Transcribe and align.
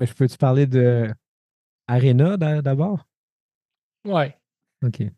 Ben, 0.00 0.06
Je 0.06 0.14
peux-tu 0.14 0.38
parler 0.38 0.66
de 0.66 1.10
Arena 1.86 2.36
d'a- 2.38 2.62
d'abord? 2.62 3.04
Ouais. 4.06 4.34
OK. 4.84 5.02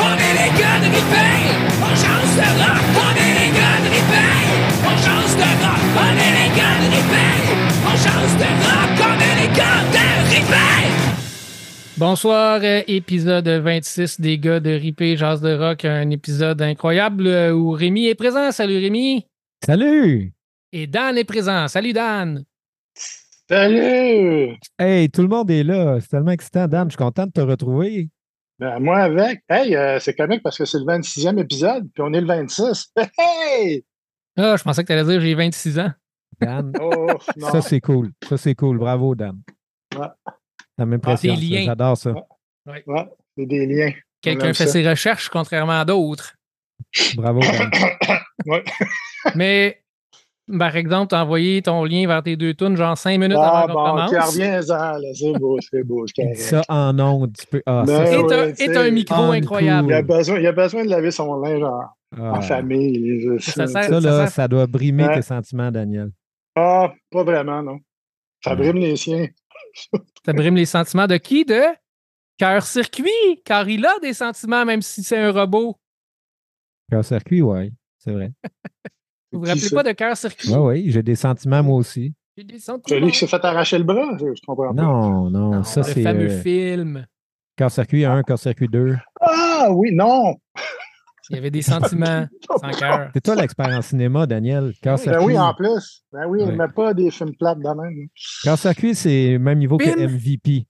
On 0.00 0.14
est 0.16 0.34
les 0.40 0.50
gars 0.58 0.78
de 0.80 0.88
Ripey, 0.94 1.34
on 1.82 1.94
change 1.94 2.32
de 2.36 2.48
rock. 2.60 2.84
On 2.96 3.12
est 3.20 3.34
les 3.38 3.50
gars 3.52 3.78
de 3.84 3.88
Ripey, 3.94 4.32
on 4.82 4.96
change 4.96 5.34
de 5.36 5.48
rock. 5.62 5.84
On 5.96 6.14
est 6.16 6.32
les 6.40 6.50
gars 6.56 6.78
de 6.80 6.86
Ripey, 6.94 7.32
on 7.84 7.96
change 7.96 8.34
de 8.38 8.48
rock. 8.64 8.92
On 9.04 9.16
est 9.20 9.36
les 9.42 9.50
gars 9.54 9.82
de 9.92 10.04
Ripey. 10.30 10.82
Bonsoir, 11.98 12.60
euh, 12.62 12.82
épisode 12.86 13.48
26 13.48 14.20
des 14.20 14.38
gars 14.38 14.60
de 14.60 14.70
Ripé 14.70 15.16
Jazz 15.16 15.40
de 15.40 15.54
Rock, 15.54 15.84
un 15.84 16.10
épisode 16.10 16.60
incroyable 16.62 17.26
euh, 17.26 17.52
où 17.52 17.70
Rémi 17.72 18.06
est 18.06 18.14
présent. 18.14 18.50
Salut 18.52 18.78
Rémi. 18.78 19.26
Salut! 19.64 20.33
Et 20.76 20.88
Dan 20.88 21.16
est 21.16 21.22
présent. 21.24 21.68
Salut 21.68 21.92
Dan. 21.92 22.44
Salut! 23.48 24.56
Hey, 24.76 25.08
tout 25.08 25.22
le 25.22 25.28
monde 25.28 25.48
est 25.48 25.62
là. 25.62 26.00
C'est 26.00 26.08
tellement 26.08 26.32
excitant, 26.32 26.66
Dan. 26.66 26.88
Je 26.90 26.96
suis 26.96 26.98
content 27.04 27.26
de 27.26 27.30
te 27.30 27.40
retrouver. 27.40 28.08
Ben, 28.58 28.80
moi 28.80 28.98
avec. 28.98 29.44
Hey, 29.48 29.76
euh, 29.76 30.00
c'est 30.00 30.14
comique 30.14 30.42
parce 30.42 30.58
que 30.58 30.64
c'est 30.64 30.78
le 30.80 30.84
26e 30.84 31.38
épisode, 31.40 31.88
puis 31.94 32.02
on 32.02 32.12
est 32.12 32.20
le 32.20 32.26
26. 32.26 32.92
Hey! 33.18 33.84
Ah, 34.36 34.56
je 34.56 34.64
pensais 34.64 34.82
que 34.82 34.88
tu 34.88 34.92
allais 34.94 35.04
dire 35.04 35.20
j'ai 35.20 35.34
26 35.36 35.78
ans. 35.78 35.92
Dan, 36.40 36.72
Oh, 36.80 37.06
non. 37.36 37.52
ça 37.52 37.62
c'est 37.62 37.80
cool. 37.80 38.10
Ça 38.28 38.36
c'est 38.36 38.56
cool. 38.56 38.78
Bravo, 38.78 39.14
Dan. 39.14 39.42
Ouais. 39.96 40.08
Ça 40.76 40.84
m'impressionne. 40.84 41.36
Liens. 41.38 41.66
J'adore 41.66 41.96
ça. 41.96 42.14
Ouais, 42.66 42.82
c'est 43.38 43.46
des 43.46 43.64
liens. 43.66 43.92
Quelqu'un 44.20 44.52
fait 44.52 44.66
ça. 44.66 44.72
ses 44.72 44.88
recherches 44.90 45.28
contrairement 45.28 45.78
à 45.78 45.84
d'autres. 45.84 46.34
Bravo, 47.14 47.38
Dan. 47.38 47.70
Ouais. 48.46 48.64
Mais, 49.36 49.83
par 50.58 50.76
exemple, 50.76 51.08
t'as 51.10 51.22
envoyé 51.22 51.62
ton 51.62 51.84
lien 51.84 52.06
vers 52.06 52.22
tes 52.22 52.36
deux 52.36 52.54
tunes 52.54 52.76
genre 52.76 52.96
5 52.98 53.18
minutes 53.18 53.36
Ah, 53.40 53.60
avant 53.60 53.66
qu'on 53.74 53.80
bon, 53.80 53.90
commence. 53.90 54.12
ok, 54.12 54.22
reviens-en, 54.22 54.98
là. 54.98 55.08
C'est 55.14 55.32
beau, 55.38 55.58
c'est 55.60 55.82
beau. 55.84 56.04
ça 56.34 56.62
en 56.68 56.98
ondes. 56.98 57.32
Tu 57.38 57.46
peux... 57.46 57.62
Ah, 57.66 57.84
ça, 57.86 57.98
Ben 58.04 58.12
Et 58.12 58.16
ouais, 58.22 58.54
et 58.58 58.72
t'as 58.72 58.82
un 58.82 58.90
micro 58.90 59.14
Ah, 59.22 59.32
incroyable. 59.32 59.88
Il 59.88 59.94
a, 59.94 60.02
besoin, 60.02 60.38
il 60.38 60.46
a 60.46 60.52
besoin 60.52 60.84
de 60.84 60.90
laver 60.90 61.10
son 61.10 61.34
linge 61.40 61.62
en, 61.62 61.80
ah. 62.18 62.32
en 62.38 62.40
famille. 62.42 63.20
je- 63.20 63.38
Ça 63.38 63.66
sert- 63.66 63.84
Ça, 63.84 64.00
là, 64.00 64.00
sert- 64.00 64.28
ça 64.30 64.48
doit 64.48 64.66
brimer 64.66 65.06
Ouais. 65.06 65.14
tes 65.14 65.22
sentiments, 65.22 65.70
Daniel. 65.70 66.10
Ah, 66.56 66.92
pas 67.10 67.24
vraiment, 67.24 67.62
non. 67.62 67.78
Ça 68.42 68.50
Ouais. 68.50 68.56
brime 68.56 68.76
les 68.76 68.96
siens. 68.96 69.26
Ça 70.24 70.32
brime 70.32 70.56
les 70.56 70.66
sentiments 70.66 71.06
de 71.06 71.16
qui? 71.16 71.44
De 71.44 71.60
cœur-circuit, 72.38 73.40
car 73.44 73.68
il 73.68 73.84
a 73.86 73.98
des 74.02 74.12
sentiments, 74.12 74.64
même 74.64 74.82
si 74.82 75.02
c'est 75.02 75.18
un 75.18 75.32
robot. 75.32 75.76
Cœur-circuit, 76.90 77.42
oui. 77.42 77.72
C'est 77.98 78.12
vrai. 78.12 78.32
Vous 79.34 79.40
vous 79.40 79.46
rappelez 79.46 79.60
ça? 79.60 79.76
pas 79.76 79.82
de 79.82 79.92
cœur-circuit? 79.92 80.48
Oui, 80.50 80.58
oui. 80.58 80.90
J'ai 80.90 81.02
des 81.02 81.16
sentiments, 81.16 81.62
moi 81.62 81.76
aussi. 81.76 82.14
J'ai 82.36 82.44
des 82.44 82.58
sentiments. 82.58 82.82
Celui 82.88 83.10
qui 83.12 83.18
s'est 83.18 83.26
fait 83.26 83.44
arracher 83.44 83.78
le 83.78 83.84
bras, 83.84 84.16
je, 84.18 84.40
comprends 84.46 84.74
pas. 84.74 84.82
Non, 84.82 85.28
non. 85.30 85.50
Non, 85.50 85.62
ça, 85.62 85.80
le 85.80 85.86
c'est 85.86 86.02
fameux 86.02 86.30
euh, 86.30 86.42
film. 86.42 87.06
cœur-circuit 87.56 88.04
1, 88.04 88.22
cœur-circuit 88.22 88.68
2. 88.68 88.96
Ah 89.20 89.68
oui, 89.72 89.90
non! 89.92 90.34
Il 91.30 91.36
y 91.36 91.38
avait 91.38 91.50
des 91.50 91.62
sentiments 91.62 92.26
sans 92.60 92.70
cœur. 92.70 93.10
C'est 93.14 93.22
toi 93.22 93.34
l'expert 93.36 93.68
en 93.68 93.82
cinéma, 93.82 94.26
Daniel. 94.26 94.66
Ben 94.66 94.72
Cœur-circuit, 94.82 95.24
oui, 95.24 95.38
en 95.38 95.54
plus. 95.54 96.04
Ben 96.12 96.26
oui, 96.28 96.42
Ouais. 96.42 96.52
met 96.54 96.68
pas 96.68 96.92
des 96.92 97.10
films 97.10 97.34
plates 97.34 97.58
de 97.58 97.82
même. 97.82 98.08
Cœur-circuit, 98.42 98.94
c'est 98.94 99.32
le 99.32 99.38
même 99.38 99.58
niveau 99.58 99.78
que! 99.78 99.84
MVP. 99.84 100.66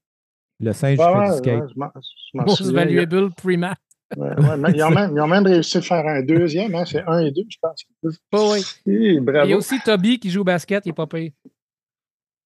Le 0.60 0.72
singe 0.72 0.96
fait 0.96 1.04
ouais, 1.04 1.30
du 1.30 1.36
skate. 1.38 1.62
ouais, 1.76 1.88
je 2.32 2.38
Most 2.38 2.72
valuable 2.72 3.30
pre-match. 3.34 3.78
Ouais, 4.16 4.28
ouais, 4.48 4.56
mais 4.58 4.70
ils, 4.74 4.82
ont 4.82 4.90
même, 4.94 5.10
ils 5.14 5.20
ont 5.20 5.26
même 5.26 5.44
réussi 5.46 5.78
à 5.78 5.82
faire 5.82 6.06
un 6.06 6.22
deuxième, 6.22 6.74
hein, 6.74 6.84
c'est 6.86 7.02
un 7.06 7.18
et 7.20 7.30
deux, 7.30 7.42
je 7.48 7.56
pense. 7.60 7.84
Oh, 8.32 8.52
oui. 8.54 8.60
Oui, 8.86 9.20
bravo. 9.20 9.46
Il 9.46 9.50
y 9.50 9.52
a 9.54 9.56
aussi 9.56 9.78
Toby 9.80 10.18
qui 10.18 10.30
joue 10.30 10.42
au 10.42 10.44
basket, 10.44 10.84
il 10.86 10.90
est 10.90 10.92
pas 10.92 11.06
payé. 11.06 11.32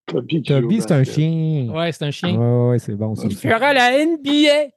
Toby, 0.07 0.43
qui 0.43 0.53
joue 0.53 0.59
au 0.59 0.61
Toby, 0.63 0.81
c'est 0.81 0.93
un 0.93 1.05
chien. 1.05 1.69
Ouais, 1.75 1.93
c'est 1.93 2.05
un 2.05 2.11
chien. 2.11 2.35
Ouais, 2.37 2.71
ouais, 2.71 2.79
c'est 2.79 2.95
bon. 2.95 3.15
ça. 3.15 3.27
Il 3.29 3.37
fera 3.37 3.73
la 3.73 4.05
NBA. 4.05 4.71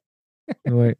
Ouais. 0.69 0.97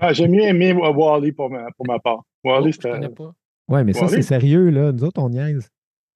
Ah, 0.00 0.12
J'ai 0.12 0.26
mieux 0.26 0.42
aimé 0.42 0.72
Wally 0.72 1.30
pour 1.30 1.50
ma, 1.50 1.70
pour 1.76 1.86
ma 1.86 2.00
part. 2.00 2.24
Wally, 2.42 2.64
Oh, 2.64 2.66
je 2.66 2.72
c'était. 2.72 2.90
connais 2.90 3.08
pas. 3.10 3.32
ouais, 3.68 3.84
mais 3.84 3.92
ça, 3.92 4.08
c'est 4.08 4.22
sérieux, 4.22 4.70
là. 4.70 4.90
Nous 4.90 5.04
autres, 5.04 5.22
on 5.22 5.28
niaise. 5.30 5.68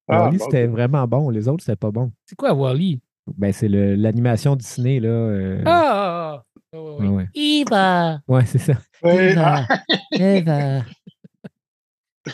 Ah, 0.09 0.23
Wall-E, 0.25 0.37
bon, 0.37 0.43
c'était 0.43 0.67
vraiment 0.67 1.07
bon. 1.07 1.29
Les 1.29 1.47
autres, 1.47 1.63
c'était 1.63 1.77
pas 1.77 1.91
bon. 1.91 2.11
C'est 2.25 2.35
quoi 2.35 2.53
Wally? 2.53 2.99
Ben, 3.37 3.53
c'est 3.53 3.69
l'animation 3.69 4.57
Disney, 4.57 4.99
là. 4.99 5.07
euh, 5.07 5.61
Ah, 5.65 6.43
Ah, 6.73 6.81
ouais, 6.81 6.89
ouais. 6.89 7.07
ouais, 7.07 7.15
ouais. 7.15 7.27
Eva. 7.35 8.19
Ouais, 8.27 8.45
c'est 8.45 8.57
ça. 8.57 8.73
Oui, 9.03 9.11
Eva. 9.11 9.67
Eva. 10.11 10.81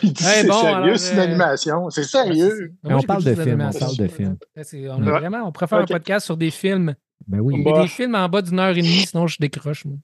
il 0.02 0.12
dit 0.12 0.24
Ouais, 0.24 0.30
c'est 0.42 0.46
bon, 0.46 0.60
sérieux, 0.60 0.96
c'est 0.96 1.14
une 1.14 1.20
animation? 1.20 1.90
C'est 1.90 2.04
sérieux? 2.04 2.74
Mais 2.84 2.94
on 2.94 3.02
parle 3.02 3.24
de 3.24 3.34
films, 3.34 3.60
on 3.74 3.78
parle 3.78 3.96
de 3.96 4.06
films. 4.08 4.36
On 4.56 4.60
est 4.62 4.88
Ouais. 4.88 5.18
vraiment, 5.18 5.42
on 5.46 5.52
préfère 5.52 5.78
un 5.78 5.84
podcast 5.84 6.26
sur 6.26 6.36
des 6.36 6.50
films. 6.50 6.94
Ben 7.26 7.40
oui. 7.40 7.54
Il 7.58 7.66
y 7.66 7.68
a 7.68 7.72
Bah. 7.72 7.82
des 7.82 7.88
films 7.88 8.14
en 8.14 8.28
bas 8.28 8.40
d'une 8.42 8.58
heure 8.58 8.70
et 8.70 8.80
demie, 8.80 8.88
sinon 9.06 9.26
je 9.26 9.36
décroche. 9.38 9.84
Moi. 9.84 9.96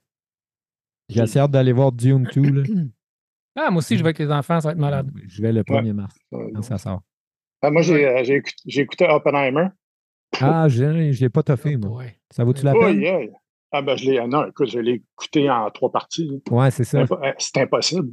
J'ai 1.09 1.21
assez 1.21 1.39
hâte 1.39 1.51
d'aller 1.51 1.71
voir 1.73 1.91
Dune 1.91 2.27
2, 2.33 2.41
là. 2.41 2.63
Ah, 3.59 3.71
moi 3.71 3.79
aussi, 3.79 3.97
je 3.97 4.03
vais 4.03 4.09
avec 4.09 4.19
les 4.19 4.29
enfants, 4.29 4.59
ça 4.61 4.67
va 4.67 4.73
être 4.73 4.77
malade. 4.77 5.09
Je 5.27 5.41
vais 5.41 5.51
le 5.51 5.63
1er 5.63 5.91
mars, 5.91 6.13
quand 6.31 6.61
ça 6.61 6.77
sort. 6.77 7.01
Ah, 7.63 7.71
moi, 7.71 7.81
j'ai 7.81 8.05
euh, 8.07 8.23
j'ai 8.23 8.35
écouté, 8.35 8.55
j'ai 8.67 8.81
écouté 8.81 9.07
Oppenheimer. 9.09 9.69
Ah, 10.39 10.67
je 10.67 11.11
je 11.11 11.19
l'ai 11.21 11.29
pas 11.29 11.41
toffé, 11.41 11.75
Oh, 11.75 11.87
moi. 11.87 12.03
Ça 12.29 12.43
vaut-tu 12.43 12.63
la 12.63 12.75
Oh, 12.75 12.79
peine? 12.81 13.01
yeah. 13.01 13.19
Ah, 13.71 13.81
ben, 13.81 13.95
je 13.97 14.09
l'ai. 14.09 14.27
Non, 14.27 14.47
écoute, 14.47 14.69
je 14.69 14.79
l'ai 14.79 15.03
écouté 15.15 15.49
en 15.49 15.69
trois 15.71 15.91
parties. 15.91 16.27
là. 16.27 16.37
Ouais, 16.57 16.71
c'est 16.71 16.83
ça. 16.83 16.99
euh, 16.99 17.33
C'est 17.37 17.57
impossible. 17.57 18.09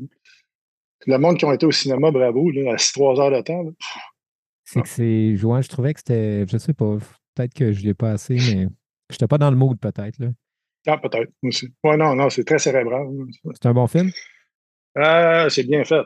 Le 1.07 1.17
monde 1.19 1.37
qui 1.39 1.45
ont 1.45 1.53
été 1.53 1.67
au 1.67 1.71
cinéma, 1.71 2.11
bravo, 2.11 2.51
là, 2.51 2.73
à 2.73 2.77
3 2.77 3.21
heures 3.21 3.31
de 3.31 3.41
temps. 3.43 3.63
là. 3.63 3.71
C'est 4.65 4.81
que 4.83 4.89
c'est. 4.89 5.37
Ouais, 5.45 5.63
je 5.63 5.69
trouvais 5.69 5.93
que 5.95 6.01
c'était. 6.01 6.47
Je 6.51 6.57
sais 6.59 6.73
pas. 6.73 6.97
Peut-être 7.35 7.55
que 7.55 7.73
je 7.73 7.83
l'ai 7.85 7.95
pas 7.95 8.13
assez, 8.13 8.35
mais. 8.37 8.67
J'étais 9.11 9.27
pas 9.27 9.37
dans 9.39 9.51
le 9.51 9.57
mood, 9.57 9.79
peut-être. 9.79 10.19
là. 10.19 10.29
Ah, 10.87 10.97
peut-être, 10.99 11.31
moi 11.43 11.49
aussi. 11.49 11.69
Ouais, 11.85 11.97
non, 11.97 12.15
non, 12.15 12.31
c'est 12.31 12.45
très 12.45 12.59
cérébral. 12.59 13.07
C'est 13.55 13.67
un 13.67 13.75
bon 13.75 13.87
film? 13.87 14.11
Ah, 14.97 15.47
c'est 15.51 15.65
bien 15.65 15.85
fait. 15.85 16.03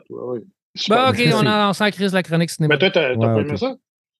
Super 0.75 1.05
Bon, 1.05 1.09
OK, 1.11 1.21
on, 1.33 1.45
en, 1.47 1.69
on 1.69 1.73
s'en 1.73 1.89
crise 1.91 2.13
la 2.13 2.23
chronique 2.23 2.49
cinéma. 2.49 2.75
Mais 2.75 2.79
toi, 2.79 2.89
t'as 2.91 3.13
t'as 3.15 3.19
Ouais, 3.19 3.25
pas 3.35 3.41
aimé 3.41 3.57
ça? 3.57 3.75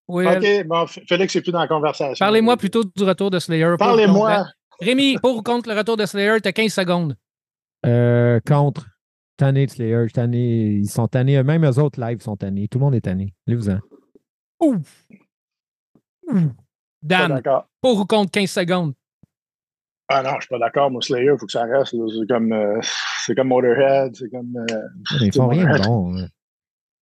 Oui, 0.08 0.26
elle- 0.28 0.62
OK, 0.62 0.68
bon, 0.68 0.88
Félix 0.88 1.36
n'est 1.36 1.42
plus 1.42 1.52
dans 1.52 1.60
la 1.60 1.68
conversation. 1.68 2.24
Parlez-moi 2.26 2.58
plutôt 2.58 2.84
du 2.84 3.04
retour 3.04 3.30
de 3.32 3.40
Slayer. 3.40 3.76
Parlez-moi. 3.78 4.46
Rémi, 4.82 5.18
pour 5.22 5.38
ou 5.38 5.42
contre 5.44 5.70
le 5.70 5.76
retour 5.78 5.98
de 5.98 6.06
Slayer, 6.06 6.40
t'as 6.42 6.52
15 6.52 6.72
secondes. 6.74 7.16
Euh, 7.86 8.40
contre. 8.48 8.88
Tanné 9.38 9.66
de 9.66 9.72
Slayer. 9.72 10.06
tanné- 10.14 10.80
Ils 10.80 10.90
sont 10.90 11.08
tannés. 11.08 11.42
Même 11.44 11.66
eux 11.66 11.80
autres 11.80 12.00
live 12.00 12.22
sont 12.22 12.36
tannés. 12.38 12.68
Tout 12.68 12.78
le 12.80 12.86
monde 12.86 12.96
est 12.96 13.02
tanné. 13.02 13.34
Allez-vous-en. 13.48 13.80
Ouf. 14.62 15.06
Dan, 17.02 17.30
d'accord. 17.30 17.68
pour 17.82 18.00
ou 18.00 18.06
contre 18.06 18.32
15 18.32 18.50
secondes? 18.50 18.94
Ah 20.10 20.22
non, 20.24 20.32
je 20.36 20.42
suis 20.42 20.50
pas 20.50 20.60
d'accord. 20.60 20.92
Moi, 20.92 21.02
Slayer, 21.02 21.32
il 21.34 21.38
faut 21.40 21.46
que 21.46 21.52
ça 21.52 21.64
reste. 21.64 21.92
C'est 21.96 22.28
comme, 22.28 22.52
euh, 22.52 22.80
c'est 23.26 23.36
comme 23.36 23.48
Motorhead. 23.48 24.16
C'est 24.16 24.30
comme. 24.30 24.56
euh, 24.58 24.82
Mais 25.20 25.28
ils 25.28 25.34
font 25.34 25.48
rien 25.48 25.66
de 25.72 25.84
bon. 25.88 26.18
hein. 26.18 26.28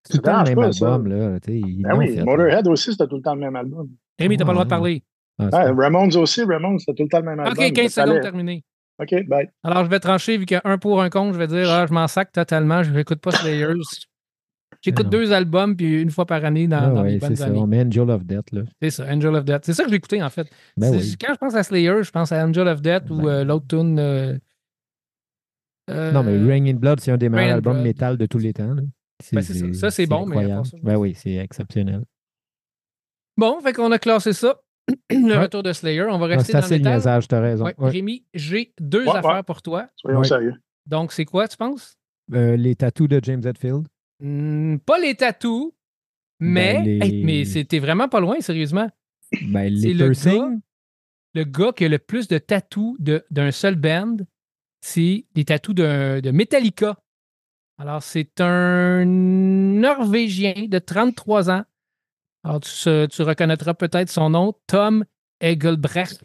C'est 0.03 0.13
tout 0.13 0.17
le 0.17 0.23
temps 0.23 0.43
le 0.43 0.49
même 0.49 0.55
pas, 0.55 0.71
ça. 0.71 0.93
album, 0.93 1.07
là. 1.07 1.39
Ben 1.39 1.97
oui, 1.97 2.07
fait, 2.09 2.15
là. 2.17 2.25
Motorhead 2.25 2.67
aussi, 2.67 2.91
c'était 2.91 3.07
tout 3.07 3.15
le 3.17 3.21
temps 3.21 3.33
le 3.35 3.41
même 3.41 3.55
album. 3.55 3.89
Rémi, 4.19 4.37
t'as 4.37 4.45
pas 4.45 4.51
le 4.51 4.55
droit 4.55 4.65
de 4.65 4.69
parler. 4.69 5.03
Ah, 5.39 5.49
Ah, 5.51 5.63
c'est- 5.65 5.71
Ramones 5.71 6.15
aussi, 6.17 6.43
Ramones, 6.43 6.79
c'était 6.79 6.93
tout 6.95 7.03
le 7.03 7.09
temps 7.09 7.19
le 7.19 7.25
même 7.25 7.39
album. 7.39 7.63
OK, 7.65 7.73
15 7.73 7.91
Ça 7.91 8.01
secondes 8.03 8.15
allait. 8.17 8.23
terminé. 8.23 8.63
OK, 8.99 9.13
bye. 9.27 9.47
Alors, 9.63 9.85
je 9.85 9.89
vais 9.89 9.99
trancher, 9.99 10.37
vu 10.37 10.45
qu'il 10.47 10.55
y 10.55 10.57
a 10.57 10.61
un 10.69 10.77
pour, 10.79 11.01
un 11.01 11.09
contre, 11.11 11.33
je 11.33 11.37
vais 11.39 11.47
dire, 11.47 11.69
ah, 11.69 11.85
je 11.87 11.93
m'en 11.93 12.07
sac 12.07 12.31
totalement, 12.31 12.81
je 12.81 12.91
n'écoute 12.91 13.19
pas 13.19 13.31
Slayers. 13.31 13.73
J'écoute 14.81 15.05
non. 15.05 15.09
deux 15.11 15.31
albums, 15.33 15.75
puis 15.75 16.01
une 16.01 16.09
fois 16.11 16.25
par 16.25 16.43
année 16.45 16.67
dans, 16.67 16.77
Ah 16.77 16.89
dans 16.89 17.01
ouais, 17.03 17.11
les 17.13 17.19
c'est 17.19 17.27
bonnes 17.27 17.35
ça. 17.35 17.45
années. 17.45 17.59
On 17.59 17.67
met 17.67 17.81
Angel 17.83 18.09
of 18.09 18.23
Death, 18.25 18.51
là. 18.51 18.61
C'est 18.81 18.89
ça, 18.91 19.05
Angel 19.07 19.35
of 19.35 19.45
Death. 19.45 19.61
C'est 19.63 19.73
ça 19.73 19.83
que 19.83 19.89
j'ai 19.89 19.95
écouté, 19.95 20.21
en 20.23 20.29
fait. 20.29 20.47
Ben 20.77 20.91
C'est- 20.91 20.97
oui. 21.11 21.15
Quand 21.19 21.33
je 21.33 21.37
pense 21.37 21.55
à 21.55 21.63
Slayer, 21.63 22.03
je 22.03 22.11
pense 22.11 22.31
à 22.31 22.43
Angel 22.45 22.67
of 22.67 22.81
Death 22.81 23.09
ou 23.09 23.17
Ben. 23.17 23.27
euh, 23.27 23.43
l'autre 23.43 23.67
tune. 23.67 23.97
euh, 23.99 24.37
euh, 25.89 26.11
Non, 26.11 26.23
mais 26.23 26.37
Rain 26.37 26.65
in 26.65 26.73
Blood, 26.75 26.99
c'est 26.99 27.11
un 27.11 27.17
des 27.17 27.29
meilleurs 27.29 27.55
albums 27.55 27.81
métal 27.81 28.17
de 28.17 28.25
tous 28.25 28.39
les 28.39 28.53
temps. 28.53 28.75
Ben, 29.33 29.41
c'est 29.41 29.53
ça. 29.53 29.73
Ça, 29.73 29.91
c'est 29.91 30.05
bon, 30.05 30.25
mais 30.25 30.47
ça, 30.47 30.61
Ben 30.83 30.95
oui, 30.97 31.13
c'est 31.15 31.35
exceptionnel. 31.35 32.03
Bon, 33.37 33.59
fait 33.61 33.73
qu'on 33.73 33.91
a 33.91 33.99
classé 33.99 34.33
ça. 34.33 34.59
Le 35.09 35.17
Ouais. 35.25 35.37
retour 35.37 35.63
de 35.63 35.73
Slayer. 35.73 36.03
On 36.03 36.17
va 36.17 36.27
rester 36.27 36.45
C'est 36.45 36.53
dans 36.53 36.59
assez 36.59 36.69
le 36.69 36.75
le 36.77 36.79
métal. 36.83 36.93
niaisage, 36.95 37.27
t'as 37.27 37.39
raison. 37.41 37.65
Ouais. 37.65 37.75
Ouais. 37.77 37.89
Rémi, 37.89 38.25
j'ai 38.33 38.73
deux 38.79 39.03
Ouais, 39.05 39.15
affaires 39.15 39.35
ouais. 39.35 39.43
pour 39.43 39.61
toi. 39.61 39.89
Soyons 39.95 40.19
Ouais. 40.19 40.27
sérieux. 40.27 40.53
Donc, 40.85 41.11
c'est 41.11 41.25
quoi, 41.25 41.47
tu 41.47 41.57
penses? 41.57 41.97
Euh, 42.33 42.55
les 42.55 42.75
tatous 42.75 43.07
de 43.07 43.19
James 43.23 43.41
Hetfield. 43.45 43.87
Hmm, 44.19 44.77
pas 44.77 44.97
les 44.99 45.15
tatous, 45.15 45.71
mais, 46.39 46.73
Ben, 46.75 46.83
les- 46.85 46.99
Hey, 47.05 47.23
mais 47.23 47.45
c'était 47.45 47.79
vraiment 47.79 48.07
pas 48.07 48.19
loin, 48.19 48.39
sérieusement. 48.41 48.89
Ben, 49.43 49.75
C'est 49.77 49.87
les 49.87 49.93
le 49.93 50.11
piercings. 50.11 50.59
Le 51.33 51.43
gars 51.43 51.71
qui 51.75 51.85
a 51.85 51.89
le 51.89 51.99
plus 51.99 52.27
de 52.27 52.37
tatous 52.37 52.95
de- 52.99 53.25
d'un 53.29 53.51
seul 53.51 53.75
band, 53.75 54.17
c'est 54.81 55.25
des 55.35 55.45
tatous 55.45 55.75
d'un- 55.75 56.19
de 56.21 56.31
Metallica. 56.31 56.97
Alors, 57.79 58.01
c'est 58.01 58.41
un 58.41 59.05
Norvégien 59.05 60.65
de 60.67 60.79
33 60.79 61.49
ans. 61.51 61.63
Alors, 62.47 62.61
tu, 62.61 62.71
tu 63.09 63.21
reconnaîtras 63.23 63.73
peut-être 63.73 64.09
son 64.09 64.29
nom, 64.29 64.53
Tom 64.67 65.03
Egelbrecht. 65.41 66.23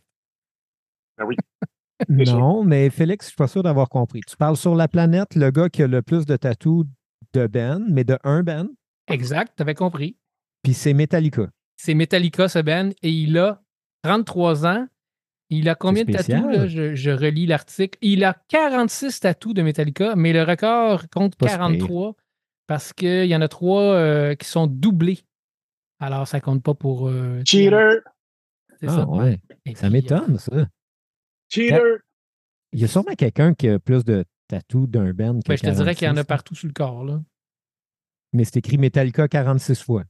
Ben 1.19 1.24
oui. 1.26 1.36
Non, 2.08 2.64
mais 2.64 2.90
Félix, 2.90 3.26
je 3.26 3.28
suis 3.28 3.36
pas 3.36 3.46
sûr 3.46 3.62
d'avoir 3.62 3.88
compris. 3.88 4.22
Tu 4.26 4.36
parles 4.36 4.56
sur 4.56 4.74
la 4.74 4.88
planète, 4.88 5.36
le 5.36 5.52
gars 5.52 5.69
qui 5.69 5.84
a 5.84 5.86
le 5.86 6.02
plus 6.02 6.26
de 6.26 6.36
tatous 6.36 6.84
de 7.32 7.46
Ben, 7.46 7.84
mais 7.88 8.02
de 8.02 8.19
un 8.24 8.42
Ben. 8.42 8.69
Exact, 9.08 9.52
t'avais 9.54 9.76
compris. 9.76 10.16
Puis 10.64 10.74
c'est 10.74 10.94
Metallica. 10.94 11.48
C'est 11.76 11.94
Metallica, 11.94 12.48
ce 12.48 12.58
band, 12.58 12.90
et 13.02 13.10
il 13.10 13.38
a 13.38 13.62
33 14.02 14.66
ans. 14.66 14.88
Il 15.48 15.69
a 15.69 15.76
combien 15.76 16.04
de 16.04 16.12
tatous? 16.12 16.66
Je, 16.66 16.96
je 16.96 17.10
relis 17.10 17.46
l'article. 17.46 17.96
Il 18.00 18.24
a 18.24 18.36
46 18.48 19.20
tatous 19.20 19.54
de 19.54 19.62
Metallica, 19.62 20.16
mais 20.16 20.32
le 20.32 20.42
record 20.42 21.08
compte 21.08 21.36
Pas 21.36 21.46
43 21.46 22.16
parce 22.66 22.92
qu'il 22.92 23.26
y 23.26 23.36
en 23.36 23.42
a 23.42 23.48
trois 23.48 23.82
euh, 23.82 24.34
qui 24.34 24.48
sont 24.48 24.66
doublés. 24.66 25.20
Alors, 26.02 26.26
ça 26.26 26.40
compte 26.40 26.62
pas 26.62 26.75
pour. 26.75 27.08
euh, 27.08 27.40
Cheater! 27.46 28.00
C'est 28.81 28.88
Ah 28.88 28.93
ça. 28.96 29.06
ouais, 29.08 29.40
Et 29.66 29.75
ça 29.76 29.87
puis, 29.87 29.93
m'étonne, 29.93 30.37
ça. 30.38 30.66
Cheater! 31.49 31.99
Il 32.72 32.81
y 32.81 32.84
a 32.84 32.88
sûrement 32.88 33.14
quelqu'un 33.16 33.54
qui 33.54 33.69
a 33.69 33.78
plus 33.78 34.04
de 34.04 34.25
tatous 34.49 34.88
d'un 34.88 35.12
band 35.12 35.38
que 35.40 35.49
ben, 35.49 35.56
je 35.56 35.62
te 35.62 35.70
dirais 35.70 35.94
qu'il 35.94 36.06
y 36.06 36.10
en 36.10 36.16
a 36.16 36.25
46, 36.25 36.26
partout 36.26 36.54
sur 36.56 36.66
le 36.66 36.72
corps. 36.72 37.04
Là. 37.04 37.20
Mais 38.32 38.44
c'est 38.44 38.56
écrit 38.56 38.78
Metallica 38.78 39.28
46 39.28 39.82
fois. 39.82 40.02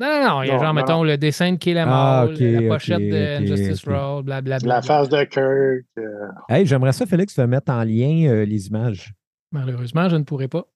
Non, 0.00 0.06
non, 0.08 0.28
non. 0.28 0.42
Il 0.42 0.48
y 0.48 0.50
a 0.50 0.54
Non, 0.54 0.58
genre, 0.60 0.66
non, 0.68 0.72
mettons, 0.74 1.02
le 1.04 1.16
dessin 1.16 1.52
de 1.52 1.56
Kill 1.56 1.78
Ah, 1.78 2.26
la 2.28 2.68
pochette 2.68 2.98
de 3.00 3.36
ok, 3.36 3.42
Injustice 3.42 3.84
ok. 3.86 3.94
Roll, 3.94 4.22
blablabla. 4.24 4.74
La 4.74 4.82
face 4.82 5.08
de 5.08 5.24
Kirk. 5.24 5.86
euh, 5.98 6.28
Hey, 6.48 6.66
j'aimerais 6.66 6.92
ça, 6.92 7.06
Félix, 7.06 7.34
de 7.36 7.44
mettre 7.44 7.72
en 7.72 7.82
lien 7.82 8.26
euh, 8.28 8.44
les 8.44 8.66
images. 8.66 9.14
Malheureusement, 9.52 10.08
je 10.08 10.16
ne 10.16 10.24
pourrais 10.24 10.48
pas. 10.48 10.66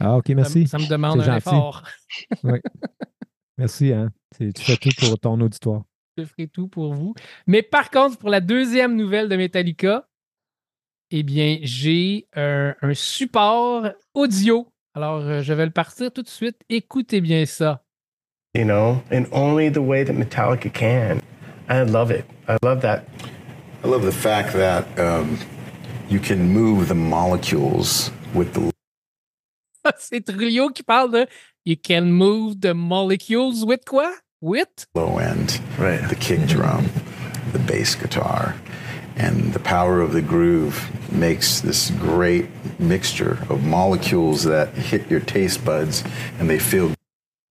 Ah, 0.00 0.16
OK, 0.16 0.30
merci. 0.30 0.66
ça 0.66 0.78
me 0.78 0.88
demande 0.88 1.20
C'est 1.22 1.28
un 1.28 1.38
gentil. 1.38 1.48
effort. 1.48 1.82
Merci, 3.62 3.92
hein. 3.92 4.10
C'est- 4.36 4.52
Tu 4.54 4.62
fais 4.64 4.76
tout 4.76 4.90
pour 4.98 5.16
ton 5.20 5.40
auditoire. 5.40 5.82
Je 6.18 6.24
ferai 6.24 6.48
tout 6.48 6.66
pour 6.66 6.94
vous. 6.94 7.14
Mais 7.46 7.62
par 7.62 7.90
contre, 7.90 8.18
pour 8.18 8.28
la 8.28 8.40
deuxième 8.40 8.96
nouvelle 8.96 9.28
de 9.28 9.36
Metallica, 9.36 10.08
eh 11.12 11.22
bien, 11.22 11.58
j'ai 11.62 12.26
un, 12.34 12.74
un 12.82 12.92
support 12.94 13.86
audio. 14.14 14.66
Alors, 14.94 15.20
euh, 15.20 15.42
je 15.42 15.52
vais 15.52 15.64
le 15.66 15.70
partir 15.70 16.10
tout 16.12 16.22
de 16.22 16.28
suite. 16.28 16.56
Écoutez 16.68 17.20
bien 17.20 17.46
ça. 17.46 17.84
you 18.56 18.64
know, 18.64 19.00
in 19.12 19.26
only 19.30 19.70
the 19.70 19.78
way 19.78 20.04
that 20.04 20.12
Metallica 20.14 20.68
can. 20.72 21.20
I 21.70 21.84
love 21.88 22.10
it. 22.10 22.24
I 22.48 22.56
love 22.64 22.80
that. 22.82 23.04
I 23.84 23.88
love 23.88 24.02
the 24.04 24.10
fact 24.12 24.52
that 24.54 24.84
um, 24.98 25.38
you 26.10 26.18
can 26.18 26.48
move 26.52 26.88
the 26.88 26.94
molecules 26.96 28.10
with 28.34 28.52
the 28.54 28.72
C'est 29.98 30.20
Trujillo 30.24 30.68
qui 30.70 30.82
parle 30.82 31.10
de 31.12 31.26
You 31.64 31.76
can 31.76 32.12
move 32.12 32.60
the 32.60 32.74
molecules 32.74 33.64
with 33.64 33.84
quoi? 33.86 34.10
With? 34.40 34.86
low 34.94 35.18
end, 35.18 35.60
Right. 35.78 36.00
the 36.08 36.16
kick 36.16 36.40
drum, 36.48 36.86
the 37.52 37.60
bass 37.60 37.94
guitar, 37.94 38.56
and 39.16 39.52
the 39.52 39.60
power 39.60 40.00
of 40.00 40.12
the 40.12 40.22
groove 40.22 40.90
makes 41.12 41.60
this 41.60 41.92
great 42.00 42.46
mixture 42.80 43.38
of 43.48 43.64
molecules 43.64 44.42
that 44.42 44.74
hit 44.74 45.08
your 45.08 45.20
taste 45.20 45.64
buds 45.64 46.02
and 46.40 46.48
they 46.50 46.58
feel 46.58 46.90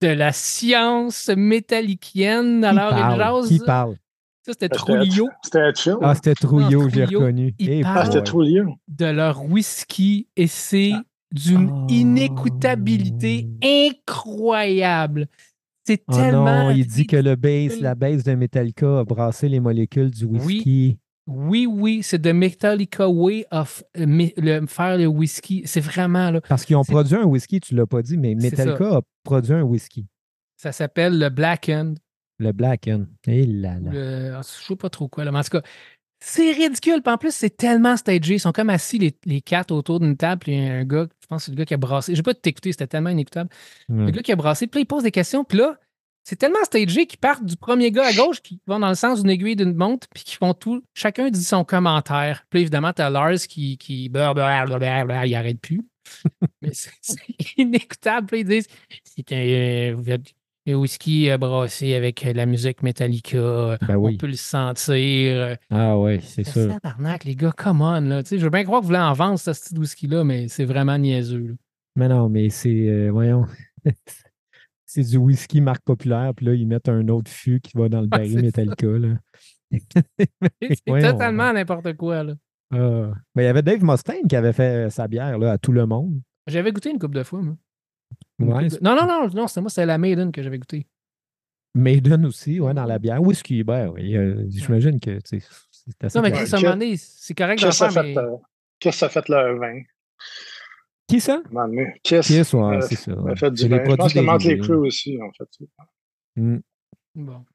De 0.02 0.14
la 0.16 0.32
science 0.34 1.30
métallicienne. 1.30 2.62
Qui 2.62 2.66
Alors, 2.66 2.98
il 2.98 3.18
parle? 3.18 3.48
Qui 3.48 3.60
parle? 3.60 3.96
Ça, 4.44 4.54
c'était 4.54 4.66
C'était 4.66 4.70
Trujillo. 4.76 5.30
c'était 5.44 5.74
chill. 5.76 5.96
Ah, 6.02 6.16
c'était 6.16 6.34
Trouillot, 6.34 6.90
j'ai 6.90 7.06
reconnu. 7.06 7.54
il 7.60 7.70
Eh, 7.70 7.82
parle. 7.84 7.98
Ah, 8.00 8.06
c'était 8.12 8.32
lieu. 8.38 8.66
de 8.88 9.06
leur 9.06 9.46
whisky 9.46 10.28
et 10.36 10.48
c'est 10.48 10.94
d'une 11.32 11.70
Oh. 11.72 11.88
inécoutabilité 11.90 13.48
incroyable. 14.16 15.28
C'est 15.86 16.04
Oh 16.08 16.14
tellement. 16.14 16.66
non, 16.66 16.70
il 16.72 16.86
dit 16.86 17.08
que 17.08 17.16
le 17.18 17.36
base, 17.36 17.80
la 17.82 17.96
base 17.96 18.24
de 18.24 18.34
Metallica 18.36 19.00
a 19.00 19.04
brassé 19.04 19.50
les 19.50 19.60
molécules 19.60 20.12
du 20.12 20.26
whisky. 20.26 20.98
Oui, 21.28 21.66
oui, 21.66 22.02
c'est 22.04 22.20
de 22.22 22.32
Metallica 22.32 23.08
Way 23.08 23.46
of 23.52 23.84
euh, 23.98 24.06
le- 24.38 24.66
faire 24.68 24.98
le 24.98 25.08
whisky. 25.08 25.64
C'est 25.66 25.80
vraiment, 25.80 26.32
là. 26.32 26.42
Parce 26.42 26.66
qu'ils 26.66 26.76
ont 26.76 26.84
produit 26.84 27.16
un 27.16 27.24
whisky, 27.26 27.60
tu 27.60 27.76
l'as 27.76 27.86
pas 27.86 28.02
dit, 28.02 28.18
mais 28.18 28.36
Metallica 28.36 28.98
a 28.98 29.02
produit 29.24 29.54
un 29.54 29.62
whisky. 29.64 30.06
Ça 30.58 30.72
s'appelle 30.72 31.18
le 31.18 31.30
Blackened. 31.30 31.98
Le 32.40 32.52
Blacken. 32.52 33.08
Eh 33.28 33.46
là 33.46 33.80
là. 33.80 33.92
le- 33.92 34.34
ah, 34.36 34.42
je 34.42 34.66
sais 34.66 34.76
pas 34.76 34.90
trop 34.90 35.08
quoi, 35.08 35.24
là. 35.26 35.32
Mais 35.32 35.40
en 35.40 35.44
tout 35.44 35.50
cas, 35.52 35.62
c'est 36.24 36.52
ridicule. 36.52 37.02
Puis 37.02 37.14
en 37.14 37.18
plus, 37.18 37.34
c'est 37.34 37.50
tellement 37.58 37.98
stagé. 37.98 38.36
Ils 38.36 38.40
sont 38.40 38.52
comme 38.52 38.70
assis 38.70 39.00
les, 39.00 39.16
les 39.26 39.42
quatre 39.42 39.72
autour 39.72 40.00
d'une 40.00 40.16
table. 40.16 40.40
Puis 40.42 40.52
il 40.54 40.64
y 40.64 40.68
a 40.70 40.74
un 40.74 40.84
gars, 40.86 41.08
je 41.22 41.28
pense 41.28 41.42
que 41.42 41.46
c'est 41.46 41.52
le 41.52 41.58
gars 41.58 41.66
qui 41.66 41.74
a 41.74 41.78
brassé. 41.78 42.14
Je 42.14 42.20
vais 42.20 42.24
pas 42.24 42.34
t'écouter, 42.34 42.72
c'était 42.72 42.88
tellement 42.88 43.10
inécoutable. 43.10 43.50
Le 44.06 44.12
gars 44.12 44.22
qui 44.22 44.32
a 44.32 44.36
brassé, 44.36 44.68
puis 44.68 44.80
là, 44.80 44.82
il 44.84 44.86
pose 44.86 45.04
des 45.04 45.12
questions, 45.12 45.44
puis 45.44 45.58
là, 45.58 45.78
c'est 46.24 46.36
tellement 46.36 46.64
stagé 46.64 47.08
qu'ils 47.08 47.18
partent 47.20 47.44
du 47.44 47.58
premier 47.58 47.90
gars 47.92 48.06
à 48.06 48.14
gauche 48.14 48.42
qui 48.42 48.60
vont 48.68 48.78
dans 48.78 48.90
le 48.90 48.96
sens 48.96 49.22
d'une 49.22 49.32
aiguille 49.32 49.56
d'une 49.56 49.74
montre, 49.74 50.08
puis 50.14 50.24
qui 50.24 50.36
font 50.36 50.54
tout. 50.54 50.84
Chacun 50.94 51.30
dit 51.32 51.44
son 51.44 51.64
commentaire. 51.64 52.46
Puis 52.52 52.60
là, 52.60 52.62
évidemment, 52.62 52.94
t'as 52.94 53.10
Lars 53.10 53.40
qui, 53.50 53.78
qui 53.80 54.08
blablabla, 54.10 55.26
il 55.26 55.34
arrête 55.36 55.60
plus. 55.60 55.82
Mais 56.62 56.70
c'est 56.74 57.16
inécoutable. 57.58 58.28
Puis 58.28 58.42
ils 58.42 58.46
disent 58.48 58.68
c'est 59.04 59.32
un, 59.32 59.36
euh, 59.38 59.96
vous 59.98 60.10
êtes- 60.12 60.34
un 60.68 60.74
whisky 60.76 61.30
euh, 61.32 61.38
brassé 61.38 61.96
avec 61.96 62.26
euh, 62.26 62.34
la 62.34 62.46
musique 62.46 62.84
Metallica. 62.84 63.38
euh, 63.38 63.78
Ben 63.88 63.96
oui. 63.96 64.14
On 64.16 64.18
peut 64.18 64.28
le 64.28 64.34
sentir. 64.36 65.58
Ah 65.70 65.98
ouais, 65.98 66.20
c'est 66.22 66.44
sûr. 66.44 66.68
Tabarnak, 66.70 67.24
les 67.26 67.36
gars, 67.36 67.52
come 67.56 67.82
on. 67.82 68.02
Là. 68.02 68.22
Je 68.30 68.36
veux 68.38 68.50
bien 68.50 68.64
croire 68.64 68.82
que 68.82 68.84
vous 68.86 68.90
voulez 68.90 69.00
en 69.00 69.14
vendre, 69.14 69.40
ce 69.40 69.54
style 69.54 69.80
whisky-là, 69.80 70.24
mais 70.24 70.48
c'est 70.48 70.66
vraiment 70.66 70.98
niaiseux. 70.98 71.48
là. 71.48 71.54
Mais 71.96 72.08
non, 72.08 72.30
mais 72.30 72.50
c'est, 72.50 72.88
euh, 72.88 73.10
voyons, 73.12 73.46
c'est 74.86 75.04
du 75.04 75.18
whisky 75.18 75.60
marque 75.62 75.84
populaire, 75.84 76.32
puis 76.36 76.46
là, 76.46 76.54
ils 76.54 76.68
mettent 76.68 76.90
un 76.90 77.08
autre 77.10 77.30
fût 77.30 77.60
qui 77.60 77.72
va 77.78 77.90
dans 77.90 78.02
le 78.02 78.08
baril 78.08 78.34
c'est 78.36 78.42
Metallica. 78.42 78.88
C'est 80.62 80.84
totalement 81.02 81.54
n'importe 81.54 81.94
quoi. 81.94 82.24
là. 82.24 82.34
Ah. 82.74 83.12
Mais 83.36 83.44
il 83.44 83.46
y 83.46 83.50
avait 83.50 83.62
Dave 83.62 83.84
Mustaine 83.84 84.28
qui 84.28 84.36
avait 84.36 84.54
fait 84.54 84.90
sa 84.90 85.08
bière 85.08 85.38
là, 85.38 85.54
à 85.54 85.58
tout 85.58 85.72
le 85.72 85.86
monde. 85.86 86.20
J'avais 86.48 86.72
goûté 86.72 86.90
une 86.92 87.00
couple 87.00 87.16
de 87.16 87.24
fois, 87.24 87.42
moi. 87.42 87.56
Ouais, 88.42 88.68
de- 88.68 88.78
Non, 88.82 88.96
non, 88.96 89.06
non, 89.08 89.30
non, 89.34 89.48
c'était 89.48 89.62
moi, 89.62 89.70
c'était 89.70 89.86
la 89.86 89.98
Maiden 89.98 90.32
que 90.32 90.42
j'avais 90.42 90.60
goûté. 90.60 90.88
Maiden 91.74 92.26
aussi, 92.26 92.60
ouais, 92.60 92.74
dans 92.74 92.86
la 92.86 93.00
bière. 93.00 93.22
Whisky, 93.22 93.64
ben 93.64 93.90
oui? 93.90 94.16
euh, 94.18 94.46
J'imagine 94.50 95.00
que 95.00 95.20
c'est 95.24 95.42
assez 96.02 96.18
Non, 96.18 96.22
mais. 96.24 96.32
Chris, 96.32 96.50
à 96.52 96.58
un 96.58 96.60
moment 96.62 96.74
donné, 96.74 96.98
c'est 96.98 97.34
correct 97.34 97.60
ça 97.60 97.72
faire, 97.72 97.94
fait, 97.94 98.14
mais 98.14 98.18
euh, 98.18 98.36
qu'est-ce 98.80 98.96
que 98.96 99.00
ça 99.00 99.10
fait 99.10 99.30
le 99.30 99.58
vin? 99.58 99.82
Qui 101.08 101.20
ça? 101.20 101.42
moment 101.52 101.68
donné? 101.68 101.94
Kiss. 102.04 102.28
Kiss, 102.28 102.54
ouais, 102.54 102.78
euh, 102.78 102.82
c'est 102.82 102.96
ça. 102.96 103.12
a 103.12 103.36
fait 103.36 103.52
du 103.52 103.62
C'est 103.62 103.68
les. 103.70 103.78
Je 103.78 103.82
pense 103.84 103.96
produits 103.98 104.14
que 104.20 104.26
Motley 104.26 104.48
dérivés. 104.50 104.64
Crue 104.64 104.76
aussi, 104.76 105.20
en 105.22 105.32
fait. 105.32 105.66
Mm. 106.36 106.58
bon. 107.16 107.46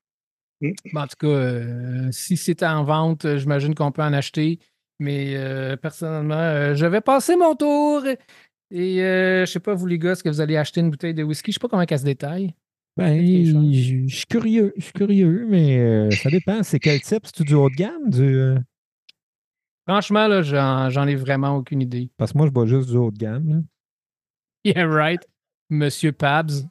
Mm. 0.60 0.70
Bon, 0.92 1.00
en 1.00 1.06
tout 1.06 1.16
cas, 1.18 1.26
euh, 1.26 2.08
si 2.12 2.36
c'est 2.36 2.62
en 2.62 2.84
vente, 2.84 3.36
j'imagine 3.36 3.74
qu'on 3.74 3.92
peut 3.92 4.02
en 4.02 4.12
acheter. 4.14 4.58
Mais 4.98 5.36
euh, 5.36 5.76
personnellement, 5.76 6.34
euh, 6.36 6.74
je 6.74 6.86
vais 6.86 7.02
passer 7.02 7.36
mon 7.36 7.54
tour. 7.54 8.02
Et 8.70 9.02
euh, 9.02 9.46
je 9.46 9.52
sais 9.52 9.60
pas, 9.60 9.74
vous 9.74 9.86
les 9.86 9.98
gars, 9.98 10.12
est-ce 10.12 10.24
que 10.24 10.28
vous 10.28 10.40
allez 10.40 10.56
acheter 10.56 10.80
une 10.80 10.90
bouteille 10.90 11.14
de 11.14 11.22
whisky? 11.22 11.52
Je 11.52 11.54
sais 11.54 11.60
pas 11.60 11.68
comment 11.68 11.84
elle 11.88 11.98
se 11.98 12.04
détaille. 12.04 12.54
Ben, 12.96 13.18
je 13.18 14.08
je 14.08 14.16
suis 14.16 14.26
curieux, 14.26 14.72
je 14.76 14.84
suis 14.84 14.92
curieux, 14.92 15.46
mais 15.48 15.78
euh, 15.78 16.10
ça 16.10 16.30
dépend. 16.30 16.62
C'est 16.62 16.80
quel 16.80 17.00
type? 17.00 17.24
C'est 17.32 17.44
du 17.44 17.54
haut 17.54 17.68
de 17.68 17.74
gamme? 17.74 18.08
Du, 18.08 18.22
euh, 18.22 18.58
Franchement, 19.86 20.26
là, 20.26 20.42
j'en, 20.42 20.90
j'en 20.90 21.06
ai 21.06 21.14
vraiment 21.14 21.56
aucune 21.56 21.80
idée. 21.82 22.10
Parce 22.16 22.32
que 22.32 22.38
moi, 22.38 22.46
je 22.46 22.52
bois 22.52 22.66
juste 22.66 22.88
du 22.88 22.96
haut 22.96 23.10
de 23.10 23.18
gamme. 23.18 23.48
là. 23.48 23.56
Yeah, 24.64 24.86
right. 24.86 25.24
Monsieur 25.70 26.10
Pabs. 26.12 26.62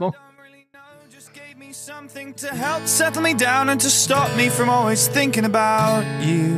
Don't 0.00 0.14
really 0.38 0.66
know, 0.72 0.80
just 1.10 1.32
gave 1.34 1.58
me 1.58 1.72
something 1.72 2.32
to 2.34 2.46
help 2.54 2.86
settle 2.86 3.20
me 3.22 3.34
down 3.34 3.68
and 3.68 3.78
to 3.80 3.90
stop 3.90 4.34
me 4.36 4.48
from 4.48 4.70
always 4.70 5.08
thinking 5.08 5.44
about 5.44 6.04
you. 6.22 6.56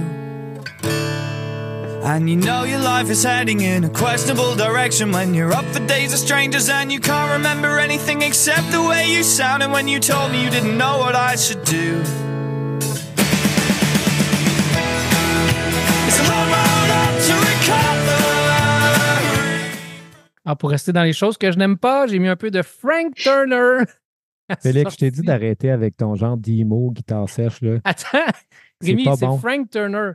And 2.02 2.28
you 2.30 2.36
know 2.36 2.64
your 2.64 2.78
life 2.78 3.10
is 3.10 3.22
heading 3.24 3.60
in 3.60 3.84
a 3.84 3.88
questionable 3.90 4.54
direction 4.54 5.10
when 5.12 5.34
you're 5.34 5.52
up 5.52 5.64
for 5.66 5.80
days 5.86 6.12
of 6.12 6.18
strangers 6.20 6.68
and 6.68 6.90
you 6.92 7.00
can't 7.00 7.32
remember 7.32 7.78
anything 7.78 8.22
except 8.22 8.70
the 8.70 8.80
way 8.80 9.10
you 9.10 9.22
sounded 9.22 9.70
when 9.70 9.88
you 9.88 9.98
told 9.98 10.30
me 10.30 10.42
you 10.44 10.50
didn't 10.50 10.78
know 10.78 10.98
what 10.98 11.14
I 11.16 11.34
should 11.36 11.64
do. 11.64 12.00
It's 16.06 16.20
a 16.20 16.24
long 16.30 16.48
road 16.48 16.90
up 17.02 17.14
to 17.26 17.34
recover. 17.50 18.22
Ah, 20.44 20.54
pour 20.54 20.70
rester 20.70 20.92
dans 20.92 21.02
les 21.02 21.12
choses 21.12 21.36
que 21.36 21.50
je 21.50 21.58
n'aime 21.58 21.76
pas, 21.76 22.06
j'ai 22.06 22.20
mis 22.20 22.28
un 22.28 22.36
peu 22.36 22.52
de 22.52 22.62
Frank 22.62 23.14
Turner. 23.16 23.84
Félix, 24.62 24.92
je 24.92 24.96
t'ai 24.98 25.10
dit 25.10 25.22
d'arrêter 25.22 25.70
avec 25.70 25.96
ton 25.96 26.14
genre 26.14 26.36
d'emo, 26.36 26.92
guitare 26.92 27.28
sèche. 27.28 27.60
Là. 27.62 27.78
Attends, 27.82 28.18
C'est 28.80 28.90
Rémi, 28.90 29.04
pas 29.04 29.16
c'est 29.16 29.26
bon. 29.26 29.38
Frank 29.38 29.68
Turner. 29.70 30.12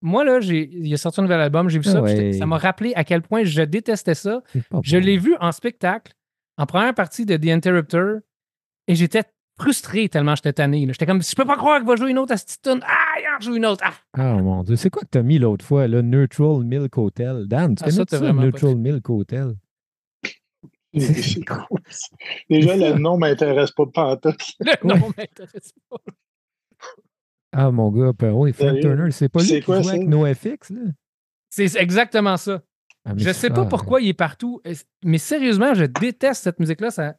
Moi, 0.00 0.24
là, 0.24 0.38
il 0.40 0.92
a 0.92 0.96
sorti 0.96 1.20
un 1.20 1.24
nouvel 1.24 1.40
album, 1.40 1.68
j'ai 1.68 1.78
vu 1.78 1.84
ça, 1.84 1.98
Ah 1.98 2.02
ouais. 2.02 2.32
ça 2.32 2.46
m'a 2.46 2.58
rappelé 2.58 2.92
à 2.94 3.04
quel 3.04 3.22
point 3.22 3.44
je 3.44 3.62
détestais 3.62 4.14
ça. 4.14 4.42
Pas 4.70 4.80
Je 4.82 4.96
l'ai 4.96 5.18
vu 5.18 5.36
en 5.40 5.52
spectacle, 5.52 6.12
en 6.56 6.66
première 6.66 6.94
partie 6.94 7.26
de 7.26 7.36
The 7.36 7.48
Interrupter, 7.48 8.18
et 8.88 8.94
j'étais 8.94 9.22
frustré 9.58 10.08
tellement 10.08 10.34
j'étais 10.34 10.52
tanné. 10.52 10.86
J'étais 10.88 11.06
comme, 11.06 11.22
je 11.22 11.34
peux 11.34 11.44
pas 11.44 11.56
croire 11.56 11.78
qu'il 11.78 11.86
va 11.88 11.96
jouer 11.96 12.10
une 12.10 12.18
autre 12.18 12.32
à 12.32 12.36
cette 12.36 12.60
tune. 12.62 12.80
Ah, 12.86 13.14
il 13.18 13.24
en 13.36 13.40
joue 13.40 13.56
une 13.56 13.66
autre. 13.66 13.82
Ah! 13.86 13.94
Ah 14.14 14.34
mon 14.34 14.62
Dieu, 14.62 14.76
c'est 14.76 14.90
quoi 14.90 15.02
que 15.02 15.08
t'as 15.10 15.22
mis 15.22 15.38
l'autre 15.38 15.64
fois, 15.64 15.88
là? 15.88 16.02
Neutral 16.02 16.62
Milk 16.64 16.96
Hotel. 16.98 17.46
Dan, 17.46 17.74
tu 17.74 17.82
Ah, 17.84 17.90
ça, 17.90 17.96
connais 18.04 18.06
ça, 18.10 18.18
vraiment 18.18 18.40
pas 18.42 18.46
Neutral 18.46 18.76
Milk 18.76 19.08
Hotel? 19.10 19.54
Déjà, 22.48 22.76
le 22.76 22.98
nom 22.98 23.18
m'intéresse 23.18 23.70
pas 23.72 23.84
pantoute. 23.86 24.42
Le 24.60 24.86
nom 24.88 25.08
m'intéresse 25.16 25.72
pas. 25.90 25.96
Ah 27.58 27.70
mon 27.70 27.90
gars, 27.90 28.12
ben 28.18 28.32
oui, 28.32 28.52
Frank? 28.52 28.78
Turner, 28.80 29.10
c'est 29.10 29.28
pas 29.28 29.40
lui 29.40 29.48
qui 29.48 29.62
quoi, 29.62 29.80
joue 29.82 29.88
avec 29.88 30.06
NoFX, 30.06 30.70
là? 30.70 30.80
C'est 31.48 31.74
exactement 31.76 32.36
ça. 32.36 32.62
Ah, 33.04 33.12
Je 33.16 33.32
sais 33.32 33.50
pas 33.50 33.62
ah, 33.62 33.66
pourquoi 33.66 34.00
il 34.00 34.08
est 34.08 34.14
partout, 34.14 34.60
mais 35.04 35.18
sérieusement, 35.18 35.74
je 35.74 35.84
déteste 35.84 36.42
cette 36.42 36.58
musique-là. 36.60 36.90
Ça... 36.90 37.14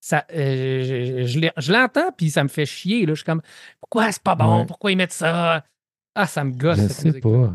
ça, 0.00 0.24
euh, 0.32 0.82
je, 0.84 1.24
je 1.26 1.38
l'ai- 1.40 1.52
je 1.56 1.72
l'entends, 1.72 2.12
puis 2.16 2.30
ça 2.30 2.42
me 2.44 2.48
fait 2.48 2.66
chier. 2.66 3.06
Là. 3.06 3.14
Je 3.14 3.20
suis 3.20 3.24
comme, 3.24 3.42
pourquoi 3.80 4.12
c'est 4.12 4.22
pas 4.22 4.34
bon? 4.34 4.60
Ouais. 4.60 4.66
Pourquoi 4.66 4.92
ils 4.92 4.96
mettent 4.96 5.12
ça? 5.12 5.64
Ah, 6.14 6.26
ça 6.26 6.44
me 6.44 6.52
gosse. 6.52 6.76
Je 6.76 6.82
cette 6.82 6.92
sais 6.92 7.08
musique-là. 7.08 7.48
pas. 7.48 7.54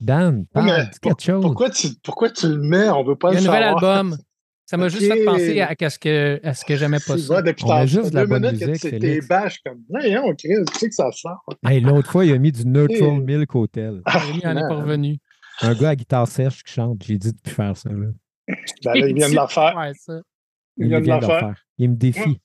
Dan, 0.00 0.46
parle, 0.46 0.66
mais 0.66 1.14
chose? 1.20 1.42
Pourquoi 1.42 1.70
tu, 1.70 1.88
pourquoi 2.02 2.30
tu 2.30 2.48
le 2.48 2.58
mets? 2.58 2.88
On 2.90 3.02
veut 3.04 3.16
pas 3.16 3.32
Il 3.32 3.34
y 3.34 3.36
a 3.38 3.40
le 3.40 3.46
un 3.48 3.50
nouvel 3.52 3.62
savoir. 3.74 3.96
album. 3.98 4.18
Ça 4.72 4.78
m'a 4.78 4.88
juste 4.88 5.06
fait 5.06 5.24
penser 5.24 5.60
à, 5.60 5.74
à 5.78 5.90
ce 5.90 5.98
que, 5.98 6.40
à 6.42 6.54
ce 6.54 6.64
que 6.64 6.76
j'aimais 6.76 6.96
pas 7.06 7.18
ça. 7.18 7.42
depuis 7.42 7.64
On 7.64 7.68
met 7.68 7.74
tantôt, 7.74 7.86
juste 7.86 8.10
de 8.10 8.14
la 8.16 8.24
bonne 8.26 8.42
minutes 8.42 8.66
musique, 8.66 8.88
Félix. 8.88 9.28
bâche 9.28 9.58
comme. 9.66 9.82
Non, 9.90 10.34
Chris, 10.34 10.48
tu 10.72 10.78
sais 10.78 10.88
que 10.88 10.94
ça 10.94 11.12
sort. 11.12 11.44
Hey, 11.66 11.80
L'autre 11.82 12.10
fois, 12.10 12.24
il 12.24 12.32
a 12.32 12.38
mis 12.38 12.52
du 12.52 12.66
Neutral 12.66 12.98
Et- 13.02 13.20
Milk 13.20 13.54
Hotel. 13.54 14.00
Rémi 14.06 14.46
en 14.46 14.56
est 14.56 14.60
pas 14.62 14.68
man. 14.70 14.80
revenu. 14.80 15.18
Un 15.60 15.74
gars 15.74 15.90
à 15.90 15.94
guitare 15.96 16.26
sèche 16.26 16.62
qui 16.64 16.72
chante. 16.72 17.02
J'ai 17.04 17.18
dit 17.18 17.32
de 17.32 17.38
plus 17.38 17.52
faire 17.52 17.76
ça. 17.76 17.90
Là. 17.90 18.06
Ben 18.82 18.94
là, 18.94 19.06
il 19.08 19.14
vient 19.14 19.28
de 19.28 19.34
la 19.34 19.46
faire. 19.48 19.76
Ouais, 19.76 19.92
ça. 19.94 20.20
Il 20.78 20.88
vient 20.88 21.00
de 21.02 21.06
la 21.06 21.20
faire. 21.20 21.64
Il 21.76 21.90
me 21.90 21.96
défie. 21.96 22.40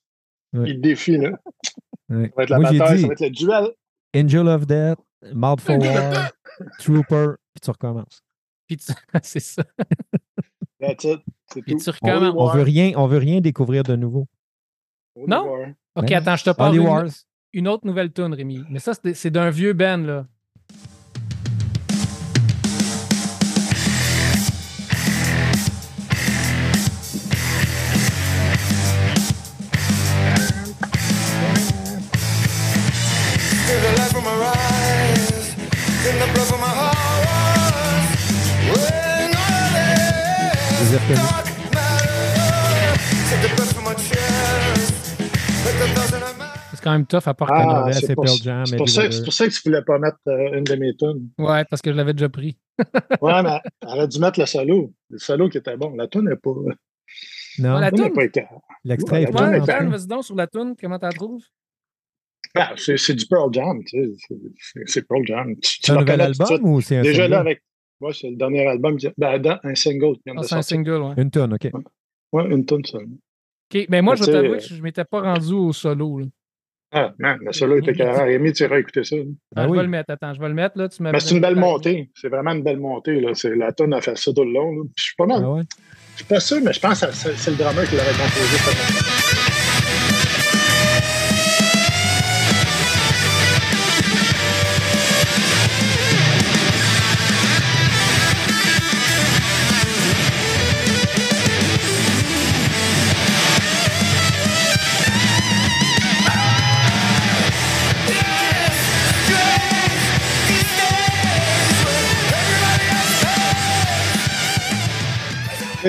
Il 0.53 0.75
te 0.75 0.79
défie, 0.81 1.17
là. 1.17 1.29
Ouais. 2.09 2.25
Ça 2.27 2.31
va 2.35 2.43
être 2.43 2.49
la 2.49 2.59
Moi, 2.59 2.71
bataille, 2.73 2.95
dit 2.97 3.01
ça 3.03 3.07
va 3.07 3.13
être 3.13 3.19
le 3.21 3.29
duel. 3.29 3.67
Angel 4.15 4.47
of 4.49 4.67
Death, 4.67 4.99
Mouth 5.33 5.61
for 5.61 5.77
War, 5.79 6.31
Trooper, 6.79 7.27
puis 7.53 7.61
tu 7.63 7.69
recommences. 7.71 8.21
Puis 8.67 8.77
tu- 8.77 8.91
c'est 9.23 9.39
ça. 9.39 9.63
That's 10.87 11.03
it. 11.03 11.19
C'est 11.53 11.61
Puis 11.61 11.75
tout. 11.75 11.83
tu 11.83 11.89
recommences. 11.89 12.33
On 12.37 12.47
veut 12.49 12.61
rien, 12.63 12.91
on 12.95 13.07
veut 13.07 13.17
rien 13.17 13.39
découvrir 13.41 13.83
de 13.83 13.95
nouveau. 13.95 14.27
Non? 15.15 15.45
War. 15.45 15.69
OK, 15.95 16.05
Ben, 16.07 16.17
attends, 16.17 16.35
je 16.35 16.43
te 16.45 16.49
parle 16.51 16.79
Wars. 16.79 17.05
une 17.53 17.67
autre 17.67 17.85
nouvelle 17.87 18.11
tune, 18.11 18.33
Rémi. 18.33 18.63
Mais 18.69 18.79
ça, 18.79 18.93
c'est 18.93 19.13
c'est 19.13 19.31
d'un 19.31 19.49
vieux 19.49 19.73
band, 19.73 19.97
là. 19.97 20.27
C'est 46.73 46.83
quand 46.83 46.91
même 46.91 47.05
tough 47.05 47.23
à 47.25 47.33
part 47.33 47.49
Ah, 47.51 47.61
Canada, 47.61 47.93
c'est 47.93 48.15
Pearl 48.15 48.37
Jam, 48.41 48.65
c'est 48.65 48.77
pour 48.77 48.89
ça, 48.89 49.01
Vedder. 49.03 49.15
c'est 49.15 49.23
pour 49.23 49.33
ça 49.33 49.47
que 49.47 49.51
tu 49.51 49.61
voulais 49.65 49.81
pas 49.81 49.97
mettre 49.99 50.17
euh, 50.27 50.57
une 50.57 50.63
de 50.63 50.75
mes 50.75 50.95
tunes. 50.95 51.29
Ouais, 51.37 51.65
parce 51.65 51.81
que 51.81 51.91
je 51.91 51.97
l'avais 51.97 52.13
déjà 52.13 52.29
pris. 52.29 52.57
Ouais, 53.21 53.41
mais 53.43 53.59
elle 53.81 53.87
aurait 53.89 54.07
dû 54.07 54.19
mettre 54.19 54.39
le 54.39 54.45
solo. 54.45 54.93
Le 55.09 55.17
solo 55.17 55.49
qui 55.49 55.57
était 55.57 55.75
bon. 55.77 55.95
La 55.95 56.07
tune 56.07 56.29
n'est 56.29 56.35
pas. 56.35 56.51
Non, 57.59 57.73
La 57.73 57.79
La 57.79 57.91
tune 57.91 58.03
n'est 58.03 58.09
pas 58.11 58.23
été. 58.25 58.45
l'extrait 58.83 59.23
est 59.23 59.31
pas 59.31 59.49
vas-y 59.49 60.07
donc 60.07 60.23
sur 60.23 60.35
la 60.35 60.47
tune, 60.47 60.75
comment 60.79 60.99
t'en 60.99 61.09
trouves? 61.09 61.43
Ah, 62.55 62.73
c'est 62.77 62.97
c'est 62.97 63.13
du 63.15 63.25
Pearl 63.25 63.51
Jam, 63.53 63.79
tu 63.85 63.97
sais. 64.29 64.37
C'est- 64.85 65.01
Pearl 65.07 65.25
Jam. 65.25 65.55
Tu, 65.61 65.79
tu 65.81 65.91
un 65.91 65.95
nouvel 65.99 66.21
album 66.21 66.59
ou 66.63 66.81
c'est 66.81 66.97
un. 66.97 67.01
Déjà 67.01 67.27
là, 67.27 67.39
avec. 67.39 67.61
Ouais, 67.99 68.11
c'est 68.13 68.29
le 68.29 68.35
dernier 68.35 68.65
album. 68.67 68.97
qui- 68.97 69.07
Ben, 69.17 69.39
dans- 69.39 69.59
un 69.63 69.75
single 69.75 70.15
Ah, 70.29 70.41
de 70.41 70.45
c'est 70.45 70.55
un 70.55 70.61
single, 70.61 71.01
ouais. 71.01 71.13
Une 71.17 71.31
tonne, 71.31 71.53
OK. 71.53 71.67
Ouais, 72.33 72.45
une 72.49 72.65
tune, 72.65 72.85
ça. 72.85 72.97
OK, 72.99 73.85
mais 73.89 74.01
moi, 74.01 74.15
je 74.15 74.23
vais 74.23 74.31
t'avouer 74.31 74.57
que 74.59 74.63
je 74.63 74.81
m'étais 74.81 75.03
pas 75.05 75.21
rendu 75.21 75.53
au 75.53 75.73
solo. 75.73 76.19
Là. 76.19 76.25
Ah, 76.93 77.13
man, 77.19 77.37
le 77.41 77.51
solo 77.51 77.77
était 77.77 77.93
carré. 77.93 78.23
Rémi, 78.33 78.53
tu 78.53 78.63
iras 78.63 78.79
écouter 78.79 79.03
ça. 79.03 79.15
Ah, 79.17 79.23
Ben 79.55 79.63
je 79.65 79.69
oui. 79.71 79.77
vais 79.77 79.83
le 79.83 79.89
mettre, 79.89 80.11
attends, 80.11 80.33
je 80.33 80.39
vais 80.39 80.47
le 80.47 80.53
mettre. 80.53 80.77
Là, 80.77 80.87
tu 80.89 81.03
m'as 81.03 81.11
Mais 81.11 81.19
c'est 81.19 81.35
une 81.35 81.41
belle 81.41 81.55
montée. 81.57 82.09
C'est 82.15 82.29
vraiment 82.29 82.51
une 82.51 82.63
belle 82.63 82.79
montée. 82.79 83.19
Là. 83.19 83.33
C'est- 83.33 83.55
La 83.55 83.71
tonne 83.73 83.93
a 83.93 83.99
fait 84.01 84.17
ça 84.17 84.31
tout 84.33 84.43
le 84.43 84.51
long. 84.53 84.71
là. 84.75 84.81
Puis 84.83 84.93
Je 84.95 85.03
suis 85.03 85.15
pas 85.17 85.25
mal. 85.25 85.41
Ah 85.43 85.51
ouais? 85.51 85.63
Je 86.13 86.17
suis 86.17 86.25
pas 86.25 86.39
sûr, 86.39 86.57
mais 86.63 86.73
je 86.73 86.79
pense 86.79 87.01
que 87.01 87.11
c'est 87.11 87.35
c'est 87.35 87.51
le 87.51 87.57
drummer 87.57 87.83
qui 87.89 87.95
l'aurait 87.95 88.11
composé. 88.11 89.16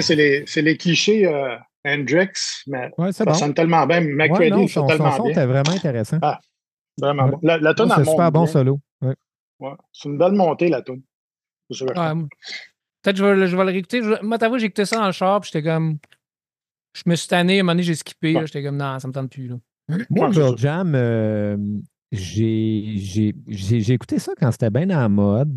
Sais, 0.00 0.02
C'est 0.02 0.14
les, 0.16 0.44
c'est 0.46 0.62
les 0.62 0.76
clichés 0.76 1.26
euh, 1.26 1.56
Hendrix, 1.86 2.28
mais 2.66 2.90
Ouais, 2.98 3.12
ça 3.12 3.24
bon. 3.24 3.34
sonne 3.34 3.54
tellement 3.54 3.86
bien. 3.86 4.00
Ouais, 4.04 4.14
McCready 4.14 4.50
non, 4.50 4.66
fait 4.66 4.72
son, 4.74 4.80
son 4.82 4.86
tellement 4.88 5.16
son 5.16 5.22
bien. 5.24 5.32
était 5.32 5.46
vraiment 5.46 5.70
intéressant. 5.70 6.18
Ah, 6.22 6.40
Vraiment 7.00 7.24
Ouais. 7.26 7.30
bon. 7.32 7.38
La, 7.42 7.58
la 7.58 7.74
tonne, 7.74 7.92
C'est 7.96 8.04
super 8.04 8.32
bon 8.32 8.42
bien. 8.44 8.52
solo. 8.52 8.80
Ouais. 9.02 9.14
Ouais. 9.60 9.72
C'est 9.92 10.08
une 10.08 10.18
belle 10.18 10.32
montée, 10.32 10.68
la 10.68 10.82
tonne. 10.82 11.02
Ouais, 11.70 11.76
Peut-être 13.02 13.16
que 13.16 13.16
je 13.18 13.24
vais, 13.24 13.34
le- 13.36 13.46
je 13.46 13.56
vais 13.56 13.64
le 13.64 13.70
réécouter. 13.70 14.02
Je- 14.02 14.22
Moi, 14.24 14.38
t'avoue, 14.38 14.58
j'ai 14.58 14.66
écouté 14.66 14.84
ça 14.84 14.96
dans 14.96 15.06
le 15.06 15.12
char, 15.12 15.40
puis 15.40 15.50
j'étais 15.52 15.64
comme. 15.68 15.98
Je 16.94 17.02
me 17.06 17.14
suis 17.14 17.28
tanné, 17.28 17.58
à 17.58 17.60
un 17.60 17.62
moment 17.62 17.72
donné, 17.74 17.82
j'ai 17.84 17.94
skippé. 17.94 18.34
Ouais. 18.34 18.46
J'étais 18.46 18.62
comme, 18.64 18.76
non, 18.76 18.98
ça 18.98 19.06
me 19.06 19.12
tente 19.12 19.30
plus. 19.30 19.46
Là. 19.48 19.56
Moi, 20.10 20.28
Ouais, 20.28 20.34
Pearl. 20.34 20.58
Jam, 20.58 20.92
euh, 20.96 21.56
j'ai 22.12 22.94
j'ai- 22.96 23.34
j'ai- 23.46 23.80
j'ai 23.80 23.92
écouté 23.92 24.18
ça 24.18 24.32
quand 24.38 24.50
c'était 24.52 24.70
bien 24.70 24.88
en 24.90 25.08
mode. 25.08 25.54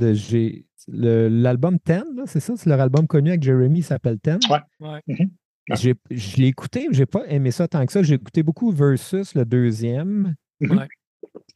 L'album 0.88 1.80
Ten, 1.80 2.04
là, 2.16 2.24
c'est 2.26 2.40
ça? 2.40 2.54
C'est 2.58 2.70
leur 2.70 2.80
album 2.82 3.08
connu 3.08 3.30
avec 3.30 3.44
Jeremy, 3.44 3.80
il 3.80 3.84
s'appelle 3.84 4.20
Ten? 4.20 4.40
Ouais. 4.50 4.60
Ouais. 4.80 5.00
Mhm. 5.08 5.30
J'ai- 5.76 5.96
Je 6.10 6.38
l'ai 6.38 6.48
écouté, 6.48 6.88
j'ai 6.92 7.06
pas 7.06 7.24
aimé 7.28 7.52
ça 7.52 7.68
tant 7.68 7.86
que 7.86 7.92
ça. 7.92 8.02
J'ai 8.04 8.16
écouté 8.16 8.42
beaucoup 8.44 8.72
Versus, 8.72 9.36
le 9.36 9.46
deuxième. 9.46 10.36
Mhm. 10.60 10.78
Ouais. 10.78 10.88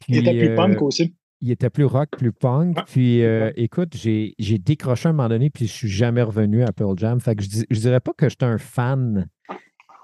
Il 0.07 0.17
était 0.17 0.29
Puis, 0.31 0.39
plus 0.39 0.49
euh, 0.49 0.55
punk 0.55 0.81
aussi. 0.83 1.15
il 1.41 1.51
était 1.51 1.69
plus 1.71 1.85
rock, 1.85 2.09
plus 2.17 2.31
punk. 2.31 2.77
Ouais. 2.77 2.83
Puis 2.87 3.23
euh, 3.23 3.45
Ouais. 3.47 3.53
écoute, 3.57 3.95
j'ai 3.95 4.35
j'ai 4.37 4.57
décroché 4.59 5.07
à 5.07 5.09
un 5.09 5.13
moment 5.13 5.29
donné, 5.29 5.49
puis 5.49 5.65
je 5.67 5.73
suis 5.73 5.89
jamais 5.89 6.21
revenu 6.21 6.61
à 6.63 6.71
Pearl 6.71 6.97
Jam. 6.97 7.19
Fait 7.19 7.35
que 7.35 7.43
je, 7.43 7.63
je 7.69 7.79
dirais 7.79 7.99
pas 7.99 8.13
que 8.13 8.29
j'étais 8.29 8.45
un 8.45 8.57
fan, 8.59 9.27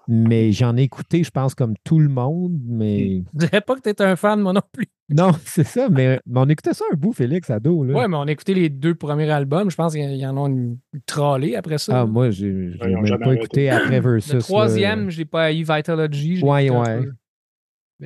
mais 0.08 0.52
j'en 0.52 0.76
ai 0.78 0.84
écouté, 0.84 1.24
je 1.24 1.32
pense, 1.32 1.54
comme 1.56 1.74
tout 1.84 2.00
le 2.00 2.10
monde. 2.10 2.60
Mais 2.68 3.24
Je 3.34 3.40
dirais 3.40 3.62
pas 3.62 3.76
que 3.76 3.82
t'étais 3.82 4.04
un 4.04 4.16
fan, 4.16 4.40
moi 4.42 4.54
non 4.54 4.62
plus. 4.72 4.88
non, 5.10 5.32
c'est 5.46 5.64
ça. 5.66 5.90
Mais, 5.90 6.20
mais 6.26 6.40
on 6.40 6.48
écoutait 6.50 6.74
ça 6.74 6.86
un 6.92 6.96
bout, 6.96 7.14
Félix, 7.14 7.50
ado. 7.50 7.84
Là. 7.84 7.94
Ouais, 7.94 8.08
mais 8.08 8.18
on 8.18 8.24
a 8.24 8.32
écouté 8.32 8.54
les 8.54 8.70
deux 8.70 8.96
premiers 8.96 9.30
albums. 9.30 9.70
Je 9.70 9.76
pense 9.76 9.94
qu'il 9.94 10.16
y 10.16 10.26
en 10.26 10.38
a 10.44 10.48
une 10.50 10.78
trollée 11.06 11.56
après 11.56 11.78
ça. 11.78 12.02
ah, 12.02 12.06
moi, 12.06 12.30
j'ai 12.32 12.72
j'ai 12.72 12.84
ont 12.84 12.96
même 12.96 13.06
jamais 13.06 13.26
pas 13.26 13.34
écouté 13.36 13.70
après 13.70 14.00
Versus. 14.00 14.34
le 14.34 14.40
troisième, 14.42 15.10
je 15.10 15.18
l'ai 15.20 15.26
pas 15.26 15.44
haï 15.46 15.64
Vitalogy. 15.64 16.42
Ouais, 16.44 16.70
ouais. 16.70 17.04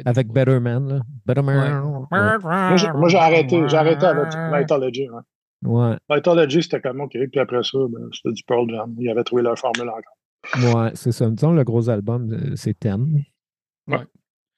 avec 0.04 0.28
Better 0.32 0.60
Man. 0.60 0.88
Là. 0.90 1.00
Better 1.25 1.42
Man. 1.42 1.84
Ouais. 2.12 2.38
Moi, 2.42 2.75
j'ai- 2.78 2.92
moi, 2.92 3.08
j'ai 3.08 3.18
arrêté, 3.18 3.62
j'ai 3.68 3.78
arrêté 3.78 4.06
avec 4.06 4.28
Vitalogy. 4.62 5.08
hein. 5.08 5.22
Ouais, 5.64 5.96
Vitalogy, 6.14 6.62
c'était 6.64 6.82
comme 6.82 7.02
OK. 7.02 7.12
Puis 7.32 7.40
après 7.40 7.64
ça, 7.64 7.78
ben, 7.90 8.08
c'était 8.12 8.34
du 8.34 8.44
Pearl 8.44 8.70
Jam. 8.70 8.94
Ils 9.00 9.10
avaient 9.10 9.24
trouvé 9.24 9.42
leur 9.42 9.58
formule 9.58 9.90
encore. 9.90 10.18
Ouais, 10.54 10.92
c'est 10.96 11.12
ça. 11.12 11.30
Disons, 11.30 11.52
le 11.54 11.64
gros 11.64 11.90
album, 11.90 12.32
euh, 12.32 12.56
c'est 12.56 12.80
Ten. 12.80 13.24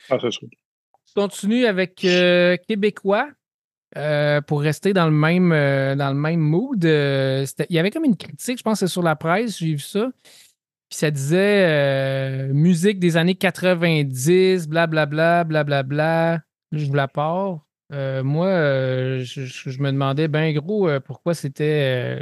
Ah, 0.10 0.17
c'est 0.22 0.32
ça. 0.32 0.39
Je 1.08 1.13
continue 1.15 1.65
avec 1.65 2.03
euh, 2.06 2.58
Québécois. 2.67 3.29
euh, 3.98 4.41
pour 4.41 4.62
rester 4.62 4.94
dans 4.94 5.06
le 5.06 5.12
même, 5.13 5.51
euh, 5.53 5.96
dans 5.96 6.10
le 6.10 6.15
même 6.20 6.41
mood, 6.41 6.84
euh, 6.86 7.46
il 7.70 7.75
y 7.75 7.79
avait 7.79 7.91
comme 7.91 8.03
une 8.06 8.17
critique, 8.17 8.58
je 8.60 8.63
pense 8.63 8.79
que 8.82 8.86
c'est 8.88 8.91
sur 8.91 9.01
la 9.03 9.15
presse, 9.15 9.58
j'ai 9.60 9.72
vu 9.74 9.79
ça. 9.79 10.12
Puis 10.89 11.00
ça 11.00 11.10
disait 11.12 11.65
euh, 12.50 12.53
musique 12.53 13.00
des 13.00 13.17
années 13.17 13.36
90, 13.36 14.67
blablabla, 14.67 15.44
blablabla. 15.46 16.34
Là, 16.36 16.41
je 16.74 16.86
vous 16.86 16.94
la 16.94 17.08
pars. 17.08 17.65
Euh, 17.94 18.24
moi, 18.24 18.48
euh, 18.48 19.24
je, 19.24 19.46
je- 19.46 19.82
me 19.82 19.91
demandais, 19.91 20.27
ben 20.27 20.53
gros, 20.53 20.88
euh, 20.89 21.00
pourquoi 21.00 21.34
c'était. 21.34 22.22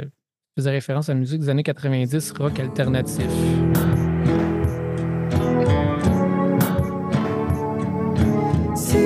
Faisait 0.56 0.70
référence 0.70 1.10
à 1.10 1.14
la 1.14 1.20
musique 1.20 1.40
des 1.40 1.48
années 1.50 1.62
90, 1.62 2.32
rock 2.38 2.58
alternatif. 2.58 3.26
Si 8.74 8.96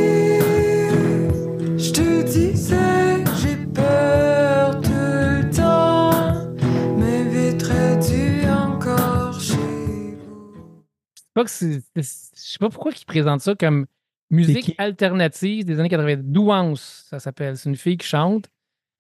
je 1.77 1.93
te 1.93 2.23
disais 2.23 3.25
j'ai 3.43 3.57
peur 3.75 4.81
tout 4.81 4.91
le 4.91 5.51
temps, 5.51 6.55
m'inviterais-tu 6.97 8.49
encore 8.49 9.41
chez 9.41 9.57
vous? 9.57 11.47
sais 11.47 12.59
pas 12.61 12.69
pourquoi 12.69 12.93
ils 12.97 13.05
présentent 13.05 13.41
ça 13.41 13.57
comme 13.57 13.87
musique 14.31 14.77
alternative 14.79 15.65
des 15.65 15.81
années 15.81 15.89
80. 15.89 16.19
Douance, 16.23 17.07
ça 17.11 17.19
s'appelle. 17.19 17.57
C'est 17.57 17.69
une 17.69 17.77
fille 17.77 17.97
qui 17.97 18.07
chante. 18.07 18.49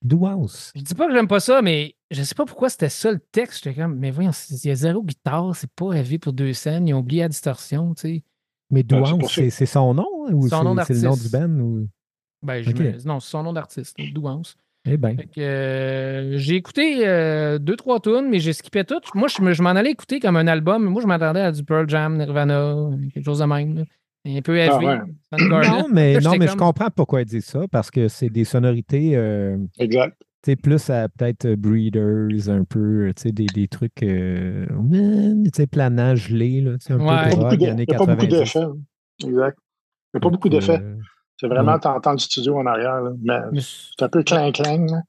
Douance. 0.02 0.73
Je 0.75 0.80
dis 0.83 0.95
pas 0.95 1.07
que 1.07 1.12
j'aime 1.12 1.28
pas 1.28 1.40
ça, 1.40 1.61
mais 1.62 1.95
je 2.11 2.23
sais 2.23 2.35
pas 2.35 2.47
pourquoi 2.47 2.69
c'était 2.71 2.88
ça 2.88 3.11
le 3.12 3.19
texte. 3.19 3.62
J'étais 3.64 3.80
comme, 3.80 3.97
mais 3.99 4.11
voyons, 4.11 4.30
il 4.50 4.66
y 4.66 4.71
a 4.71 4.75
zéro 4.75 5.02
guitare, 5.02 5.54
c'est 5.54 5.71
pas 5.71 5.88
rêvé 5.88 6.19
pour 6.19 6.33
deux 6.33 6.52
scènes, 6.52 6.88
ils 6.88 6.95
ont 6.95 7.00
oublié 7.00 7.23
la 7.23 7.28
distorsion, 7.28 7.95
tu 7.95 8.00
sais. 8.02 8.23
Mais 8.71 8.83
Ben, 8.83 9.04
c'est 9.04 9.12
Douance, 9.19 9.35
c'est 9.35 9.50
c'est 9.50 9.66
son 9.66 9.95
nom 9.95 10.09
hein, 10.28 10.33
ou 10.33 10.49
Son 10.49 10.62
nom 10.64 10.76
c'est 10.78 10.95
c'est 10.95 11.02
le 11.02 11.09
nom 11.09 11.16
du 11.16 11.28
band? 11.28 11.50
Ou... 11.61 11.88
Ben, 12.42 12.62
je 12.62 12.71
Ok. 12.71 12.78
me- 12.78 13.07
Non, 13.07 13.21
c'est 13.21 13.30
son 13.30 13.42
nom 13.42 13.52
d'artiste, 13.52 13.97
Douance. 14.14 14.57
Eh 14.87 14.97
que, 14.97 15.40
euh, 15.40 16.38
j'ai 16.38 16.54
écouté 16.54 17.07
euh, 17.07 17.59
deux, 17.59 17.76
trois 17.76 18.00
tunes, 18.00 18.28
mais 18.30 18.38
j'ai 18.38 18.54
skippé 18.54 18.85
toutes. 18.85 19.14
Moi, 19.14 19.28
je, 19.28 19.42
me- 19.42 19.52
je 19.52 19.62
m'en 19.62 19.71
allais 19.71 19.90
écouter 19.90 20.21
comme 20.21 20.37
un 20.37 20.47
album. 20.47 20.85
Moi, 20.85 21.02
je 21.02 21.07
m'attendais 21.07 21.40
à 21.40 21.52
du 21.52 21.62
Pearl 21.64 21.87
Jam, 21.88 22.16
Nirvana, 22.16 22.76
quelque 23.12 23.25
chose 23.25 23.40
de 23.40 23.45
même. 23.45 23.75
là. 23.76 23.83
Un 24.27 24.43
peu 24.43 24.57
heavy. 24.59 24.71
Ah 24.73 24.79
ouais. 24.79 24.99
Non, 25.49 25.89
mais, 25.91 26.19
non, 26.21 26.37
mais 26.39 26.47
je 26.49 26.57
comprends 26.57 26.91
pourquoi 26.95 27.21
elle 27.23 27.27
dit 27.27 27.41
ça, 27.41 27.61
parce 27.71 27.91
que 27.91 28.09
c'est 28.09 28.29
des 28.29 28.45
sonorités, 28.45 29.17
euh, 29.17 29.57
Exact. 29.79 30.15
tu 30.43 30.50
sais, 30.53 30.57
plus 30.57 30.91
à 30.91 31.09
peut-être 31.09 31.47
euh, 31.47 31.57
Breeders, 31.57 32.49
un 32.50 32.65
peu, 32.65 33.12
tu 33.17 33.23
sais, 33.23 33.33
des, 33.33 33.47
des 33.47 33.67
trucs, 33.69 34.03
euh, 34.03 34.67
tu 34.93 35.50
sais, 35.55 35.67
planant, 35.67 36.15
gelé, 36.17 36.61
là, 36.61 36.73
tu 36.79 36.87
sais, 36.87 36.93
un 36.93 36.99
Ouais. 36.99 37.07
peu 37.07 37.07
Il 37.07 37.09
n'y 37.09 37.15
a 37.15 37.25
de 37.25 37.31
pas 37.31 37.37
beaucoup 37.37 37.49
rock, 37.50 37.59
de- 37.59 37.67
années 37.67 37.85
il 37.89 37.93
y 37.93 37.95
a 37.95 37.99
pas 37.99 38.07
beaucoup 38.07 38.27
90. 38.27 38.39
d'effets. 38.39 38.59
hein. 38.59 38.77
Exact. 39.25 39.59
Il 40.12 40.17
n'y 40.17 40.19
a 40.19 40.21
pas 40.21 40.29
beaucoup 40.31 40.49
d'effets. 40.50 40.81
euh, 40.83 40.97
C'est 41.41 41.47
vraiment, 41.49 41.73
ouais. 41.75 41.81
t'entends 41.81 42.15
du 42.15 42.25
studio 42.25 42.59
en 42.59 42.67
arrière. 42.67 43.00
là. 43.00 43.11
Mais 43.23 43.39
Mais 43.53 43.61
c'est 43.62 44.05
un 44.05 44.09
peu 44.11 44.23
clang-clang. 44.23 44.87
là. 44.91 45.03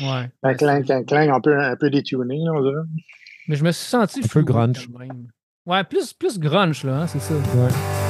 Ouais. 0.00 0.30
Un 0.44 0.54
clang-clang-clang, 0.54 1.30
un 1.30 1.40
peu, 1.40 1.58
un 1.58 1.74
peu 1.76 1.90
détuné, 1.90 2.38
on 2.52 2.60
dirait. 2.62 2.82
Mais 3.48 3.56
je 3.56 3.64
me 3.64 3.72
suis 3.72 3.86
senti 3.88 4.20
Un 4.22 4.28
peu 4.28 4.42
grunge. 4.42 4.88
Ouais, 5.66 5.82
plus, 5.82 6.12
plus 6.12 6.38
grunge, 6.38 6.84
là, 6.84 7.02
hein, 7.02 7.06
c'est 7.08 7.18
ça. 7.20 7.34
ouais. 7.34 8.03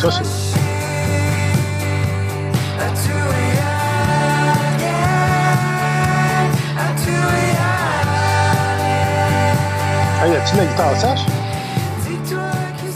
Ça, 0.00 0.10
c'est. 0.12 0.58
Hey, 10.20 10.32
y 10.32 10.36
a-tu 10.36 10.56
la 10.56 10.66
guitare 10.66 10.96
sèche? 10.96 11.20
Dis-toi 12.06 12.50
que 12.80 12.90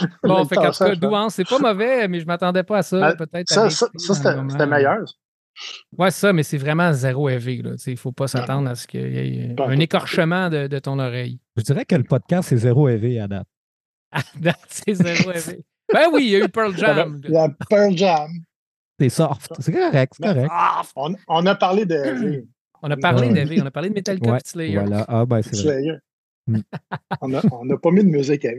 c'est 0.00 0.28
Bon, 0.28 0.44
fait 0.46 0.54
qu'en 0.54 0.70
tout 0.70 0.78
cas, 0.78 0.90
hein. 0.92 0.96
Douance, 0.96 1.34
c'est 1.34 1.48
pas 1.48 1.58
mauvais, 1.58 2.08
mais 2.08 2.20
je 2.20 2.26
m'attendais 2.26 2.62
pas 2.62 2.78
à 2.78 2.82
ça. 2.82 2.98
Ben, 2.98 3.16
Peut-être. 3.16 3.58
à 3.58 3.70
Ça, 3.70 3.86
c'était 3.96 4.66
meilleur. 4.66 5.00
Ouais, 5.98 6.10
ça, 6.10 6.32
mais 6.32 6.42
c'est 6.44 6.56
vraiment 6.58 6.92
zéro 6.92 7.28
heavy. 7.28 7.62
Là. 7.62 7.72
Il 7.86 7.92
ne 7.92 7.96
faut 7.96 8.12
pas 8.12 8.28
s'attendre 8.28 8.70
à 8.70 8.74
ce 8.74 8.86
qu'il 8.86 9.00
y 9.00 9.40
ait 9.40 9.54
Pas 9.54 9.68
un 9.68 9.78
écorchement 9.80 10.48
de, 10.48 10.66
de 10.66 10.78
ton 10.78 10.98
oreille. 10.98 11.40
Je 11.56 11.62
dirais 11.62 11.84
que 11.84 11.96
le 11.96 12.04
podcast, 12.04 12.48
c'est 12.50 12.56
zéro 12.58 12.88
EV 12.88 13.18
à 13.20 13.28
date. 13.28 13.46
c'est 14.68 14.94
zéro 14.94 15.32
heavy. 15.32 15.64
Ben 15.92 16.08
oui, 16.12 16.24
il 16.24 16.30
y 16.30 16.36
a 16.36 16.44
eu 16.44 16.48
Pearl 16.48 16.76
Jam. 16.76 17.20
Il 17.24 17.30
y 17.32 17.36
a 17.36 17.48
Pearl 17.68 17.96
Jam. 17.96 18.30
C'est 19.00 19.08
soft. 19.08 19.52
C'est 19.60 19.72
correct, 19.72 20.12
c'est 20.16 20.26
correct. 20.26 20.48
Ah, 20.50 20.82
On, 20.96 21.14
on 21.28 21.46
a 21.46 21.54
parlé 21.54 21.84
de 21.86 22.44
on 22.82 22.90
a 22.90 22.96
parlé 22.96 23.28
Ouais. 23.28 23.60
on 23.62 23.66
a 23.66 23.70
parlé 23.70 23.88
de 23.90 23.94
Metallica 23.94 24.32
Ouais, 24.32 24.38
Slayer. 24.44 24.74
voilà. 24.78 25.04
Ah, 25.08 25.24
ben, 25.24 25.40
c'est 25.42 25.50
vrai. 25.50 25.62
Slayer. 25.62 25.94
Mm. 26.46 26.58
On 27.20 27.28
n'a 27.28 27.42
on 27.52 27.68
a 27.70 27.76
pas 27.76 27.90
mis 27.90 28.02
de 28.02 28.08
musique 28.08 28.44
à. 28.44 28.50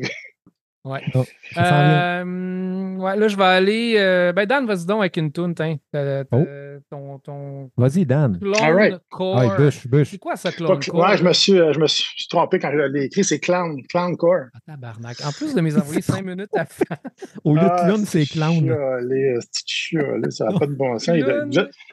Ouais. 0.85 1.01
Oh. 1.13 1.23
Euh, 1.57 2.95
ouais, 2.97 3.17
là, 3.17 3.27
je 3.27 3.35
vais 3.35 3.43
aller. 3.43 3.95
euh, 3.97 4.31
ben, 4.31 4.45
Dan, 4.45 4.65
vas-y 4.65 4.85
donc 4.85 5.01
avec 5.01 5.17
une 5.17 5.29
tune, 5.31 5.53
tiens. 5.53 5.77
T'as- 5.91 6.23
t'as- 6.23 6.37
Oh. 6.37 6.45
Ton, 6.89 7.19
ton 7.19 7.69
Vas-y, 7.75 8.05
Dan. 8.05 8.39
clone 8.39 8.55
All 8.61 8.73
right. 8.73 8.97
core. 9.11 9.37
Ah. 9.37 9.69
C'est 10.05 10.17
quoi 10.17 10.37
ça, 10.37 10.51
que- 10.53 10.63
core? 10.63 10.79
ouais, 10.95 11.17
je 11.17 11.23
me, 11.25 11.33
suis, 11.33 11.59
euh, 11.59 11.73
je 11.73 11.79
me 11.79 11.87
suis 11.87 12.25
trompé 12.29 12.57
quand 12.57 12.71
je 12.71 12.77
l'ai 12.77 13.03
écrit. 13.05 13.25
C'est 13.25 13.39
Clown, 13.39 13.83
Clown 13.89 14.15
Core. 14.15 14.45
Ah, 14.55 14.59
tabarnak. 14.65 15.17
En 15.25 15.31
plus 15.33 15.53
de 15.53 15.59
mes 15.59 15.75
envoyer 15.77 16.01
cinq 16.01 16.23
minutes 16.25 16.49
à 16.55 16.63
faire. 16.65 16.97
Au 17.43 17.53
lieu 17.53 17.61
Ah, 17.63 17.81
de 17.83 17.87
clown, 17.89 18.05
c'est 18.05 18.25
clown. 18.25 18.63
chialé, 18.63 19.37
chialé, 19.65 20.31
ça 20.31 20.45
n'a 20.45 20.57
pas 20.57 20.65
de 20.67 20.73
bon 20.73 20.97
sens. 20.97 21.09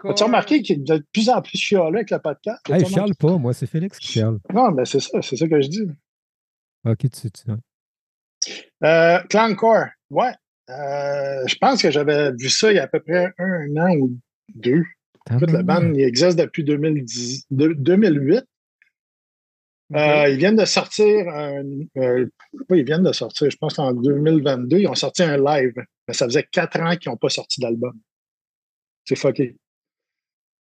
As-tu 0.05 0.23
remarqué 0.25 0.63
qu'il 0.63 0.77
est 0.81 0.85
de 0.99 1.05
plus 1.13 1.29
en 1.29 1.43
plus 1.43 1.59
chialé 1.59 1.97
avec 1.97 2.11
le 2.13 2.19
podcast? 2.21 2.61
Hey, 2.71 2.81
je 2.81 2.87
chiale 2.87 3.15
pas, 3.19 3.37
moi, 3.37 3.53
c'est 3.53 3.67
Félix 3.67 3.99
qui 3.99 4.13
chiale. 4.13 4.39
Non, 4.55 4.71
mais 4.71 4.85
c'est 4.85 5.01
ça, 5.01 5.21
c'est 5.21 5.37
ça 5.37 5.49
que 5.49 5.61
je 5.61 5.69
dis. 5.69 5.87
Ok, 6.87 6.99
tu 6.99 7.09
sais. 7.13 7.31
tu- 7.31 7.43
Euh, 8.85 9.19
Clown 9.31 9.57
Core, 9.57 9.87
ouais. 10.11 10.33
Euh, 10.69 11.47
je 11.47 11.55
pense 11.57 11.81
que 11.83 11.91
j'avais 11.91 12.33
vu 12.33 12.49
ça 12.49 12.73
il 12.73 12.77
y 12.77 12.79
a 12.79 12.85
à 12.85 12.89
peu 12.89 13.01
près 13.01 13.33
un 13.39 13.77
an 13.77 13.97
ou 13.97 14.19
deux. 14.55 14.83
Écoute, 15.31 15.51
la 15.51 15.63
bande, 15.63 15.97
il 15.97 16.03
existe 16.03 16.39
depuis 16.39 16.65
2010, 16.65 17.47
de- 17.51 17.73
2008. 17.73 18.45
Euh, 19.95 20.29
ils 20.29 20.37
viennent 20.39 20.57
de 20.57 20.65
sortir, 20.65 21.29
un, 21.29 21.63
euh, 21.99 22.27
ils 22.71 22.85
viennent 22.85 23.05
de 23.05 23.13
sortir, 23.13 23.49
je 23.49 23.57
pense 23.57 23.75
qu'en 23.75 23.93
2022, 23.93 24.79
ils 24.79 24.89
ont 24.89 24.95
sorti 24.97 25.23
un 25.23 25.37
live. 25.37 25.75
Mais 26.09 26.15
ça 26.15 26.27
faisait 26.27 26.43
quatre 26.43 26.81
ans 26.81 26.97
qu'ils 26.97 27.11
n'ont 27.11 27.17
pas 27.17 27.29
sorti 27.29 27.61
d'album. 27.61 27.93
C'est 29.05 29.15
fucké. 29.17 29.57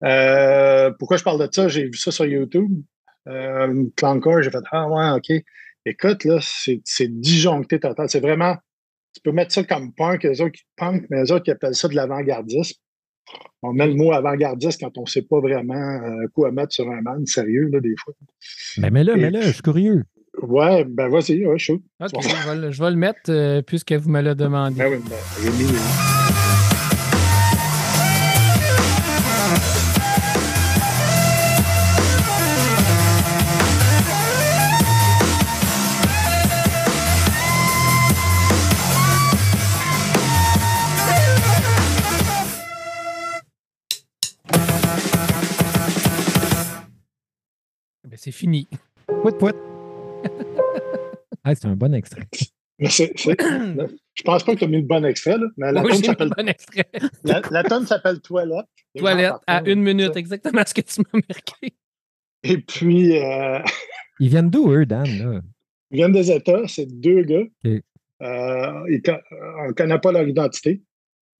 Euh, 0.05 0.92
pourquoi 0.98 1.16
je 1.16 1.24
parle 1.24 1.44
de 1.44 1.52
ça? 1.52 1.68
J'ai 1.68 1.85
vu 1.87 1.94
ça 1.96 2.12
sur 2.12 2.24
YouTube. 2.26 2.70
Euh, 3.26 3.85
Clowncore, 3.96 4.42
j'ai 4.42 4.50
fait 4.50 4.59
Ah 4.70 4.88
ouais, 4.88 5.11
OK. 5.11 5.44
Écoute, 5.87 6.25
là, 6.25 6.38
c'est 6.42 7.09
disjoncté 7.09 7.79
total. 7.81 8.09
C'est 8.11 8.20
vraiment. 8.20 8.57
Tu 9.14 9.20
peux 9.25 9.33
mettre 9.33 9.53
ça 9.55 9.62
comme 9.64 9.94
punk, 9.94 10.25
les 10.25 10.40
autres 10.42 10.53
qui 10.53 10.64
punk, 10.77 11.07
mais 11.11 11.22
les 11.22 11.33
autres 11.33 11.44
qui 11.44 11.51
appellent 11.51 11.75
ça 11.75 11.88
de 11.88 11.94
l'avant-gardisme. 11.94 12.75
On 13.62 13.72
met 13.72 13.87
le 13.87 13.94
mot 13.94 14.12
avant-gardiste 14.12 14.81
quand 14.81 14.99
on 14.99 15.03
ne 15.03 15.07
sait 15.07 15.22
pas 15.22 15.40
vraiment 15.40 15.75
euh, 15.75 16.27
quoi 16.35 16.53
mettre 16.53 16.72
sur 16.72 16.88
un 16.90 17.01
man, 17.01 17.25
sérieux, 17.27 17.68
là, 17.72 17.81
des 17.81 17.94
fois. 18.05 18.12
Mais 18.79 18.90
mets-le, 18.90 19.14
Et- 19.16 19.20
mets-le, 19.20 19.40
je 19.42 19.51
suis 19.53 19.62
curieux. 19.62 20.03
Ouais, 20.42 20.85
ben 20.85 21.09
vas-y, 21.09 21.46
ouais, 21.46 21.59
chaud. 21.59 21.81
Ok, 21.99 22.11
je 22.22 22.49
vais, 22.51 22.57
le- 22.57 22.70
je 22.70 22.83
vais 22.83 22.90
le 22.90 22.96
mettre 22.96 23.31
euh, 23.31 23.62
puisque 23.62 23.92
vous 23.92 24.11
me 24.11 24.20
le 24.20 24.35
demandé. 24.35 24.77
Ben 24.79 24.92
oui, 24.92 24.99
ben, 25.09 26.25
fini. 48.37 48.68
Pouet, 49.22 49.33
pouet. 49.33 49.53
Ah, 51.44 51.55
c'est 51.55 51.66
un 51.66 51.77
bon 51.77 51.94
extrait. 51.94 52.22
C'est- 52.88 53.12
je 53.16 54.22
pense 54.25 54.44
pas 54.44 54.53
que 54.55 54.59
tu 54.59 54.64
as 54.64 54.68
mis 54.68 54.83
le 54.83 54.87
bon 54.87 55.05
extrait, 55.05 55.38
là, 55.38 55.46
mais 55.57 55.72
la 55.72 55.83
Oui, 55.83 55.96
s'appelle 56.05 56.29
bon 56.37 56.44
la, 57.25 57.40
la 57.51 57.64
tune 57.64 57.87
s'appelle 57.87 58.20
Toilette. 58.20 58.66
Toilette 58.99 59.33
à 59.46 59.62
une 59.64 59.81
minute, 59.83 60.14
exactement 60.16 60.62
ce 60.66 60.75
que 60.75 60.83
tu 60.83 61.01
m'as 61.01 61.20
marqué. 61.29 61.75
Et 62.42 62.59
puis, 62.59 63.16
euh, 63.18 63.59
Ils 64.20 64.29
viennent 64.29 64.51
d'où, 64.51 64.70
eux, 64.72 64.85
Dan? 64.87 65.05
Là? 65.07 65.40
ils 65.90 65.96
viennent 65.96 66.12
des 66.12 66.31
États, 66.31 66.66
c'est 66.66 66.87
deux 66.87 67.22
gars. 67.22 67.44
Euh, 68.22 68.85
ils 68.90 69.01
co- 69.03 69.12
on 69.61 69.68
ne 69.68 69.72
connaît 69.72 69.99
pas 69.99 70.12
leur 70.12 70.27
identité. 70.29 70.83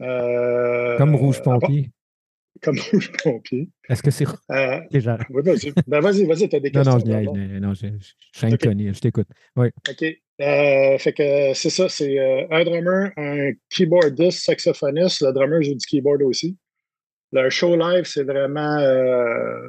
Euh, 0.03 0.97
Comme 0.99 1.15
Rouge 1.17 1.43
Pompier. 1.43 1.91
Comme 2.63 2.79
Rouge 2.93 3.11
Pompier. 3.23 3.69
Est-ce 3.89 4.03
que 4.03 4.11
c'est. 4.11 4.27
Euh, 4.51 4.81
j'arrête. 4.93 5.29
ouais, 5.31 5.43
vas-y, 5.43 5.73
ben 5.87 6.01
vas-y, 6.01 6.25
vas-y, 6.27 6.49
t'as 6.49 6.61
des 6.61 6.71
questions. 6.71 6.95
non, 6.95 6.99
je 7.05 7.13
non, 7.13 7.61
non, 7.69 7.75
je, 7.75 7.87
je, 7.87 7.93
je 8.33 8.39
suis 8.39 8.47
un 8.47 8.53
Ok. 8.53 8.63
connu, 8.63 8.95
je 8.95 9.01
t'écoute. 9.01 9.29
Oui. 9.57 9.69
OK. 9.89 10.03
Euh, 10.41 10.99
fait 10.99 11.13
que 11.13 11.55
c'est 11.55 11.71
ça, 11.71 11.89
c'est 11.89 12.19
euh, 12.19 12.47
un 12.51 12.65
drummer, 12.65 13.11
un 13.17 13.53
keyboardiste, 13.71 14.45
saxophoniste. 14.45 15.23
Le 15.23 15.33
drummer 15.33 15.63
joue 15.63 15.75
du 15.75 15.87
keyboard 15.87 16.23
aussi. 16.23 16.57
Leur 17.33 17.51
show 17.51 17.75
live, 17.77 18.05
c'est 18.05 18.25
vraiment 18.25 18.79
euh, 18.79 19.69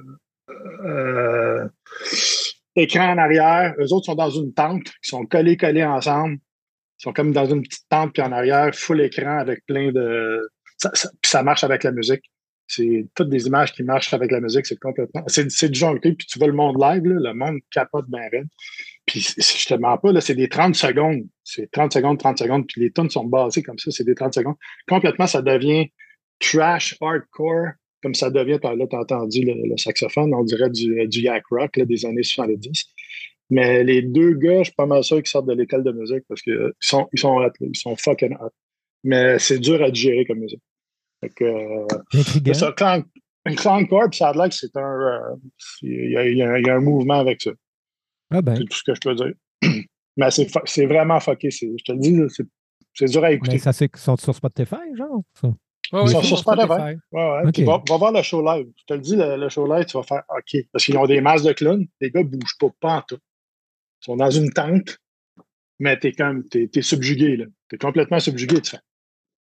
écran 2.76 3.14
en 3.14 3.18
arrière. 3.18 3.74
Eux 3.80 3.92
autres 3.94 4.06
sont 4.08 4.16
dans 4.16 4.30
une 4.30 4.54
tente. 4.54 4.88
Ils 4.88 5.10
sont 5.10 5.26
collés, 5.26 5.58
collés 5.58 5.84
ensemble. 5.84 6.36
Ils 7.00 7.04
sont 7.04 7.14
comme 7.14 7.32
dans 7.32 7.46
une 7.46 7.62
petite 7.62 7.86
tente, 7.90 8.14
puis 8.14 8.24
en 8.24 8.32
arrière, 8.32 8.74
full 8.74 9.02
écran 9.02 9.38
avec 9.40 9.66
plein 9.66 9.92
de. 9.92 10.50
Ça, 10.78 10.92
ça- 10.94 11.10
puis 11.22 11.30
ça 11.30 11.44
marche 11.44 11.64
avec 11.64 11.84
la 11.84 11.92
musique. 11.92 12.24
C'est 12.68 13.08
toutes 13.16 13.30
des 13.30 13.48
images 13.48 13.74
qui 13.74 13.84
marchent 13.84 14.14
avec 14.14 14.32
la 14.32 14.42
musique. 14.42 14.66
C'est 14.66 14.80
complètement. 14.80 15.24
C'est 15.28 15.70
du 15.70 15.82
puis 16.02 16.28
tu 16.28 16.38
vois 16.38 16.48
le 16.48 16.54
monde 16.54 16.78
live, 16.80 17.04
là, 17.06 17.32
le 17.32 17.34
monde 17.34 17.60
capote 17.72 18.10
bien 18.10 18.28
raide. 18.32 18.48
Puis 19.06 19.22
je 19.22 19.68
te 19.68 19.74
mens 19.76 19.98
pas, 19.98 20.12
là, 20.12 20.20
c'est 20.20 20.36
des 20.36 20.50
30 20.50 20.76
secondes. 20.76 21.26
C'est 21.44 21.72
30 21.72 21.94
secondes, 21.94 22.20
30 22.20 22.40
secondes. 22.40 22.68
Puis 22.68 22.82
les 22.82 22.92
tonnes 22.92 23.10
sont 23.10 23.26
basées 23.26 23.64
comme 23.64 23.80
ça, 23.80 23.90
c'est 23.92 24.04
des 24.04 24.16
30 24.16 24.34
secondes. 24.34 24.56
Complètement, 24.88 25.28
ça 25.28 25.42
devient 25.42 25.88
trash, 26.40 26.98
hardcore, 27.02 27.70
comme 28.04 28.14
ça 28.14 28.30
devient, 28.30 28.60
là, 28.62 28.88
tu 28.88 28.96
as 28.96 29.00
entendu 29.00 29.42
le, 29.44 29.78
saxophone, 29.78 30.34
on 30.34 30.44
dirait 30.44 30.70
du, 30.70 31.08
du 31.08 31.22
yak 31.22 31.44
rock 31.50 31.80
des 31.80 32.06
années 32.06 32.24
70. 32.24 32.86
Mais 33.50 33.84
les 33.84 34.02
deux 34.02 34.34
gars, 34.34 34.60
je 34.60 34.66
suis 34.66 34.76
pas 34.76 34.86
mal 34.86 35.04
sûr 35.04 35.18
qu'ils 35.18 35.28
sortent 35.28 35.48
de 35.48 35.54
l'école 35.54 35.84
de 35.84 35.92
musique 35.92 36.24
parce 36.28 36.42
qu'ils 36.42 36.74
sont, 36.80 37.08
ils 37.14 37.20
sont 37.20 37.50
ils 37.62 37.78
sont 37.78 37.96
fucking 37.96 38.36
hot. 38.36 38.52
Mais 39.04 39.40
c'est 39.40 39.60
dur 39.60 39.82
à 39.82 39.90
digérer 39.90 40.26
comme 40.26 40.40
musique. 40.40 40.62
Fait 41.22 41.30
que, 41.30 41.44
euh, 41.44 42.54
ça, 42.54 42.72
clown, 42.74 43.04
un 43.46 43.56
clowncore, 43.56 44.10
puis 44.10 44.18
ça 44.18 44.30
a 44.30 44.34
l'air 44.34 44.50
que 44.50 44.56
c'est 44.56 44.76
un. 44.78 44.82
euh, 44.82 45.36
il 45.82 46.12
y, 46.12 46.18
a- 46.18 46.28
il 46.28 46.38
y 46.38 46.44
a- 46.44 46.60
il 46.60 46.66
y 46.66 46.70
a 46.70 46.76
un 46.76 46.80
mouvement 46.80 47.20
avec 47.20 47.42
ça. 47.42 47.52
Ah 48.30 48.42
ben, 48.42 48.56
C'est 48.58 48.66
tout 48.66 48.78
ce 48.78 48.84
que 48.84 48.94
je 48.96 49.00
peux 49.02 49.16
dire. 49.16 49.34
Mais 50.18 50.30
c'est 50.32 50.86
vraiment 50.86 51.20
fucké. 51.20 51.50
c'est- 51.52 51.72
Je 51.78 51.84
te 51.84 51.92
le 51.92 52.00
dis, 52.00 52.16
c'est 52.30 52.46
c'est 52.94 53.06
dur 53.06 53.24
à 53.24 53.32
écouter. 53.32 53.54
mais 53.54 53.58
ça 53.60 53.72
c'est 53.74 53.96
sont 53.96 54.18
sur 54.18 54.34
Spotify, 54.34 54.76
genre? 54.96 55.22
ça? 55.40 55.48
Ouais, 55.48 55.54
Ils 55.94 56.00
ouais, 56.06 56.12
sont 56.14 56.22
sur 56.24 56.40
Spotify. 56.40 56.98
Ouais, 57.12 57.42
ouais. 57.46 57.64
Va, 57.64 57.84
va 57.88 57.98
voir 57.98 58.12
le 58.12 58.24
show 58.24 58.44
live. 58.44 58.68
Je 58.76 58.84
te 58.86 58.94
le 58.96 59.00
dis, 59.02 59.16
le, 59.16 59.38
le 59.38 59.50
show 59.50 59.72
live, 59.72 59.86
tu 59.86 59.96
vas 59.98 60.04
faire 60.04 60.24
OK. 60.36 60.58
Parce 60.72 60.84
qu'ils 60.84 60.98
ont 60.98 61.06
des 61.06 61.22
masses 61.22 61.44
de 61.44 61.54
clowns. 61.54 61.86
Les 62.02 62.10
gars 62.10 62.24
ne 62.24 62.28
bougent 62.28 62.58
pas, 62.60 62.68
pas 62.80 62.96
en 62.98 63.02
tout. 63.04 63.20
Ils 64.02 64.06
sont 64.06 64.16
dans 64.18 64.32
une 64.32 64.52
tente, 64.52 64.98
mais 65.80 65.98
t'es 66.00 66.12
comme 66.12 66.44
t'es, 66.50 66.68
t'es 66.68 66.82
subjugué, 66.82 67.38
là. 67.38 67.46
T'es 67.70 67.78
complètement 67.78 68.20
subjugué, 68.20 68.62
tu 68.62 68.72
fais. 68.72 68.80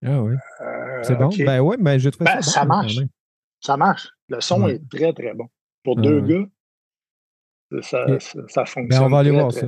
Ah 0.06 0.22
oui. 0.22 0.34
Euh, 0.62 0.75
C'est 1.04 1.16
bon? 1.16 1.26
ok. 1.28 1.38
Ben 1.46 1.60
ouais, 1.62 1.78
mais 1.80 2.00
je 2.00 2.10
trouve 2.10 2.26
Ben, 2.26 2.42
ça, 2.42 2.52
ça 2.52 2.62
bon, 2.66 2.70
quand 2.70 2.76
marche. 2.78 2.96
Ça 3.62 3.78
marche. 3.78 4.10
Le 4.30 4.42
son 4.42 4.64
Ouais. 4.64 4.76
est 4.76 4.90
très, 4.90 5.14
très 5.14 5.34
bon. 5.34 5.48
Pour 5.84 5.98
Ah 6.00 6.02
deux 6.02 6.22
gars, 6.22 6.46
ça, 7.82 8.06
ça, 8.20 8.40
ça 8.48 8.66
fonctionne. 8.66 8.88
Ben, 8.88 9.06
on 9.06 9.10
va 9.10 9.20
aller 9.20 9.30
très, 9.32 9.40
voir 9.40 9.52
très 9.52 9.62
ça. 9.62 9.68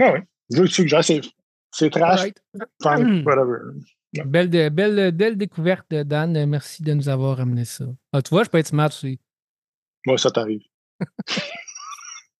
Ah 0.00 0.12
oui. 0.14 0.20
Je 0.52 0.62
le 0.62 0.66
suggère. 0.68 1.04
C'est, 1.04 1.20
c'est 1.72 1.90
trash, 1.90 2.22
funk, 2.82 3.04
Hmm. 3.04 3.22
whatever. 3.26 3.58
Belle, 4.24 4.50
de- 4.50 4.68
belle, 4.68 5.12
belle 5.12 5.36
découverte, 5.36 5.92
Dan. 5.94 6.44
Merci 6.46 6.82
de 6.82 6.92
nous 6.94 7.08
avoir 7.08 7.38
amené 7.40 7.64
ça. 7.64 7.84
Ah, 8.12 8.20
tu 8.22 8.30
vois, 8.30 8.42
je 8.44 8.48
peux 8.50 8.58
être 8.58 8.66
smart 8.66 8.88
aussi. 8.88 9.20
Moi, 10.06 10.18
ça 10.18 10.30
t'arrive. 10.30 10.62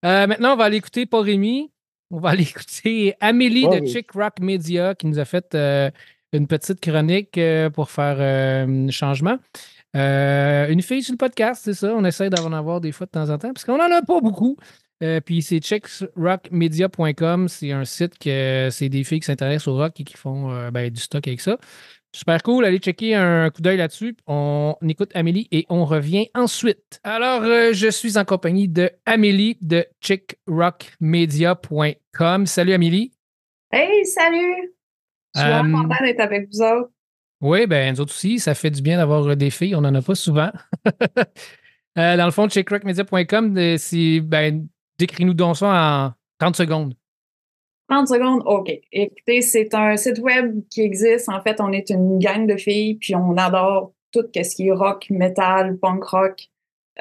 Euh, 0.03 0.27
maintenant, 0.27 0.55
on 0.55 0.57
va 0.57 0.65
aller 0.65 0.79
écouter 0.79 1.05
Paul 1.05 1.27
Rémy. 1.27 1.71
On 2.11 2.21
va 2.21 2.31
aller 2.31 2.43
écouter 2.51 3.15
Amélie 3.21 3.67
Oh 3.69 3.75
de 3.75 3.81
oui. 3.81 3.93
Chick 3.93 4.11
Rock 4.13 4.41
Media 4.41 4.95
qui 4.95 5.07
nous 5.07 5.19
a 5.19 5.27
fait 5.27 5.55
euh, 5.55 5.91
une 6.33 6.47
petite 6.47 6.81
chronique 6.81 7.37
euh, 7.39 7.71
pour 7.71 7.91
faire 7.91 8.17
euh, 8.19 8.87
un 8.87 8.91
changement. 8.91 9.39
Euh, 9.97 10.69
une 10.69 10.83
fille 10.83 11.03
sur 11.03 11.13
le 11.13 11.19
podcast, 11.19 11.63
c'est 11.65 11.75
ça. 11.75 11.93
On 11.95 12.05
essaie 12.05 12.31
d'en 12.31 12.53
avoir 12.53 12.81
des 12.81 12.93
fois 12.93 13.07
de 13.07 13.11
temps 13.11 13.29
en 13.29 13.39
temps 13.39 13.53
parce 13.53 13.65
qu'on 13.65 13.79
n'en 13.79 13.91
a 13.91 14.03
pas 14.03 14.21
beaucoup. 14.21 14.57
Euh, 15.03 15.21
puis 15.21 15.43
c'est 15.43 15.61
chicksrockmedia.com. 15.61 17.49
C'est 17.49 17.73
un 17.73 17.85
site 17.85 18.17
que 18.19 18.69
c'est 18.71 18.89
des 18.89 19.03
filles 19.05 19.21
qui 19.21 19.27
s'intéressent 19.27 19.69
au 19.69 19.77
rock 19.77 20.01
et 20.01 20.05
qui 20.05 20.17
font 20.17 20.51
euh, 20.51 20.71
ben, 20.71 20.91
du 20.91 21.01
stock 21.01 21.27
avec 21.27 21.41
ça. 21.41 21.59
Super 22.15 22.43
cool. 22.43 22.65
Allez 22.65 22.79
checker 22.79 23.15
un 23.15 23.51
coup 23.51 23.63
d'œil 23.63 23.77
là-dessus. 23.77 24.17
On 24.27 24.75
écoute 24.89 25.13
Amélie 25.15 25.47
et 25.53 25.65
on 25.69 25.85
revient 25.85 26.27
ensuite. 26.35 26.99
Alors, 27.05 27.45
euh, 27.45 27.73
je 27.73 27.89
suis 27.89 28.19
en 28.19 28.25
compagnie 28.25 28.67
de 28.69 28.91
Amélie 29.07 29.57
de 29.61 29.87
chickrockmedia.com. 30.01 32.47
Salut 32.47 32.73
Amélie. 32.73 33.13
Hey, 33.73 34.05
salut! 34.05 34.80
Je 35.35 35.41
suis 35.41 35.73
contente 35.73 36.03
d'être 36.03 36.21
avec 36.21 36.49
vous 36.53 36.63
autres. 36.63 36.91
Oui, 37.41 37.67
ben 37.67 37.95
nous 37.95 38.01
autres 38.01 38.13
aussi, 38.13 38.39
ça 38.39 38.55
fait 38.55 38.71
du 38.71 38.83
bien 38.83 38.99
d'avoir 38.99 39.27
euh, 39.27 39.35
des 39.35 39.51
filles. 39.51 39.75
On 39.75 39.81
n'en 39.81 39.95
a 39.95 40.03
pas 40.03 40.15
souvent. 40.15 40.51
Euh, 41.99 42.17
dans 42.17 42.25
le 42.25 42.31
fond, 42.31 42.49
chickrockmedia.com, 42.49 43.59
euh, 43.59 43.77
c'est 43.77 44.21
ben, 44.21 44.69
décris-nous 44.97 45.35
donc 45.35 45.57
ça 45.57 45.67
en 45.67 46.13
30 46.39 46.55
secondes. 46.55 46.95
30 47.89 48.07
secondes, 48.07 48.43
OK. 48.47 48.71
Écoutez, 48.93 49.43
c'est 49.43 49.75
un 49.75 49.97
site 49.97 50.21
web 50.21 50.63
qui 50.71 50.83
existe. 50.83 51.29
En 51.29 51.43
fait, 51.43 51.61
on 51.61 51.73
est 51.73 51.91
une 51.91 52.21
gang 52.21 52.47
de 52.47 52.57
filles, 52.57 52.95
puis 52.95 53.17
on 53.17 53.37
adore 53.37 53.93
tout 54.13 54.25
ce 54.33 54.55
qui 54.55 54.69
est 54.69 54.73
rock, 54.73 55.07
metal, 55.11 55.79
punk 55.79 56.05
rock. 56.05 56.49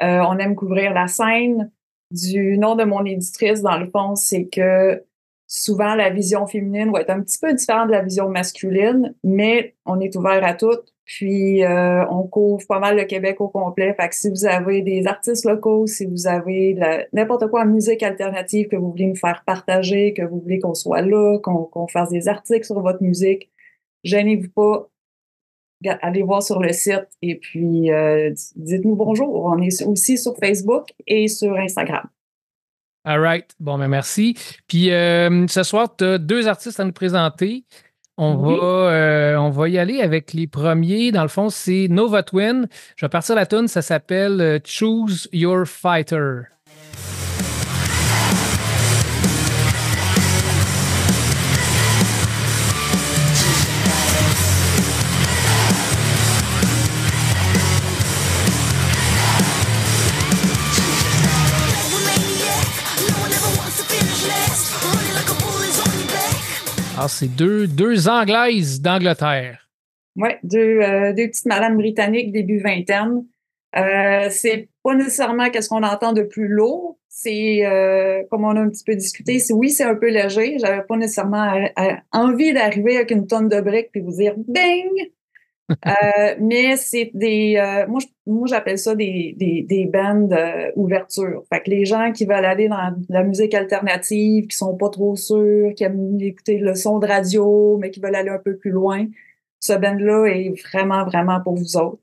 Euh, 0.02 0.20
on 0.26 0.38
aime 0.38 0.56
couvrir 0.56 0.92
la 0.92 1.06
scène. 1.06 1.70
Du 2.10 2.58
nom 2.58 2.74
de 2.74 2.82
mon 2.82 3.04
éditrice, 3.04 3.62
dans 3.62 3.78
le 3.78 3.88
fond, 3.88 4.16
c'est 4.16 4.48
que 4.48 5.00
souvent 5.50 5.96
la 5.96 6.10
vision 6.10 6.46
féminine 6.46 6.92
va 6.92 7.00
être 7.00 7.10
un 7.10 7.20
petit 7.20 7.38
peu 7.38 7.52
différente 7.52 7.88
de 7.88 7.92
la 7.92 8.02
vision 8.02 8.28
masculine, 8.28 9.14
mais 9.24 9.74
on 9.84 9.98
est 9.98 10.14
ouvert 10.14 10.44
à 10.44 10.54
tout. 10.54 10.78
Puis 11.04 11.64
euh, 11.64 12.06
on 12.08 12.28
couvre 12.28 12.64
pas 12.68 12.78
mal 12.78 12.96
le 12.96 13.04
Québec 13.04 13.40
au 13.40 13.48
complet. 13.48 13.92
Fait 13.94 14.08
que 14.08 14.14
si 14.14 14.30
vous 14.30 14.46
avez 14.46 14.80
des 14.80 15.08
artistes 15.08 15.44
locaux, 15.44 15.88
si 15.88 16.06
vous 16.06 16.28
avez 16.28 16.78
n'importe 17.12 17.48
quoi 17.48 17.62
en 17.62 17.66
musique 17.66 18.04
alternative 18.04 18.68
que 18.68 18.76
vous 18.76 18.92
voulez 18.92 19.06
nous 19.06 19.16
faire 19.16 19.42
partager, 19.44 20.14
que 20.14 20.22
vous 20.22 20.38
voulez 20.38 20.60
qu'on 20.60 20.74
soit 20.74 21.02
là, 21.02 21.38
qu'on 21.40 21.88
fasse 21.88 22.10
des 22.10 22.28
articles 22.28 22.64
sur 22.64 22.80
votre 22.80 23.02
musique, 23.02 23.50
gênez-vous 24.04 24.50
pas. 24.50 24.88
Allez 26.02 26.22
voir 26.22 26.44
sur 26.44 26.60
le 26.60 26.72
site 26.72 27.08
et 27.22 27.36
puis 27.36 27.90
euh, 27.90 28.30
dites-nous 28.54 28.94
bonjour. 28.94 29.46
On 29.46 29.60
est 29.60 29.82
aussi 29.84 30.16
sur 30.16 30.36
Facebook 30.36 30.90
et 31.08 31.26
sur 31.26 31.56
Instagram. 31.56 32.06
All 33.04 33.20
right. 33.20 33.46
Bon, 33.60 33.78
ben 33.78 33.88
merci. 33.88 34.36
Puis 34.68 34.90
euh, 34.92 35.46
ce 35.48 35.62
soir, 35.62 35.94
tu 35.96 36.04
as 36.04 36.18
deux 36.18 36.48
artistes 36.48 36.80
à 36.80 36.84
nous 36.84 36.92
présenter. 36.92 37.64
On, 38.18 38.34
Oui. 38.34 38.54
va, 38.60 38.66
euh, 38.66 39.36
on 39.36 39.48
va 39.48 39.68
y 39.70 39.78
aller 39.78 40.02
avec 40.02 40.34
les 40.34 40.46
premiers. 40.46 41.10
Dans 41.10 41.22
le 41.22 41.28
fond, 41.28 41.48
c'est 41.48 41.86
Nova 41.88 42.22
Twin. 42.22 42.68
Je 42.96 43.06
vais 43.06 43.08
partir 43.08 43.34
la 43.34 43.46
tune. 43.46 43.66
Ça 43.68 43.80
s'appelle 43.80 44.40
euh, 44.42 44.58
Choose 44.62 45.28
Your 45.32 45.66
Fighter. 45.66 46.42
Alors, 67.00 67.08
c'est 67.08 67.34
deux, 67.34 67.66
deux 67.66 68.08
Anglaises 68.10 68.82
d'Angleterre. 68.82 69.70
Ouais, 70.16 70.38
deux, 70.42 70.80
euh, 70.82 71.14
deux 71.14 71.28
petites 71.28 71.46
madames 71.46 71.78
britanniques 71.78 72.30
début 72.30 72.60
vingtaine. 72.60 73.24
Euh, 73.74 74.26
c'est 74.28 74.68
pas 74.82 74.94
nécessairement 74.94 75.48
qu'est-ce 75.48 75.70
qu'on 75.70 75.82
entend 75.82 76.12
de 76.12 76.20
plus 76.20 76.46
lourd. 76.46 76.98
C'est 77.08 77.64
euh, 77.64 78.22
comme 78.30 78.44
on 78.44 78.54
a 78.54 78.60
un 78.60 78.68
petit 78.68 78.84
peu 78.84 78.94
discuté. 78.96 79.40
Oui, 79.50 79.70
c'est 79.70 79.84
un 79.84 79.94
peu 79.94 80.10
léger. 80.10 80.58
J'avais 80.58 80.82
pas 80.82 80.98
nécessairement 80.98 81.50
à- 81.74 82.00
envie 82.12 82.52
d'arriver 82.52 82.96
avec 82.96 83.12
une 83.12 83.26
tonne 83.26 83.48
de 83.48 83.62
briques 83.62 83.88
puis 83.92 84.02
vous 84.02 84.12
dire 84.12 84.34
bing. 84.36 84.90
Euh, 85.86 86.34
mais 86.40 86.76
c'est 86.76 87.10
des, 87.14 87.56
euh, 87.56 87.86
moi, 88.26 88.46
j'appelle 88.46 88.78
ça 88.78 88.94
des 88.94 89.34
des 89.36 89.62
des 89.62 89.86
bandes 89.86 90.32
euh, 90.32 90.70
ouverture. 90.76 91.44
Fait 91.52 91.60
que 91.60 91.70
les 91.70 91.84
gens 91.84 92.12
qui 92.12 92.26
veulent 92.26 92.44
aller 92.44 92.68
dans 92.68 92.94
la 93.08 93.22
musique 93.22 93.54
alternative, 93.54 94.46
qui 94.46 94.56
sont 94.56 94.76
pas 94.76 94.90
trop 94.90 95.16
sûrs, 95.16 95.72
qui 95.74 95.84
aiment 95.84 96.20
écouter 96.20 96.58
le 96.58 96.74
son 96.74 96.98
de 96.98 97.06
radio, 97.06 97.78
mais 97.78 97.90
qui 97.90 98.00
veulent 98.00 98.14
aller 98.14 98.30
un 98.30 98.38
peu 98.38 98.56
plus 98.56 98.70
loin, 98.70 99.06
ce 99.60 99.72
band-là 99.72 100.26
est 100.26 100.52
vraiment, 100.62 101.04
vraiment 101.04 101.40
pour 101.40 101.54
vous 101.54 101.76
autres. 101.76 102.00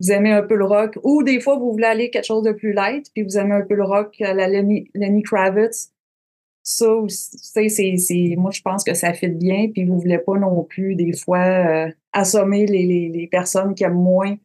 Vous 0.00 0.10
aimez 0.10 0.32
un 0.32 0.42
peu 0.42 0.56
le 0.56 0.64
rock, 0.64 0.98
ou 1.04 1.22
des 1.22 1.40
fois, 1.40 1.58
vous 1.58 1.70
voulez 1.70 1.84
aller 1.86 2.10
quelque 2.10 2.24
chose 2.24 2.42
de 2.42 2.52
plus 2.52 2.72
light, 2.72 3.06
puis 3.14 3.22
vous 3.22 3.38
aimez 3.38 3.54
un 3.54 3.62
peu 3.62 3.74
le 3.74 3.84
rock 3.84 4.16
la 4.18 4.48
Lenny, 4.48 4.90
Lenny 4.94 5.22
Kravitz. 5.22 5.91
Ça, 6.64 6.94
aussi, 6.94 7.98
c'est, 7.98 8.34
moi, 8.36 8.52
je 8.52 8.62
pense 8.62 8.84
que 8.84 8.94
ça 8.94 9.12
fit 9.12 9.28
bien, 9.28 9.68
puis 9.72 9.84
vous 9.84 9.98
voulez 9.98 10.18
pas 10.18 10.38
non 10.38 10.62
plus, 10.62 10.94
des 10.94 11.12
fois, 11.12 11.40
euh, 11.40 11.90
assommer 12.12 12.66
les, 12.66 12.86
les, 12.86 13.08
les 13.08 13.26
personnes 13.26 13.74
qui 13.74 13.82
aiment 13.82 13.94
moins 13.94 14.36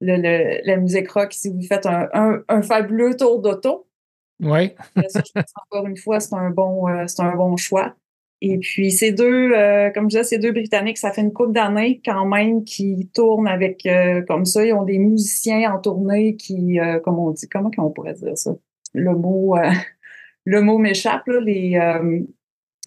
le, 0.00 0.16
le- 0.18 0.60
la 0.64 0.76
musique 0.76 1.10
rock 1.10 1.32
si 1.32 1.50
vous 1.50 1.62
faites 1.62 1.84
un, 1.86 2.08
un, 2.12 2.42
un 2.48 2.62
fabuleux 2.62 3.16
tour 3.16 3.40
d'auto. 3.40 3.88
Oui. 4.40 4.70
Ça, 5.08 5.20
je 5.26 5.32
pense 5.34 5.52
encore 5.66 5.88
une 5.88 5.96
fois, 5.96 6.20
c'est 6.20 6.36
un 6.36 6.50
bon, 6.50 6.86
euh, 6.86 7.08
c'est 7.08 7.22
un 7.22 7.34
bon 7.34 7.56
choix. 7.56 7.96
Et 8.40 8.58
puis, 8.58 8.92
ces 8.92 9.10
deux, 9.10 9.50
euh, 9.52 9.90
comme 9.90 10.04
je 10.04 10.18
disais, 10.18 10.22
ces 10.22 10.38
deux 10.38 10.52
Britanniques, 10.52 10.98
ça 10.98 11.10
fait 11.10 11.22
une 11.22 11.32
couple 11.32 11.54
d'années 11.54 12.00
quand 12.04 12.26
même 12.26 12.62
qui 12.62 13.10
tournent 13.14 13.48
avec, 13.48 13.88
comme 14.28 14.44
ça, 14.44 14.64
ils 14.64 14.74
ont 14.74 14.84
des 14.84 14.98
musiciens 14.98 15.72
en 15.72 15.80
tournée 15.80 16.36
qui, 16.36 16.78
comme 17.02 17.18
on 17.18 17.30
dit, 17.30 17.48
comment 17.48 17.70
on 17.78 17.90
pourrait 17.90 18.14
dire 18.14 18.36
ça? 18.38 18.54
Le 18.92 19.16
mot, 19.16 19.56
le 20.46 20.62
mot 20.62 20.78
m'échappe, 20.78 21.26
là, 21.26 21.40
les, 21.40 21.76
euh, 21.76 22.20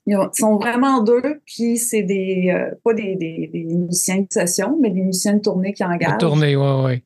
ils 0.08 0.17
ont- 0.17 0.32
sont 0.34 0.56
vraiment 0.58 1.04
deux, 1.04 1.41
puis 1.45 1.78
c'est 1.78 2.02
des, 2.04 2.50
euh, 2.52 2.74
pas 2.84 2.93
des, 2.93 3.15
des, 3.15 3.48
des 3.54 3.63
musiciens 3.65 4.22
de 4.22 4.28
session, 4.32 4.78
mais 4.82 4.89
des 4.89 5.02
musiciens 5.02 5.36
de 5.36 5.41
tournée 5.41 5.74
qui 5.74 5.84
engagent. 5.84 6.17
tournée, 6.17 6.56
oui, 6.56 6.65
oui. 6.86 7.04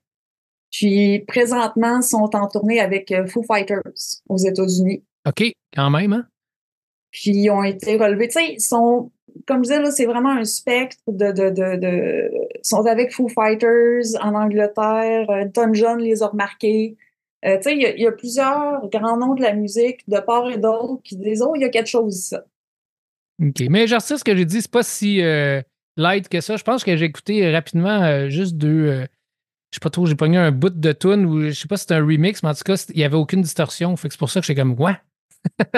Puis, 0.72 1.20
présentement, 1.28 2.02
sont 2.02 2.30
en 2.36 2.48
tournée 2.48 2.80
avec 2.80 3.12
euh, 3.12 3.26
Foo 3.28 3.44
Fighters 3.44 3.82
aux 4.30 4.38
États-Unis. 4.38 5.04
OK, 5.28 5.44
quand 5.76 5.90
même, 5.90 6.14
hein? 6.14 6.26
puis 7.12 7.30
ils 7.32 7.50
ont 7.52 7.64
été 7.64 7.96
relevés. 7.98 8.28
Tu 8.28 8.40
sais, 8.40 8.54
ils 8.54 8.60
sont, 8.62 9.12
comme 9.46 9.58
je 9.58 9.70
disais, 9.70 9.80
là, 9.82 9.92
c'est 9.92 10.06
vraiment 10.08 10.32
un 10.32 10.46
spectre 10.46 10.98
de, 11.08 11.28
de, 11.32 11.50
de, 11.52 11.76
de, 11.80 12.32
ils 12.56 12.60
sont 12.64 12.86
avec 12.88 13.12
Foo 13.14 13.28
Fighters 13.28 14.02
en 14.22 14.34
Angleterre, 14.34 15.30
Elton 15.30 15.74
John 15.74 16.00
les 16.00 16.24
a 16.24 16.28
remarqués. 16.28 16.96
Euh, 17.46 17.58
tu 17.58 17.64
sais, 17.64 17.76
il 17.76 17.82
y, 17.82 17.86
a- 17.86 17.96
il 17.96 18.02
y 18.02 18.08
a 18.08 18.12
plusieurs 18.12 18.88
grands 18.90 19.18
noms 19.18 19.34
de 19.36 19.42
la 19.42 19.54
musique 19.54 20.08
de 20.08 20.20
part 20.20 20.50
et 20.50 20.58
d'autre 20.58 21.02
qui 21.04 21.18
disent, 21.18 21.42
oh, 21.46 21.54
il 21.56 21.62
y 21.62 21.66
a 21.66 21.70
quelque 21.70 21.90
chose 21.90 22.18
ici. 22.18 22.36
OK. 23.42 23.64
Mais 23.70 23.88
genre, 23.88 24.02
ça, 24.02 24.18
ce 24.18 24.24
que 24.24 24.36
j'ai 24.36 24.46
dit, 24.46 24.62
c'est 24.62 24.72
pas 24.72 24.84
si 24.84 25.22
euh, 25.22 25.62
light 25.98 26.30
que 26.30 26.40
ça. 26.42 26.56
Je 26.56 26.64
pense 26.64 26.84
que 26.84 26.96
j'ai 26.96 27.06
écouté 27.06 27.52
rapidement 27.52 28.02
euh, 28.04 28.30
juste 28.30 28.56
deux. 28.56 28.92
je 29.72 29.76
sais 29.76 29.80
pas 29.82 29.90
trop, 29.90 30.06
j'ai 30.06 30.16
pogné 30.16 30.38
un 30.38 30.52
bout 30.52 30.70
de 30.70 30.92
tune 30.94 31.26
ou 31.26 31.42
je 31.42 31.52
sais 31.52 31.68
pas 31.68 31.76
si 31.78 31.82
c'était 31.82 31.96
un 31.96 32.06
remix, 32.06 32.42
mais 32.44 32.50
en 32.50 32.54
tout 32.54 32.64
cas, 32.64 32.86
il 32.90 33.00
y 33.00 33.04
avait 33.04 33.18
aucune 33.18 33.42
distorsion. 33.42 33.96
Fait 33.98 34.08
que 34.08 34.14
c'est 34.14 34.20
pour 34.20 34.30
ça 34.30 34.40
que 34.40 34.46
j'étais 34.46 34.62
comme, 34.62 34.80
ouais. 34.80 34.96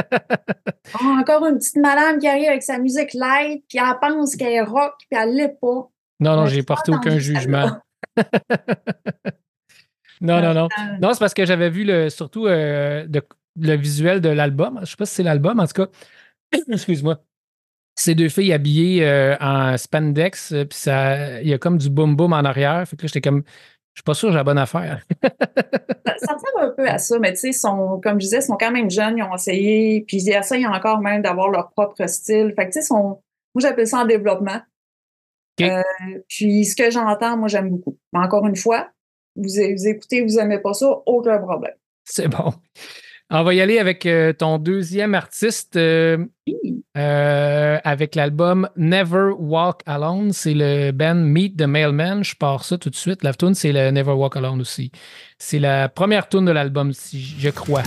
Oh, 1.01 1.05
encore 1.19 1.45
une 1.47 1.57
petite 1.57 1.77
madame 1.77 2.19
qui 2.19 2.27
arrive 2.27 2.47
avec 2.49 2.61
sa 2.61 2.77
musique 2.77 3.13
light, 3.15 3.63
puis 3.67 3.79
elle 3.79 3.97
pense 3.99 4.35
qu'elle 4.35 4.53
est 4.53 4.61
rock, 4.61 4.93
puis 5.09 5.19
elle 5.19 5.33
l'est 5.35 5.57
pas. 5.59 5.89
Non, 6.19 6.35
non, 6.35 6.45
j'ai 6.45 6.61
porté 6.61 6.91
aucun 6.93 7.17
jugement. 7.17 7.71
non, 10.21 10.41
non, 10.41 10.53
non. 10.53 10.67
Non, 11.01 11.13
c'est 11.13 11.19
parce 11.19 11.33
que 11.33 11.45
j'avais 11.45 11.69
vu 11.69 11.83
le, 11.83 12.09
surtout 12.09 12.47
euh, 12.47 13.05
de- 13.07 13.23
le 13.59 13.75
visuel 13.75 14.21
de 14.21 14.29
l'album. 14.29 14.79
Je 14.81 14.85
sais 14.85 14.97
pas 14.97 15.05
si 15.05 15.15
c'est 15.15 15.23
l'album, 15.23 15.59
en 15.59 15.67
tout 15.67 15.85
cas. 15.85 15.87
Excuse-moi. 16.71 17.19
Ces 17.97 18.13
deux 18.13 18.29
filles 18.29 18.51
habillées 18.51 19.07
euh, 19.07 19.37
en 19.39 19.77
spandex, 19.77 20.51
euh, 20.51 20.65
puis 20.65 20.77
ça, 20.77 21.41
il 21.41 21.47
y 21.47 21.53
a 21.53 21.57
comme 21.57 21.77
du 21.77 21.89
boom 21.89 22.15
boom 22.15 22.33
en 22.33 22.43
arrière. 22.43 22.85
Fait 22.87 22.97
que 22.97 23.03
là, 23.03 23.07
j'étais 23.07 23.21
comme, 23.21 23.43
je 23.93 23.99
suis 23.99 24.03
pas 24.03 24.13
sûr 24.13 24.27
que 24.27 24.33
j'ai 24.33 24.37
la 24.37 24.43
bonne 24.43 24.57
affaire. 24.57 25.01
ça, 25.23 26.15
ça 26.17 26.33
ressemble 26.33 26.59
un 26.59 26.69
peu 26.71 26.87
à 26.89 26.97
ça, 26.97 27.17
mais 27.19 27.31
tu 27.31 27.39
sais, 27.39 27.51
sont, 27.53 28.01
comme 28.03 28.15
je 28.15 28.25
disais, 28.25 28.39
ils 28.39 28.43
sont 28.43 28.57
quand 28.57 28.71
même 28.71 28.89
jeunes, 28.91 29.17
ils 29.17 29.23
ont 29.23 29.33
essayé, 29.33 30.03
puis 30.05 30.17
ils 30.17 30.29
essayent 30.29 30.67
encore 30.67 30.99
même 30.99 31.21
d'avoir 31.21 31.49
leur 31.49 31.71
propre 31.71 32.05
style. 32.07 32.53
Fait 32.57 32.67
que 32.67 32.73
tu 32.73 32.81
sais, 32.81 32.87
sont, 32.87 33.21
moi 33.53 33.61
j'appelle 33.61 33.87
ça 33.87 33.99
en 33.99 34.05
développement. 34.05 34.61
OK. 35.57 35.65
Euh, 35.65 35.81
puis 36.27 36.65
ce 36.65 36.75
que 36.75 36.91
j'entends, 36.91 37.37
moi, 37.37 37.47
j'aime 37.47 37.69
beaucoup. 37.69 37.97
Mais 38.11 38.19
encore 38.19 38.45
une 38.45 38.57
fois, 38.57 38.89
vous, 39.35 39.59
écoutez, 39.87 40.21
vous 40.21 40.37
aimez 40.39 40.59
pas 40.59 40.73
ça, 40.73 40.87
aucun 41.05 41.37
problème. 41.39 41.75
C'est 42.03 42.27
bon. 42.27 42.53
On 43.31 43.43
va 43.43 43.55
y 43.55 43.61
aller 43.61 43.79
avec 43.79 44.05
euh, 44.05 44.33
ton 44.33 44.59
deuxième 44.59 45.15
artiste 45.15 45.77
euh, 45.77 46.23
euh, 46.95 47.79
avec 47.83 48.13
l'album 48.13 48.69
Never 48.77 49.31
Walk 49.39 49.81
Alone. 49.87 50.31
C'est 50.31 50.53
le 50.53 50.91
band 50.91 51.15
Meet 51.15 51.57
the 51.57 51.63
Mailman. 51.63 52.23
Je 52.23 52.35
pars 52.35 52.63
ça 52.63 52.77
tout 52.77 52.91
de 52.91 52.95
suite. 52.95 53.23
La 53.23 53.33
tune, 53.33 53.55
c'est 53.55 53.71
le 53.71 53.89
Never 53.89 54.11
Walk 54.11 54.37
Alone 54.37 54.61
aussi. 54.61 54.91
C'est 55.39 55.59
la 55.59 55.89
première 55.89 56.29
tune 56.29 56.45
de 56.45 56.51
l'album, 56.51 56.93
si 56.93 57.19
je 57.39 57.49
crois. 57.49 57.81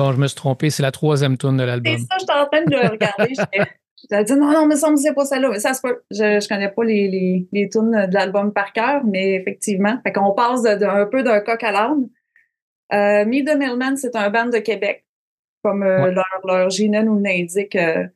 Bon, 0.00 0.12
je 0.12 0.16
me 0.18 0.26
suis 0.26 0.36
trompé, 0.36 0.70
c'est 0.70 0.82
la 0.82 0.92
troisième 0.92 1.36
tune 1.36 1.56
de 1.58 1.60
C'est 1.62 1.66
l'album. 1.66 1.98
ça, 1.98 2.16
j'étais 2.18 2.32
en 2.32 2.46
train 2.46 2.64
de 2.64 2.70
le 2.70 2.88
regarder. 2.88 3.34
J'avais 4.10 4.24
dit 4.24 4.32
non, 4.32 4.50
non, 4.50 4.66
mais 4.66 4.76
ça 4.76 4.90
me 4.90 4.96
c'est 4.96 5.12
pas 5.12 5.26
celle-là. 5.26 5.50
Mais 5.50 5.58
ça. 5.58 5.72
Je, 6.10 6.40
je 6.40 6.48
connais 6.48 6.70
pas 6.70 6.84
les, 6.84 7.08
les, 7.08 7.46
les 7.52 7.68
tunes 7.68 7.90
de 8.08 8.14
l'album 8.14 8.50
par 8.52 8.72
cœur, 8.72 9.04
mais 9.04 9.34
effectivement. 9.34 9.98
Fait 10.02 10.10
qu'on 10.12 10.32
passe 10.32 10.62
de, 10.62 10.74
de- 10.76 10.86
un 10.86 11.04
peu 11.04 11.22
d'un 11.22 11.40
coq 11.40 11.62
à 11.62 11.70
l'âne. 11.70 12.08
Euh, 12.94 13.26
Me 13.26 13.44
the 13.44 13.98
c'est 13.98 14.16
un 14.16 14.30
band 14.30 14.46
de 14.46 14.58
Québec. 14.58 15.04
Comme 15.62 15.82
euh, 15.82 16.04
Ouais. 16.04 16.12
leur, 16.12 16.24
leur 16.44 16.68
nous 17.04 17.20
l'indique, 17.22 17.76
euh, 17.76 18.06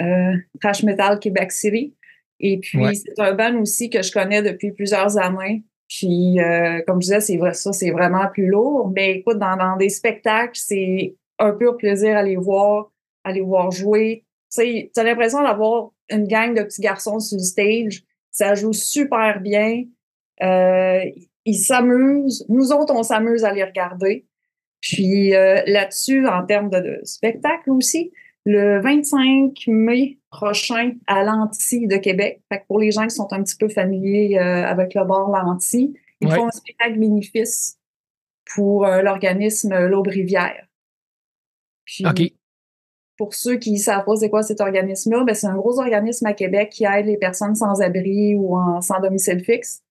euh, 0.00 0.36
Trash 0.60 0.82
Metal 0.82 1.20
Québec 1.20 1.52
City. 1.52 1.94
Et 2.40 2.58
puis, 2.58 2.78
Ouais. 2.78 2.94
c'est 2.94 3.20
un 3.20 3.34
band 3.34 3.54
aussi 3.60 3.88
que 3.88 4.02
je 4.02 4.10
connais 4.10 4.42
depuis 4.42 4.72
plusieurs 4.72 5.16
années. 5.16 5.62
Puis, 5.98 6.40
euh, 6.40 6.80
comme 6.86 7.02
je 7.02 7.08
disais, 7.08 7.20
c'est 7.20 7.36
vrai, 7.36 7.52
ça, 7.52 7.72
c'est 7.72 7.90
vraiment 7.90 8.26
plus 8.32 8.46
lourd. 8.46 8.90
Mais 8.94 9.18
écoute, 9.18 9.38
dans, 9.38 9.76
des 9.76 9.90
spectacles, 9.90 10.54
c'est 10.54 11.16
un 11.38 11.52
pur 11.52 11.76
plaisir 11.76 12.16
à 12.16 12.22
les 12.22 12.36
voir, 12.36 12.90
à 13.24 13.32
les 13.32 13.42
voir 13.42 13.70
jouer. 13.70 14.24
Tu 14.50 14.90
t'as 14.94 15.02
l'impression 15.02 15.42
d'avoir 15.42 15.90
une 16.08 16.26
gang 16.26 16.54
de 16.54 16.62
petits 16.62 16.80
garçons 16.80 17.20
sur 17.20 17.36
le 17.36 17.42
stage. 17.42 18.04
Ça 18.30 18.54
joue 18.54 18.72
super 18.72 19.40
bien. 19.40 19.84
Euh, 20.42 21.04
ils 21.44 21.58
s'amusent. 21.58 22.46
Nous 22.48 22.72
autres, 22.72 22.94
on 22.94 23.02
s'amuse 23.02 23.44
à 23.44 23.52
les 23.52 23.64
regarder. 23.64 24.24
Puis 24.80 25.34
euh, 25.34 25.60
là-dessus, 25.66 26.26
en 26.26 26.46
termes 26.46 26.70
de, 26.70 26.80
de 26.80 27.00
spectacle 27.04 27.70
aussi, 27.70 28.12
le 28.46 28.80
25 28.80 29.52
mai 29.66 30.18
prochain 30.32 30.94
à 31.06 31.22
l'Anti 31.22 31.86
de 31.86 31.96
Québec. 31.96 32.42
Fait 32.50 32.60
que 32.60 32.66
pour 32.66 32.80
les 32.80 32.90
gens 32.90 33.04
qui 33.04 33.14
sont 33.14 33.32
un 33.32 33.42
petit 33.42 33.56
peu 33.56 33.68
familiers 33.68 34.38
euh, 34.38 34.64
avec 34.66 34.94
le 34.94 35.04
bar 35.04 35.30
L'Anti, 35.30 35.94
ils 36.20 36.28
Ouais. 36.28 36.34
font 36.36 36.48
un 36.48 36.50
spectacle 36.50 36.98
bénéfice 36.98 37.78
pour 38.54 38.86
euh, 38.86 39.02
l'organisme 39.02 39.86
L'Aube-Rivière. 39.86 40.66
Puis, 41.84 42.04
pour 43.18 43.34
ceux 43.34 43.56
qui 43.56 43.72
ne 43.72 43.76
savent 43.78 44.04
pas 44.04 44.16
c'est 44.16 44.30
quoi 44.30 44.42
cet 44.42 44.60
organisme-là, 44.60 45.24
ben, 45.24 45.34
c'est 45.34 45.46
un 45.46 45.54
gros 45.56 45.78
organisme 45.78 46.26
à 46.26 46.32
Québec 46.32 46.70
qui 46.70 46.84
aide 46.84 47.06
les 47.06 47.18
personnes 47.18 47.54
sans 47.54 47.80
abri 47.82 48.34
ou 48.34 48.56
en, 48.56 48.80
sans 48.80 49.00
domicile 49.00 49.44
fixe. 49.44 49.82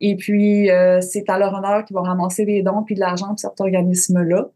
Et 0.00 0.14
puis, 0.16 0.70
euh, 0.70 1.00
c'est 1.00 1.28
à 1.28 1.38
leur 1.38 1.54
honneur 1.54 1.84
qu'ils 1.84 1.96
vont 1.96 2.02
ramasser 2.02 2.44
des 2.44 2.62
dons 2.62 2.82
puis 2.84 2.94
de 2.94 3.00
l'argent 3.00 3.28
pour 3.28 3.38
cet 3.38 3.60
organisme-là. 3.60 4.50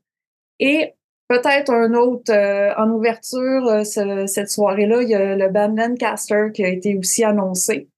Et 0.60 0.92
peut-être 1.30 1.70
un 1.72 1.94
autre, 1.94 2.32
euh, 2.32 2.74
en 2.76 2.90
ouverture, 2.90 3.66
euh, 3.68 3.84
ce- 3.84 4.26
cette 4.26 4.50
soirée-là, 4.50 5.02
il 5.02 5.08
y 5.08 5.14
a 5.14 5.36
le 5.36 5.48
band 5.48 5.72
Lancaster 5.76 6.48
qui 6.52 6.64
a 6.64 6.68
été 6.68 6.96
aussi 6.98 7.22
annoncé, 7.22 7.88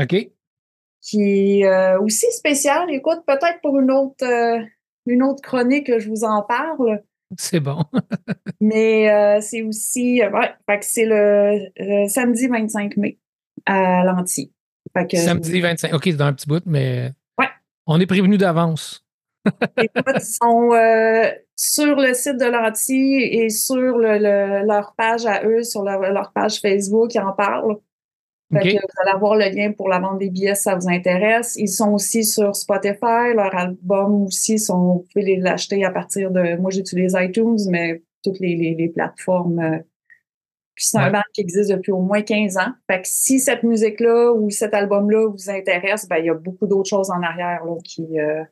OK. 0.00 0.30
qui 1.02 1.22
est 1.60 1.66
euh, 1.66 2.00
aussi 2.00 2.26
spécial. 2.32 2.90
Écoute, 2.90 3.20
peut-être 3.26 3.60
pour 3.62 3.78
une 3.78 3.90
autre, 3.90 4.24
une 5.06 5.22
autre 5.22 5.42
chronique, 5.42 5.98
je 5.98 6.08
vous 6.08 6.24
en 6.24 6.42
parle. 6.42 7.02
C'est 7.38 7.60
bon. 7.60 7.84
Mais 8.60 9.40
c'est 9.42 9.62
aussi, 9.62 10.22
ouais, 10.22 10.54
c'est 10.82 11.04
le 11.06 12.08
samedi 12.08 12.48
25 12.48 12.96
mai 12.96 13.18
à 13.66 14.02
que, 15.08 15.16
Samedi 15.16 15.60
25. 15.60 15.94
OK, 15.94 16.02
c'est 16.04 16.12
dans 16.14 16.26
un 16.26 16.32
petit 16.32 16.46
bout, 16.48 16.62
mais 16.66 17.12
Ouais. 17.38 17.46
on 17.86 17.98
est 18.00 18.06
prévenu 18.06 18.36
d'avance. 18.38 19.01
Écoute, 19.76 20.04
ils 20.14 20.20
sont 20.20 20.72
euh, 20.72 21.30
sur 21.56 21.96
le 21.96 22.14
site 22.14 22.36
de 22.38 22.44
l'Anti 22.46 23.14
et 23.22 23.48
sur 23.48 23.98
le, 23.98 24.18
le- 24.18 24.66
leur 24.66 24.94
page 24.96 25.26
à 25.26 25.44
eux, 25.44 25.62
sur 25.62 25.82
leur, 25.82 26.00
leur 26.00 26.32
page 26.32 26.60
Facebook, 26.60 27.14
ils 27.14 27.20
en 27.20 27.32
parlent. 27.32 27.76
Fait 28.52 28.58
OK. 28.58 28.64
que 28.64 28.70
vous 28.82 29.00
allez 29.02 29.10
avoir 29.14 29.34
le 29.36 29.46
lien 29.48 29.72
pour 29.72 29.88
la 29.88 29.98
vente 29.98 30.18
des 30.18 30.28
billets 30.28 30.54
si 30.54 30.64
ça 30.64 30.74
vous 30.74 30.88
intéresse. 30.88 31.56
Ils 31.56 31.68
sont 31.68 31.92
aussi 31.92 32.22
sur 32.24 32.54
Spotify. 32.54 33.32
Leurs 33.34 33.54
albums 33.56 34.24
aussi 34.24 34.58
sont, 34.58 34.78
vous 34.98 35.06
pouvez 35.12 35.24
les 35.24 35.36
l'acheter 35.38 35.84
à 35.84 35.90
partir 35.90 36.30
de, 36.30 36.56
moi 36.56 36.70
j'utilise 36.70 37.16
iTunes, 37.18 37.56
mais 37.70 38.02
toutes 38.22 38.40
les, 38.40 38.54
les, 38.56 38.74
les 38.74 38.88
plateformes. 38.88 39.58
euh. 39.58 39.78
Puis 40.74 40.86
c'est 40.86 40.98
un 40.98 41.04
Ouais. 41.06 41.10
band 41.12 41.22
qui 41.34 41.40
existe 41.42 41.70
depuis 41.70 41.92
au 41.92 42.00
moins 42.00 42.22
15 42.22 42.56
ans. 42.58 42.72
Fait 42.90 43.02
que 43.02 43.08
si 43.08 43.40
cette 43.40 43.62
musique-là 43.62 44.32
ou 44.32 44.48
cet 44.50 44.74
album-là 44.74 45.28
vous 45.28 45.50
intéresse, 45.50 46.06
ben 46.08 46.16
il 46.18 46.26
y 46.26 46.30
a 46.30 46.34
beaucoup 46.34 46.66
d'autres 46.66 46.88
choses 46.88 47.10
en 47.10 47.22
arrière 47.22 47.64
là, 47.64 47.76
qui. 47.84 48.06
euh, 48.18 48.42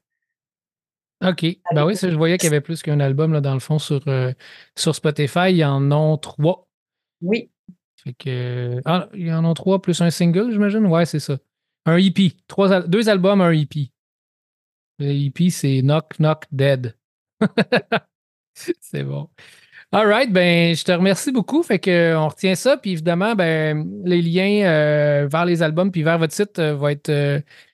OK. 1.22 1.44
Ben 1.74 1.85
oui, 1.85 1.96
ça, 1.96 2.11
je 2.11 2.16
voyais 2.16 2.38
qu'il 2.38 2.46
y 2.46 2.52
avait 2.52 2.61
plus 2.62 2.83
qu'un 2.83 3.00
album, 3.00 3.33
là, 3.33 3.40
dans 3.40 3.54
le 3.54 3.61
fond, 3.61 3.78
sur, 3.78 4.00
euh, 4.09 4.33
sur 4.76 4.94
Spotify. 4.94 5.52
Ils 5.52 5.64
en 5.64 5.92
ont 5.92 6.16
trois. 6.16 6.68
oui, 7.20 7.50
Fait 8.02 8.14
que. 8.14 8.80
Ah, 8.87 9.09
ils 9.14 9.33
en 9.33 9.44
ont 9.44 9.54
trois 9.54 9.83
plus 9.83 10.00
un 10.00 10.11
single, 10.11 10.50
j'imagine? 10.50 10.87
Ouais, 10.87 11.04
c'est 11.04 11.20
ça. 11.20 11.38
Un 11.85 11.96
EP. 11.96 12.33
Trois 12.48 12.80
deux 12.83 13.09
albums, 13.09 13.40
un 13.40 13.52
EP. 13.52 13.90
Le 14.98 15.11
EP, 15.11 15.50
c'est 15.50 15.83
Knock 15.83 16.18
Knock 16.18 16.44
Dead. 16.52 16.96
c'est 18.54 19.04
bon. 19.04 19.28
All 19.92 20.06
right, 20.06 20.33
ben, 20.33 20.74
je 20.74 20.85
te 20.85 20.92
remercie 20.92 21.33
beaucoup. 21.33 21.62
Fait 21.62 21.78
que 21.78 22.14
on 22.14 22.28
retient 22.28 22.54
ça. 22.54 22.76
Puis 22.76 22.92
évidemment, 22.92 23.35
ben, 23.35 24.02
les 24.04 24.22
liens 24.22 24.66
euh, 24.66 25.28
vers 25.30 25.44
les 25.44 25.62
albums 25.62 25.90
puis 25.90 26.02
vers 26.02 26.18
votre 26.18 26.33
site 26.33 26.59
euh, 26.59 26.74
vont 26.74 26.88
être 26.88 27.11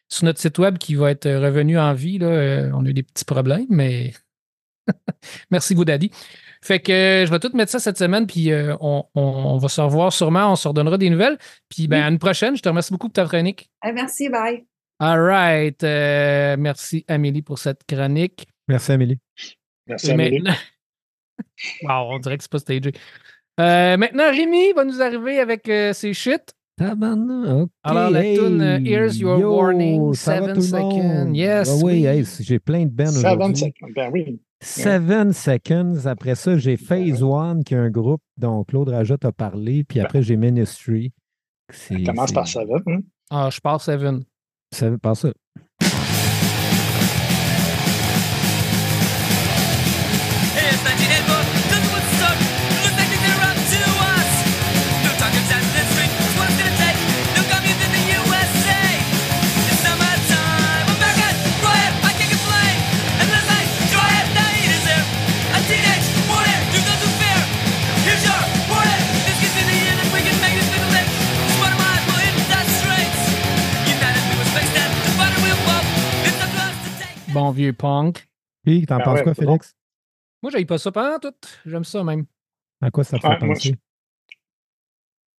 sur 0.08 0.24
notre 0.24 0.40
site 0.40 0.58
web 0.58 0.78
qui 0.78 0.94
va 0.94 1.10
être 1.10 1.26
euh, 1.26 1.40
revenu 1.40 1.78
en 1.78 1.92
vie. 1.94 2.18
Là. 2.18 2.26
Euh, 2.26 2.70
on 2.74 2.84
a 2.84 2.88
eu 2.88 2.94
des 2.94 3.02
petits 3.02 3.24
problèmes, 3.24 3.66
mais 3.68 4.12
merci 5.50 5.74
GoDaddy. 5.74 6.10
Fait 6.62 6.80
que 6.80 6.92
euh, 6.92 7.26
je 7.26 7.30
vais 7.30 7.38
tout 7.38 7.50
mettre 7.54 7.70
ça 7.72 7.78
cette 7.78 7.98
semaine, 7.98 8.26
puis 8.26 8.50
euh, 8.50 8.74
on, 8.80 9.04
on- 9.14 9.20
on 9.22 9.58
va 9.58 9.68
se 9.68 9.80
revoir 9.80 10.12
sûrement, 10.12 10.50
on 10.52 10.56
se 10.56 10.66
redonnera 10.68 10.98
des 10.98 11.10
nouvelles. 11.10 11.38
Puis 11.68 11.86
ben, 11.88 12.02
à 12.02 12.08
une 12.08 12.18
prochaine, 12.18 12.56
je 12.56 12.62
te 12.62 12.68
remercie 12.68 12.92
beaucoup 12.92 13.08
pour 13.08 13.14
ta 13.14 13.24
chronique. 13.26 13.68
Eh, 13.86 13.92
merci, 13.92 14.28
bye. 14.28 14.64
All 14.98 15.20
right. 15.20 15.82
euh, 15.84 16.56
merci 16.58 17.04
Amélie 17.08 17.42
pour 17.42 17.58
cette 17.58 17.82
chronique. 17.86 18.46
Merci, 18.68 18.92
Amélie. 18.92 19.18
Merci, 19.86 20.08
Et 20.08 20.12
Amélie. 20.12 20.40
maintenant... 20.40 20.56
wow, 21.82 22.14
on 22.14 22.18
dirait 22.18 22.36
que 22.38 22.42
c'est 22.44 22.50
pas 22.52 22.58
stagé. 22.58 22.92
Euh, 23.60 23.96
maintenant, 23.96 24.30
Rémi 24.30 24.72
va 24.72 24.84
nous 24.84 25.00
arriver 25.02 25.38
avec 25.38 25.68
euh, 25.68 25.92
ses 25.92 26.14
shit. 26.14 26.54
Tabarnak, 26.76 27.48
OK. 27.62 27.70
Alors, 27.84 28.10
la 28.10 28.22
hey, 28.24 28.36
toune, 28.36 28.60
euh, 28.60 28.78
Here's 28.84 29.18
Your 29.18 29.38
yo, 29.40 29.54
Warning, 29.56 30.12
ça 30.12 30.32
va 30.32 30.40
Seven 30.40 30.54
tout 30.54 30.60
le 30.60 30.66
Seconds. 30.66 31.02
monde? 31.24 31.36
Yes, 31.36 31.70
Ah 31.70 31.76
oui, 31.76 31.92
oui. 32.00 32.06
hey, 32.06 32.24
j'ai 32.40 32.58
plein 32.58 32.84
de 32.84 32.90
bands 32.90 33.06
Seven 33.06 33.32
aujourd'hui. 33.36 33.56
seconds. 33.56 33.92
Ben 33.96 34.10
oui. 34.12 34.40
Seven 34.60 35.32
Seconds. 35.32 36.06
Après 36.06 36.34
ça, 36.34 36.58
j'ai 36.58 36.76
Phase 36.76 37.22
One, 37.22 37.64
qui 37.64 37.72
est 37.74 37.78
un 37.78 37.90
groupe 37.90 38.20
dont 38.36 38.62
Claude 38.64 38.90
Rajot 38.90 39.16
a 39.22 39.32
parlé. 39.32 39.84
Puis 39.84 40.00
après, 40.00 40.22
j'ai 40.22 40.36
Ministry. 40.36 41.12
C'est- 41.72 42.02
Commence 42.04 42.32
par 42.32 42.46
Seven. 42.46 42.82
Hein? 42.86 43.00
Ah, 43.30 43.48
je 43.50 43.60
pars 43.60 43.80
Seven. 43.80 44.24
Ça 44.70 44.90
veut 44.90 44.98
par 44.98 45.16
ça. 45.16 45.30
Vieux 77.56 77.72
punk. 77.72 78.28
Puis, 78.62 78.86
t'en 78.86 78.98
Ben 78.98 79.04
penses 79.04 79.18
ouais, 79.18 79.22
quoi, 79.24 79.32
bon. 79.34 79.40
Félix? 79.46 79.74
Moi, 80.42 80.52
j'aille 80.52 80.66
pas 80.66 80.78
ça 80.78 80.92
pendant 80.92 81.18
tout. 81.18 81.34
J'aime 81.64 81.84
ça 81.84 82.04
même. 82.04 82.26
À 82.80 82.90
quoi 82.90 83.02
ça 83.04 83.18
te 83.18 83.26
fait 83.26 83.38
penser? 83.38 83.74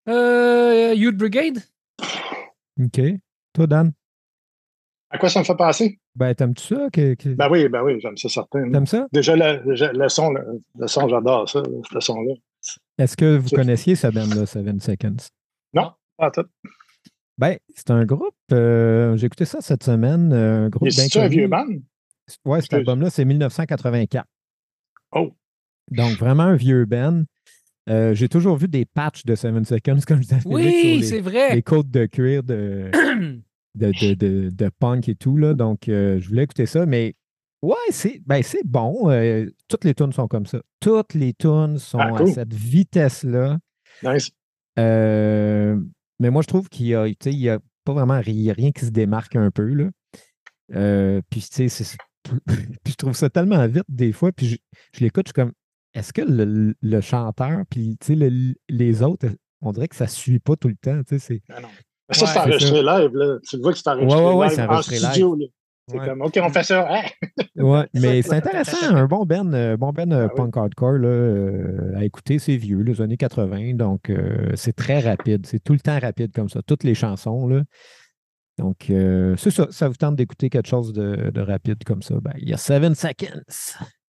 Euh, 0.10 0.94
Youth 0.96 1.16
Brigade? 1.18 1.60
OK. 2.82 3.02
Toi, 3.54 3.68
Dan? 3.68 3.92
À 5.10 5.18
quoi 5.18 5.30
ça 5.30 5.40
me 5.40 5.46
fait 5.46 5.56
penser? 5.56 6.00
Ben, 6.16 6.34
t'aimes-tu 6.34 6.64
ça? 6.64 6.88
Que, 6.92 7.14
que- 7.14 7.30
Ben 7.30 7.50
oui, 7.50 7.68
ben 7.70 7.82
oui, 7.84 8.00
j'aime 8.02 8.18
ça 8.18 8.28
certain. 8.30 8.70
T'aimes 8.72 8.86
ça? 8.86 9.08
Déjà, 9.14 9.36
le, 9.36 9.62
le- 9.74 9.98
le 9.98 10.10
son, 10.10 10.32
le, 10.32 10.62
le 10.78 10.88
son, 10.88 11.08
j'adore 11.08 11.48
ça, 11.50 11.62
ce 11.92 12.00
son-là. 12.00 12.34
Est-ce 12.98 13.16
que 13.16 13.38
vous 13.38 13.48
Ça- 13.50 13.56
connaissiez 13.56 13.96
ce 13.96 14.08
band-là, 14.08 14.46
Seven 14.46 14.80
Seconds? 14.80 15.18
Ah, 16.20 16.32
tout. 16.32 16.46
Ben, 17.38 17.58
c'est 17.76 17.92
un 17.92 18.04
groupe. 18.06 18.34
euh, 18.52 19.16
J'ai 19.18 19.28
écouté 19.28 19.46
ça 19.46 19.62
cette 19.62 19.84
semaine. 19.84 20.34
euh, 20.34 20.66
Un 20.66 20.70
groupe 20.70 20.90
C'est 20.90 21.20
un 21.20 21.28
vieux 21.28 21.48
band? 21.48 21.68
Ouais, 22.46 22.62
cet 22.62 22.74
album-là, 22.74 23.10
c'est 23.10 23.26
1984. 23.26 24.26
Oh. 25.14 25.32
Donc, 25.92 26.12
vraiment 26.18 26.44
un 26.44 26.56
vieux 26.56 26.86
band. 26.86 27.24
Euh, 27.90 28.14
J'ai 28.14 28.28
toujours 28.28 28.58
vu 28.58 28.68
des 28.68 28.84
patchs 28.86 29.24
de 29.26 29.36
Seven 29.36 29.64
Seconds, 29.64 30.00
comme 30.06 30.18
je 30.18 30.28
disais 30.28 30.42
Oui, 30.46 31.00
sur 31.00 31.08
c'est 31.10 31.16
les, 31.16 31.22
vrai. 31.22 31.56
les 31.56 31.64
côtes 31.64 31.90
de 31.90 32.06
cuir 32.06 32.44
de, 32.44 32.92
de, 33.76 33.92
de, 33.92 34.14
de- 34.14 34.50
de 34.50 34.70
punk 34.80 35.08
et 35.08 35.16
tout. 35.16 35.38
Là. 35.38 35.54
Donc, 35.54 35.88
euh, 35.88 36.20
je 36.20 36.28
voulais 36.28 36.44
écouter 36.44 36.66
ça, 36.66 36.86
mais 36.86 37.16
ouais, 37.62 37.76
c'est 37.92 38.22
ben, 38.26 38.44
c'est 38.44 38.66
bon. 38.66 39.10
Euh, 39.10 39.50
toutes 39.70 39.86
les 39.86 39.94
tunes 39.96 40.12
sont 40.12 40.28
comme 40.28 40.46
ça. 40.46 40.60
Toutes 40.82 41.14
les 41.14 41.34
tunes 41.34 41.78
sont 41.78 42.00
Ah, 42.00 42.12
à 42.22 42.26
cette 42.26 42.54
vitesse-là. 42.54 43.58
Nice. 44.04 44.32
Euh, 44.78 45.80
mais 46.20 46.30
moi, 46.30 46.42
je 46.42 46.48
trouve 46.48 46.68
qu'il 46.68 46.88
y 46.88 46.96
a, 46.96 47.08
tu 47.08 47.16
sais, 47.22 47.32
il 47.32 47.40
y 47.40 47.50
a 47.50 47.60
pas 47.86 47.94
vraiment 47.94 48.20
rien 48.20 48.72
qui 48.72 48.86
se 48.86 48.92
démarque 48.92 49.36
un 49.38 49.50
peu. 49.50 49.64
Là. 49.74 49.90
Euh, 50.76 51.22
puis, 51.30 51.40
tu 51.40 51.48
sais, 51.52 51.70
c'est- 51.70 51.98
puis 52.84 52.92
je 52.92 52.96
trouve 52.96 53.14
ça 53.14 53.30
tellement 53.30 53.66
vite 53.68 53.84
des 53.90 54.12
fois. 54.12 54.32
Puis, 54.32 54.48
je, 54.48 54.56
je 54.94 55.00
l'écoute, 55.04 55.28
je 55.28 55.30
suis 55.30 55.34
comme, 55.34 55.54
est-ce 55.94 56.14
que 56.14 56.22
le, 56.22 56.76
le 56.82 57.02
chanteur, 57.02 57.62
puis, 57.70 57.98
tu 58.00 58.08
sais, 58.08 58.16
le- 58.16 58.54
les 58.70 59.02
autres, 59.04 59.28
on 59.62 59.72
dirait 59.72 59.88
que 59.88 59.96
ça 59.96 60.06
ne 60.06 60.10
suit 60.10 60.40
pas 60.40 60.56
tout 60.56 60.68
le 60.68 60.76
temps. 60.76 61.02
Tu 61.04 61.18
sais, 61.18 61.20
c'est- 61.20 61.42
Ben 61.50 61.62
non. 61.62 61.68
Mais 62.10 62.16
ça, 62.16 62.26
Ouais, 62.26 62.32
c'est 62.34 62.40
enregistré 62.40 62.82
live. 62.84 63.12
Là. 63.16 63.38
Tu 63.50 63.58
vois 63.60 63.72
que 63.74 63.78
c'est 63.80 63.90
enregistré 63.90 64.20
Ouais, 64.22 64.28
ouais, 64.28 64.36
ouais, 64.36 64.48
live 64.48 64.56
c'est 64.56 64.68
en 64.68 64.82
studio. 64.82 65.36
là. 65.36 65.46
C'est 65.90 66.00
Ouais. 66.00 66.06
comme, 66.06 66.22
OK, 66.22 66.38
on 66.44 66.50
fait 66.50 66.64
ça. 66.64 66.86
Hein? 66.90 67.02
Ouais, 67.56 67.88
mais 67.96 68.22
c'est 68.22 68.34
intéressant, 68.34 68.94
un 68.96 69.06
bon 69.08 69.26
Ben, 69.26 69.76
bon 69.78 69.92
ben 69.92 70.12
Ah 70.12 70.26
oui. 70.26 70.30
punk 70.36 70.56
hardcore 70.58 71.00
là, 71.00 71.08
euh, 71.08 71.96
à 71.96 72.04
écouter, 72.04 72.38
c'est 72.40 72.56
vieux, 72.58 72.82
les 72.82 73.02
années 73.02 73.18
80, 73.18 73.74
donc 73.74 74.10
euh, 74.12 74.52
c'est 74.56 74.74
très 74.76 75.00
rapide, 75.00 75.46
c'est 75.48 75.64
tout 75.64 75.74
le 75.74 75.80
temps 75.80 75.98
rapide 75.98 76.32
comme 76.34 76.50
ça, 76.50 76.62
toutes 76.62 76.84
les 76.84 76.94
chansons 76.94 77.48
là. 77.48 77.64
Donc 78.58 78.90
euh, 78.90 79.36
c'est 79.38 79.52
ça, 79.52 79.68
ça 79.70 79.88
vous 79.88 79.96
tente 79.96 80.16
d'écouter 80.16 80.50
quelque 80.50 80.68
chose 80.68 80.92
de, 80.94 81.30
de 81.32 81.42
rapide 81.42 81.84
comme 81.84 82.02
ça, 82.02 82.16
ben 82.20 82.34
il 82.38 82.50
y 82.50 82.54
a 82.54 82.58
Seven 82.58 82.96
Seconds. 82.96 83.42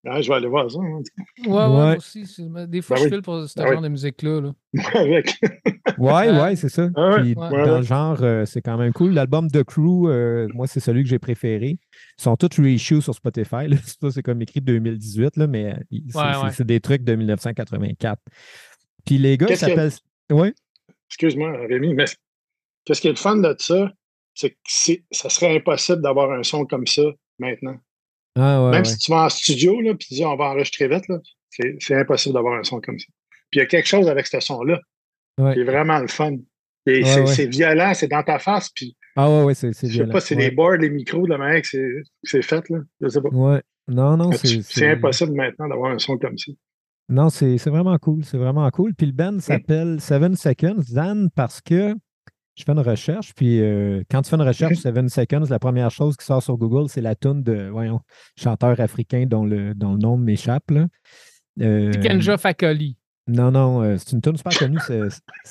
Ouais, 0.05 0.21
je 0.23 0.29
vais 0.29 0.35
aller 0.35 0.47
voir 0.47 0.71
ça. 0.71 0.79
hein. 0.79 1.01
Ouais, 1.45 1.47
ouais, 1.47 1.67
moi 1.67 1.95
aussi. 1.97 2.23
Des 2.67 2.81
fois, 2.81 2.95
Ben 2.95 3.01
je 3.01 3.03
oui. 3.07 3.09
file 3.11 3.21
pour 3.23 3.45
ce 3.49 3.59
Ben 3.59 3.65
genre 3.67 3.77
oui. 3.77 3.83
de 3.83 3.89
musique-là. 3.89 4.39
là. 4.39 4.53
Avec. 4.93 5.35
Ouais, 5.97 6.29
Euh, 6.29 6.43
ouais, 6.43 6.55
c'est 6.55 6.69
ça. 6.69 6.87
Ah 6.95 7.17
Puis 7.17 7.29
ouais. 7.29 7.35
dans 7.35 7.49
Ouais, 7.51 7.77
le 7.77 7.81
genre, 7.81 8.17
euh, 8.21 8.45
c'est 8.45 8.61
quand 8.61 8.77
même 8.77 8.93
cool. 8.93 9.11
L'album 9.11 9.49
The 9.51 9.63
Crew, 9.63 10.07
euh, 10.07 10.47
moi, 10.53 10.65
c'est 10.65 10.79
celui 10.79 11.03
que 11.03 11.09
j'ai 11.09 11.19
préféré. 11.19 11.77
Ils 12.17 12.21
sont 12.21 12.37
tous 12.37 12.61
reissues 12.61 13.01
sur 13.01 13.13
Spotify. 13.15 13.65
c'est 14.11 14.21
comme 14.23 14.41
écrit 14.41 14.61
2018, 14.61 15.35
là, 15.35 15.47
mais 15.47 15.75
c'est 16.53 16.65
des 16.65 16.79
trucs 16.79 17.03
de 17.03 17.15
1984. 17.15 18.21
Puis 19.05 19.17
les 19.17 19.37
gars, 19.37 19.47
ils 19.47 19.49
Qu'est-ce 19.49 19.65
qu'il 19.65 19.75
y 19.75 19.77
a- 19.77 19.89
s'appellent. 19.89 20.37
Oui. 20.37 20.53
Excuse-moi, 21.09 21.51
Rémi, 21.67 21.93
mais 21.95 22.05
qu'est-ce 22.85 23.01
qui 23.01 23.07
est 23.07 23.11
le 23.11 23.17
fun 23.17 23.35
de 23.37 23.53
ça? 23.59 23.91
C'est 24.39 24.51
que 24.51 25.01
ça 25.11 25.29
serait 25.29 25.55
impossible 25.55 26.01
d'avoir 26.01 26.31
un 26.31 26.43
son 26.43 26.65
comme 26.65 26.85
ça 26.85 27.01
maintenant. 27.39 27.75
Ah, 28.37 28.63
ouais, 28.65 28.71
Même 28.71 28.81
ouais. 28.83 28.85
si 28.85 28.97
tu 28.99 29.11
vas 29.11 29.25
en 29.25 29.29
studio, 29.29 29.81
là, 29.81 29.95
puis 29.95 30.07
tu 30.09 30.13
dis 30.13 30.25
on 30.25 30.35
va 30.35 30.51
enregistrer 30.51 30.87
vite, 30.87 31.07
là, 31.07 31.17
c'est 31.49 31.75
c'est 31.79 31.95
impossible 31.95 32.35
d'avoir 32.35 32.59
un 32.59 32.63
son 32.63 32.79
comme 32.79 32.99
ça. 32.99 33.07
Puis 33.49 33.59
il 33.59 33.59
y 33.59 33.61
a 33.61 33.65
quelque 33.65 33.87
chose 33.87 34.07
avec 34.07 34.27
ce 34.27 34.39
son-là 34.39 34.79
Ouais. 35.39 35.53
qui 35.53 35.59
est 35.61 35.63
vraiment 35.63 35.99
le 35.99 36.07
fun. 36.07 36.33
Et 36.85 37.03
c'est 37.03 37.47
violent, 37.47 37.93
c'est 37.95 38.07
dans 38.07 38.23
ta 38.23 38.37
face, 38.39 38.69
puis 38.69 38.95
Ah, 39.15 39.27
ouais, 39.29 39.43
ouais, 39.43 39.53
c'est 39.55 39.73
c'est 39.73 39.87
je 39.87 39.91
sais 39.93 39.97
violent. 39.97 40.13
pas, 40.13 40.19
c'est 40.21 40.35
des 40.35 40.51
boards, 40.51 40.77
les 40.77 40.89
micros, 40.89 41.25
de 41.25 41.31
la 41.31 41.37
manière 41.39 41.61
que 41.63 41.67
c'est 42.23 42.41
fait, 42.43 42.69
là. 42.69 42.77
Je 43.01 43.07
sais 43.09 43.21
pas. 43.21 43.29
Ouais. 43.29 43.61
Non, 43.87 44.17
non, 44.17 44.31
c'est. 44.33 44.87
impossible 44.91 45.31
maintenant 45.33 45.67
d'avoir 45.67 45.91
un 45.91 45.97
son 45.99 46.17
comme 46.17 46.37
ça. 46.37 46.51
Non, 47.09 47.29
c'est 47.29 47.57
c'est 47.57 47.69
vraiment 47.69 47.97
cool. 47.97 48.23
C'est 48.25 48.37
vraiment 48.37 48.69
cool. 48.71 48.93
Puis 48.93 49.07
le 49.07 49.13
band 49.13 49.39
s'appelle 49.39 49.99
Seven 50.01 50.35
Seconds, 50.35 50.83
Dan, 50.91 51.29
parce 51.35 51.59
que 51.61 51.95
je 52.57 52.63
fais 52.63 52.71
une 52.71 52.79
recherche. 52.79 53.33
Puis 53.35 53.61
euh, 53.61 54.01
quand 54.09 54.21
tu 54.23 54.29
fais 54.29 54.35
une 54.35 54.41
recherche 54.41 54.73
Mhm. 54.73 54.81
Seven 54.81 55.09
Seconds, 55.09 55.45
la 55.49 55.59
première 55.59 55.91
chose 55.91 56.17
qui 56.17 56.25
sort 56.25 56.41
sur 56.43 56.57
Google, 56.57 56.89
c'est 56.89 57.01
la 57.01 57.15
tune 57.15 57.43
de, 57.43 57.69
voyons, 57.69 58.01
chanteur 58.35 58.79
africain 58.79 59.25
dont 59.27 59.45
le, 59.45 59.73
dont 59.75 59.93
le 59.93 59.99
nom 59.99 60.17
m'échappe. 60.17 60.71
Euh, 61.61 61.91
Kenja 62.01 62.37
Fakoli. 62.37 62.97
non, 63.27 63.51
non, 63.51 63.81
euh, 63.83 63.97
c'est 63.97 64.11
une 64.13 64.21
tune 64.21 64.37
super 64.37 64.57
connue, 64.57 64.77
c'est 64.85 65.01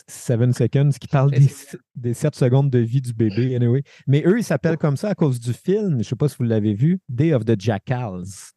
Seven 0.09 0.53
Seconds, 0.53 0.91
qui 1.01 1.09
parle 1.09 1.31
des, 1.31 1.47
des 1.95 2.15
7 2.15 2.35
secondes 2.35 2.71
de 2.71 2.79
vie 2.79 3.01
du 3.01 3.13
bébé. 3.13 3.55
Anyway. 3.57 3.83
Mais 4.07 4.23
eux, 4.27 4.39
ils 4.39 4.45
s'appellent 4.45 4.79
comme 4.79 4.97
ça 4.97 5.11
à 5.11 5.15
cause 5.15 5.39
du 5.41 5.53
film, 5.53 5.91
je 5.93 5.97
ne 5.99 6.03
sais 6.03 6.17
pas 6.17 6.29
si 6.29 6.37
vous 6.39 6.45
l'avez 6.45 6.75
vu, 6.75 7.01
Day 7.09 7.33
of 7.35 7.45
the 7.45 7.61
Jackals. 7.61 8.53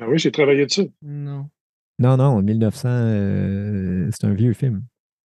Ah 0.00 0.06
oui, 0.08 0.18
j'ai 0.18 0.30
travaillé 0.30 0.66
dessus. 0.66 0.90
Non. 1.02 1.48
Non, 1.98 2.16
non, 2.18 2.42
1900, 2.42 2.88
euh, 2.90 4.10
c'est 4.12 4.26
un 4.26 4.34
vieux 4.34 4.52
film. 4.52 4.84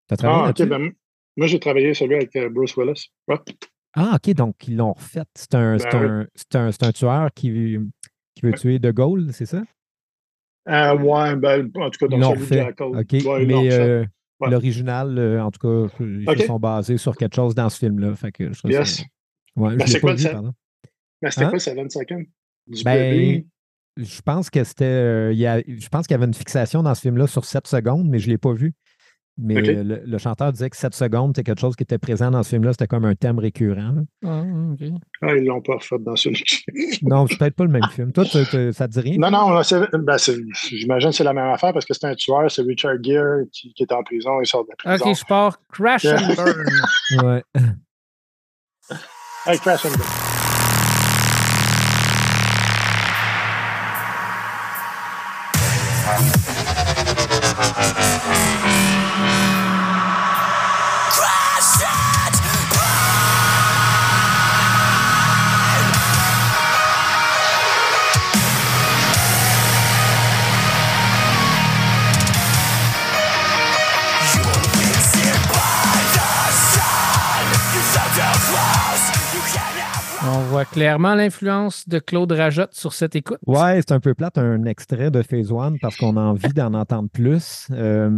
As 0.10 0.16
travaillé 0.18 0.44
Ah, 0.46 0.50
ok. 0.50 0.68
Ben, 0.70 0.92
moi, 1.38 1.48
j'ai 1.48 1.60
travaillé 1.60 1.94
celui 1.94 2.16
avec 2.16 2.36
euh, 2.36 2.50
Bruce 2.50 2.76
Willis. 2.78 3.10
Ouais. 3.28 3.38
Ah, 3.94 4.16
OK, 4.16 4.34
donc 4.36 4.56
ils 4.68 4.78
l'ont 4.78 4.94
refait. 4.94 5.22
C'est 5.36 5.54
un, 5.56 5.78
Ben 5.78 6.28
un, 6.56 6.60
un, 6.60 6.70
un 6.82 6.92
tueur 6.92 7.30
qui, 7.34 7.50
veut- 7.52 7.88
qui 8.36 8.42
veut 8.44 8.52
Ouais. 8.52 8.58
tuer 8.58 8.80
De 8.80 8.92
Gaulle, 8.92 9.30
c'est 9.34 9.46
ça? 9.46 9.64
Euh, 10.70 10.96
ouais, 10.98 11.36
ben, 11.36 11.72
en 11.76 11.90
tout 11.90 12.00
cas, 12.00 12.06
Ils 12.16 12.20
dans 12.20 12.30
l'ont 12.30 12.36
celui 12.36 12.48
de. 12.50 12.54
Jackal. 12.56 12.88
OK. 12.88 13.12
Ouais, 13.26 13.46
Mais 13.46 13.72
euh, 13.74 14.06
l'original, 14.42 15.18
euh, 15.18 15.44
en 15.44 15.52
tout 15.52 15.60
cas, 15.90 15.96
ils 16.00 16.40
se 16.40 16.46
sont 16.46 16.60
basés 16.60 16.98
sur 16.98 17.16
quelque 17.18 17.36
chose 17.36 17.56
dans 17.56 17.70
ce 17.70 17.80
film-là. 17.80 18.16
Fait 18.16 18.32
que 18.32 18.52
je 18.54 18.68
Yes. 18.68 18.98
ça- 18.98 19.04
Ouais, 19.58 19.76
Ben, 19.76 19.86
je 19.88 19.98
quoi 19.98 20.12
pas 20.12 20.16
vu, 20.16 20.22
sept? 20.24 20.32
pardon. 20.32 20.54
Mais 21.22 21.32
c'était 21.32 21.46
Hein? 21.46 21.50
quoi, 21.50 21.60
Seven 21.60 21.90
Seconds? 21.90 22.24
Du 22.68 22.84
Ben, 22.84 23.12
bébé? 23.12 23.48
Je 23.98 24.22
pense 24.22 24.50
que 24.50 24.64
c'était. 24.64 25.34
je 25.36 25.90
pense 25.90 26.08
qu'il 26.08 26.14
y 26.14 26.18
avait 26.18 26.26
une 26.26 26.34
fixation 26.34 26.82
dans 26.84 26.96
ce 26.96 27.02
film-là 27.02 27.28
sur 27.28 27.44
7 27.44 27.68
secondes, 27.68 28.08
mais 28.08 28.20
je 28.20 28.28
ne 28.28 28.32
l'ai 28.34 28.38
pas 28.38 28.54
vu. 28.54 28.74
Mais 29.38 29.56
le, 29.62 30.02
le 30.06 30.18
chanteur 30.18 30.52
disait 30.52 30.70
que 30.70 30.78
7 30.78 30.94
secondes, 30.94 31.32
c'était 31.36 31.44
quelque 31.52 31.62
chose 31.62 31.76
qui 31.76 31.84
était 31.84 31.98
présent 31.98 32.30
dans 32.30 32.44
ce 32.44 32.50
film-là. 32.50 32.74
C'était 32.74 32.88
comme 32.88 33.06
un 33.06 33.16
thème 33.16 33.40
récurrent. 33.40 33.96
Ah, 34.24 34.44
OK. 34.74 34.88
Ah, 35.22 35.36
ils 35.36 35.46
l'ont 35.46 35.62
pas 35.62 35.76
refait 35.76 35.96
dans 36.00 36.16
celui 36.16 36.44
Non, 37.02 37.26
c'est 37.28 37.38
peut-être 37.38 37.56
pas 37.56 37.64
le 37.64 37.72
même 37.72 37.88
film. 37.92 38.12
Toi, 38.12 38.26
tu- 38.26 38.46
tu- 38.52 38.74
ça 38.74 38.88
te 38.88 38.94
dit 38.94 39.00
rien? 39.00 39.18
Non, 39.18 39.32
non, 39.32 39.64
c'est- 39.64 39.80
ben, 39.98 40.18
c'est- 40.18 40.38
j'imagine 40.70 41.10
que 41.10 41.16
c'est 41.16 41.24
la 41.24 41.34
même 41.34 41.50
affaire 41.50 41.74
parce 41.74 41.86
que 41.86 41.94
c'est 41.94 42.06
un 42.06 42.14
tueur, 42.16 42.52
c'est 42.52 42.62
Richard 42.62 42.98
Gere 43.04 43.46
qui, 43.52 43.74
qui 43.74 43.84
est 43.84 43.92
en 43.94 44.04
prison, 44.04 44.42
il 44.42 44.48
sort 44.48 44.64
de 44.66 44.70
la 44.70 44.76
prison. 44.98 45.10
OK, 45.10 45.18
je 45.18 45.26
pars. 45.26 45.60
Crash 45.72 46.06
and 46.06 46.36
burn. 46.36 46.66
Ouais. 47.24 47.44
Hey, 49.48 49.58
Crash 49.60 49.86
and 49.86 49.92
Burn. 49.98 50.08
Voit 80.52 80.66
clairement 80.66 81.16
l'influence 81.16 81.88
de 81.88 81.98
Claude 82.00 82.32
Rajotte 82.32 82.74
sur 82.74 82.94
cette 82.94 83.16
écoute. 83.16 83.40
Ouais, 83.48 83.78
c'est 83.82 83.92
un 83.94 84.00
peu 84.00 84.14
plate, 84.14 84.38
un 84.38 84.66
extrait 84.66 85.10
de 85.10 85.22
Phase 85.22 85.52
One 85.52 85.78
parce 85.80 85.96
qu'on 85.96 86.18
a 86.18 86.22
envie 86.22 86.54
d'en 86.54 86.74
entendre 86.74 87.10
plus. 87.10 87.68
euh, 87.72 88.10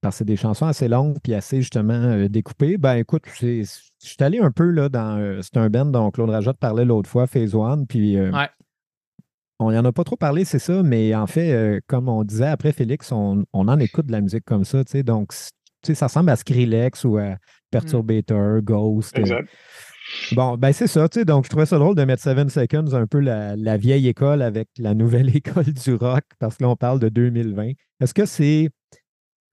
parce 0.00 0.14
que 0.14 0.18
c'est 0.18 0.24
des 0.24 0.36
chansons 0.36 0.66
assez 0.66 0.88
longues 0.88 1.18
puis 1.22 1.34
assez 1.34 1.60
justement 1.60 1.92
euh, 1.94 2.28
découpées. 2.28 2.78
Ben 2.78 2.94
écoute, 2.96 3.22
je 3.40 3.62
suis 3.98 4.16
allé 4.20 4.38
un 4.38 4.50
peu 4.50 4.64
là 4.70 4.88
dans. 4.88 5.18
euh, 5.18 5.40
c'est 5.42 5.56
un 5.58 5.68
band 5.70 5.86
dont 5.86 6.10
Claude 6.10 6.30
Rajotte 6.30 6.58
parlait 6.58 6.84
l'autre 6.84 7.08
fois, 7.08 7.26
Phase 7.26 7.54
One. 7.54 7.86
Puis 7.86 8.16
euh, 8.16 8.30
Ouais. 8.32 8.48
on 9.58 9.70
n'y 9.70 9.78
en 9.78 9.84
a 9.84 9.92
pas 9.92 10.04
trop 10.04 10.16
parlé, 10.16 10.44
c'est 10.44 10.58
ça, 10.58 10.82
mais 10.82 11.14
en 11.14 11.26
fait, 11.26 11.52
euh, 11.52 11.80
comme 11.86 12.08
on 12.08 12.24
disait 12.24 12.46
après 12.46 12.72
Félix, 12.72 13.12
on, 13.12 13.44
on 13.52 13.68
en 13.68 13.78
écoute 13.78 14.06
de 14.06 14.12
la 14.12 14.20
musique 14.22 14.44
comme 14.46 14.64
ça, 14.64 14.82
tu 14.84 14.92
sais. 14.92 15.02
Donc, 15.02 15.32
tu 15.32 15.48
sais, 15.86 15.94
ça 15.94 16.06
ressemble 16.06 16.30
à 16.30 16.36
Skrillex 16.36 17.04
ou 17.04 17.18
à 17.18 17.36
Perturbator, 17.70 18.62
Ghost. 18.62 19.16
euh, 19.16 19.20
Exact. 19.20 19.48
Bon, 20.32 20.56
ben 20.56 20.72
c'est 20.72 20.86
ça, 20.86 21.08
tu 21.08 21.20
sais. 21.20 21.24
Donc, 21.24 21.44
je 21.44 21.50
trouvais 21.50 21.66
ça 21.66 21.78
drôle 21.78 21.94
de 21.94 22.04
mettre 22.04 22.22
Seven 22.22 22.48
Seconds 22.48 22.94
un 22.94 23.06
peu 23.06 23.20
la, 23.20 23.56
la 23.56 23.76
vieille 23.76 24.08
école 24.08 24.42
avec 24.42 24.68
la 24.78 24.94
nouvelle 24.94 25.28
école 25.36 25.64
du 25.64 25.94
rock, 25.94 26.22
parce 26.38 26.56
que 26.56 26.64
là, 26.64 26.70
on 26.70 26.76
parle 26.76 27.00
de 27.00 27.08
2020. 27.08 27.72
Est-ce 28.00 28.14
que 28.14 28.24
c'est 28.26 28.70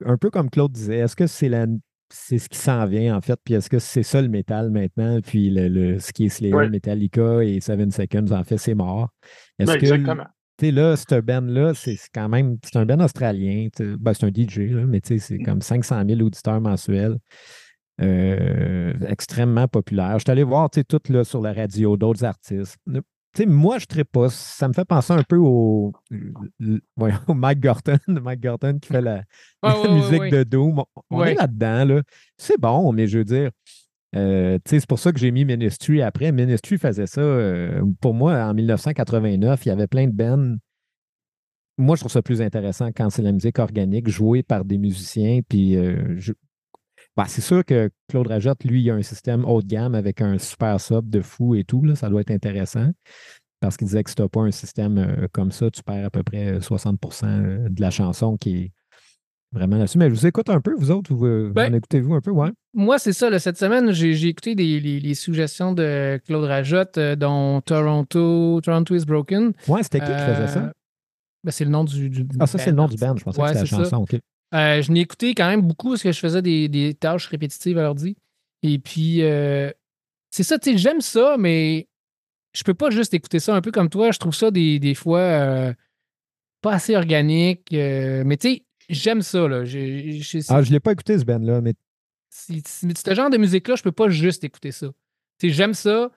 un 0.05 0.17
peu 0.17 0.29
comme 0.29 0.49
Claude 0.49 0.71
disait, 0.71 0.97
est-ce 0.97 1.15
que 1.15 1.27
c'est 1.27 1.49
la 1.49 1.65
c'est 2.09 2.37
ce 2.37 2.47
qui 2.47 2.57
s'en 2.57 2.85
vient, 2.85 3.17
en 3.17 3.21
fait, 3.21 3.37
puis 3.43 3.53
est-ce 3.55 3.69
que 3.69 3.79
c'est 3.79 4.01
ça 4.03 4.21
le 4.21 4.29
métal 4.29 4.69
maintenant, 4.71 5.19
puis 5.19 5.49
le, 5.49 5.67
le- 5.67 5.99
ce 5.99 6.13
qui 6.13 6.27
est 6.27 6.29
Slayer, 6.29 6.53
Ouais. 6.55 6.69
Metallica 6.69 7.43
et 7.43 7.59
Seven 7.59 7.91
Seconds, 7.91 8.31
en 8.31 8.45
fait, 8.45 8.57
c'est 8.57 8.75
mort? 8.75 9.09
Est-ce 9.59 9.73
Ben, 9.73 9.77
que 9.77 9.85
exactement. 9.85 10.23
tu 10.57 10.67
sais, 10.67 10.71
là, 10.71 10.95
ce 10.95 11.19
band-là, 11.19 11.73
c'est 11.73 11.97
quand 12.15 12.29
même, 12.29 12.57
c'est 12.63 12.77
un 12.77 12.85
band 12.85 13.03
australien. 13.03 13.67
Ben, 13.99 14.13
c'est 14.13 14.25
un 14.25 14.29
DJ, 14.31 14.71
là, 14.73 14.85
mais 14.85 15.01
tu 15.01 15.19
sais, 15.19 15.19
c'est 15.19 15.39
comme 15.39 15.61
500 15.61 16.01
000 16.07 16.21
auditeurs 16.21 16.61
mensuels. 16.61 17.17
Euh, 18.01 18.93
extrêmement 19.07 19.67
populaire. 19.67 20.19
Je 20.19 20.23
suis 20.25 20.31
allé 20.31 20.43
voir 20.43 20.69
tu 20.69 20.79
sais, 20.79 20.83
tout 20.83 21.01
là, 21.09 21.23
sur 21.23 21.41
la 21.41 21.53
radio 21.53 21.97
d'autres 21.97 22.23
artistes. 22.23 22.77
Tu 22.85 23.43
sais, 23.43 23.45
moi, 23.45 23.77
je 23.79 23.85
ne 23.97 24.03
pas. 24.03 24.29
Ça 24.29 24.67
me 24.67 24.73
fait 24.73 24.85
penser 24.85 25.13
un 25.13 25.23
peu 25.23 25.37
au, 25.37 25.93
au 26.97 27.33
Mike 27.33 27.59
Gorton, 27.59 27.97
Mike 28.07 28.41
Gorton 28.41 28.79
qui 28.79 28.87
fait 28.87 29.01
la, 29.01 29.23
musique 29.89 30.31
de 30.31 30.43
Doom. 30.43 30.83
On, 31.09 31.23
est 31.23 31.35
là-dedans. 31.35 31.85
Là. 31.85 32.01
C'est 32.37 32.59
bon, 32.59 32.91
mais 32.93 33.07
je 33.07 33.19
veux 33.19 33.25
dire, 33.25 33.51
euh, 34.15 34.57
tu 34.63 34.69
sais, 34.69 34.79
c'est 34.79 34.87
pour 34.89 34.99
ça 34.99 35.11
que 35.11 35.19
j'ai 35.19 35.31
mis 35.31 35.45
Ministry 35.45 36.01
après. 36.01 36.31
Ministry 36.31 36.77
faisait 36.77 37.07
ça. 37.07 37.21
euh, 37.21 37.81
pour 38.01 38.13
moi, 38.13 38.33
en 38.43 38.53
1989, 38.53 39.65
il 39.65 39.69
y 39.69 39.71
avait 39.71 39.87
plein 39.87 40.07
de 40.07 40.13
bands. 40.13 40.55
Moi, 41.79 41.95
je 41.95 42.01
trouve 42.01 42.11
ça 42.11 42.23
plus 42.23 42.41
intéressant 42.41 42.87
quand 42.87 43.09
c'est 43.11 43.21
la 43.21 43.31
musique 43.31 43.59
organique 43.59 44.07
jouée 44.07 44.41
par 44.41 44.65
des 44.65 44.79
musiciens. 44.79 45.41
Puis, 45.47 45.75
euh, 45.77 46.15
je- 46.17 46.33
ben, 47.17 47.25
c'est 47.27 47.41
sûr 47.41 47.65
que 47.65 47.89
Claude 48.07 48.27
Rajotte, 48.27 48.63
lui, 48.63 48.81
il 48.83 48.89
a 48.91 48.93
un 48.95 49.01
système 49.01 49.43
haut 49.43 49.61
de 49.61 49.67
gamme 49.67 49.95
avec 49.95 50.21
un 50.21 50.37
super 50.37 50.79
sub 50.79 51.09
de 51.09 51.21
fou 51.21 51.55
et 51.55 51.63
tout. 51.63 51.83
Là, 51.83 51.95
ça 51.95 52.09
doit 52.09 52.21
être 52.21 52.31
intéressant. 52.31 52.89
Parce 53.59 53.75
qu'il 53.75 53.87
disait 53.87 54.03
que 54.03 54.09
si 54.11 54.15
tu 54.15 54.21
n'as 54.21 54.27
pas 54.29 54.41
un 54.41 54.51
système 54.51 54.97
euh, 54.99 55.27
comme 55.31 55.51
ça, 55.51 55.71
tu 55.71 55.81
perds 55.81 56.05
à 56.05 56.09
peu 56.11 56.21
près 56.21 56.59
60% 56.59 57.69
de 57.69 57.81
la 57.81 57.89
chanson 57.89 58.37
qui 58.37 58.55
est 58.55 58.71
vraiment 59.51 59.77
là-dessus. 59.77 59.97
Mais 59.97 60.09
je 60.09 60.13
vous 60.13 60.27
écoute 60.27 60.49
un 60.51 60.61
peu, 60.61 60.75
vous 60.77 60.91
autres, 60.91 61.11
vous, 61.11 61.25
euh, 61.25 61.51
Ben, 61.55 61.73
en 61.73 61.77
écoutez-vous 61.77 62.13
un 62.13 62.21
peu, 62.21 62.29
ouais. 62.29 62.51
Moi, 62.75 62.99
c'est 62.99 63.13
ça. 63.13 63.31
là, 63.31 63.39
cette 63.39 63.57
semaine, 63.57 63.91
j'ai 63.93 64.11
écouté 64.27 64.53
des- 64.53 64.79
les, 64.79 64.99
les 64.99 65.13
suggestions 65.15 65.73
de 65.73 66.21
Claude 66.27 66.43
Rajotte, 66.43 66.99
euh, 66.99 67.15
dont 67.15 67.61
Toronto, 67.61 68.61
Toronto 68.61 68.93
is 68.95 69.05
Broken. 69.05 69.53
Ouais, 69.67 69.81
c'était 69.81 70.01
qui 70.01 70.05
qui 70.05 70.11
faisait 70.11 70.47
ça? 70.47 70.59
Euh, 70.65 70.71
ben, 71.43 71.51
c'est 71.51 71.65
le 71.65 71.71
nom 71.71 71.83
du, 71.83 72.09
du- 72.11 72.27
Ah, 72.39 72.45
ça, 72.45 72.59
c'est 72.59 72.69
le 72.69 72.75
nom 72.75 72.87
du 72.87 72.97
band. 72.97 73.15
Je 73.17 73.23
pensais 73.23 73.41
Ouais, 73.41 73.53
que 73.53 73.57
c'était 73.57 73.75
la 73.75 73.83
ça. 73.85 73.89
chanson. 73.89 74.03
OK. 74.03 74.19
Euh, 74.53 74.81
je 74.81 74.91
l'ai 74.93 75.01
écouté 75.01 75.33
quand 75.35 75.47
même 75.49 75.61
beaucoup 75.61 75.89
parce 75.89 76.03
que 76.03 76.11
je 76.11 76.19
faisais 76.19 76.41
des, 76.41 76.69
des 76.69 76.93
tâches 76.93 77.27
répétitives 77.27 77.77
à 77.77 77.81
l'ordi. 77.83 78.15
Et 78.63 78.79
puis, 78.79 79.21
euh, 79.23 79.71
c'est 80.31 80.43
ça, 80.43 80.57
tu 80.57 80.71
sais, 80.71 80.77
j'aime 80.77 81.01
ça, 81.01 81.35
mais 81.37 81.87
je 82.53 82.63
peux 82.63 82.73
pas 82.73 82.89
juste 82.89 83.13
écouter 83.13 83.39
ça 83.39 83.55
un 83.55 83.61
peu 83.61 83.71
comme 83.71 83.89
toi. 83.89 84.11
Je 84.11 84.19
trouve 84.19 84.33
ça 84.33 84.49
des, 84.51 84.79
des 84.79 84.95
fois 84.95 85.19
euh, 85.19 85.73
pas 86.61 86.73
assez 86.73 86.95
organique. 86.95 87.67
mais 87.71 88.37
tu 88.37 88.49
sais, 88.55 88.63
j'aime 88.89 89.21
ça. 89.21 89.47
Là. 89.47 89.65
J'ai- 89.65 90.19
j'ai- 90.21 90.39
Ah, 90.49 90.61
je 90.61 90.71
l'ai 90.71 90.79
pas 90.79 90.93
écouté, 90.93 91.19
ce 91.19 91.25
band-là, 91.25 91.61
mais 91.61 91.73
si- 92.29 92.63
ce 92.65 93.13
genre 93.15 93.29
de 93.29 93.37
musique-là, 93.37 93.75
je 93.75 93.83
peux 93.83 93.91
pas 93.91 94.09
juste 94.09 94.43
écouter 94.43 94.71
ça. 94.71 94.87
Tu 95.39 95.49
sais, 95.49 95.53
j'aime 95.53 95.73
ça, 95.73 96.09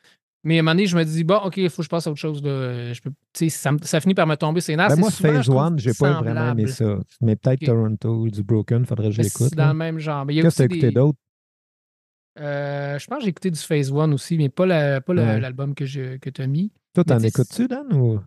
mais 0.45 0.57
à 0.57 0.61
un 0.61 0.63
moment 0.63 0.73
donné, 0.73 0.87
je 0.87 0.97
me 0.97 1.05
dis, 1.05 1.23
bon, 1.25 1.37
OK, 1.45 1.57
il 1.59 1.69
faut 1.71 1.79
que 1.79 1.85
je 1.85 1.89
passe 1.89 2.07
à 2.07 2.11
autre 2.11 2.21
chose. 2.21 2.43
Là. 2.43 2.93
Je 2.93 3.01
peux, 3.01 3.11
tu 3.11 3.17
sais, 3.35 3.49
ça, 3.51 3.71
ça 3.83 4.01
finit 4.01 4.15
par 4.15 4.27
me 4.27 4.37
tomber 4.37 4.61
ses 4.61 4.75
nerfs. 4.77 4.89
Ben, 4.89 4.95
C'est 4.95 5.01
moi, 5.01 5.11
souvent, 5.11 5.33
Phase 5.35 5.45
je 5.47 5.51
One, 5.53 5.79
j'ai 5.79 5.93
pas 5.93 6.21
vraiment 6.21 6.53
aimé 6.53 6.67
ça. 6.67 6.99
Mais 7.21 7.37
peut-être. 7.37 7.65
Toronto 7.67 8.29
du 8.29 8.43
Broken, 8.43 8.85
faudrait 8.87 9.09
que 9.09 9.13
je 9.13 9.19
Mais 9.19 9.25
l'écoute. 9.25 9.49
C'est 9.51 9.57
dans 9.57 9.65
là. 9.67 9.73
le 9.73 9.79
même 9.79 9.99
genre. 9.99 10.25
Mais 10.25 10.35
il 10.35 10.37
y 10.39 10.41
a 10.41 10.43
Qu'est-ce 10.45 10.63
que 10.63 10.63
tu 10.63 10.63
as 10.63 10.67
aussi 10.67 10.77
écouté 10.79 10.89
des- 10.89 10.95
d'autre? 10.95 11.19
Euh, 12.39 12.99
je 12.99 13.07
pense 13.07 13.19
que 13.19 13.25
j'ai 13.25 13.31
écouté 13.31 13.51
du 13.51 13.59
Phase 13.61 13.91
One 13.93 14.15
aussi, 14.15 14.39
mais 14.39 14.49
pas 14.49 14.65
la- 14.67 15.01
pas 15.01 15.13
Ouais. 15.15 15.41
l'album 15.41 15.75
que, 15.75 15.85
je- 15.85 16.17
que 16.17 16.31
tu 16.31 16.41
as 16.43 16.47
mis. 16.47 16.73
Toi, 16.95 17.05
t'en 17.05 17.19
écoutes-tu, 17.19 17.67
Dan? 17.69 17.93
Ou... 17.93 18.21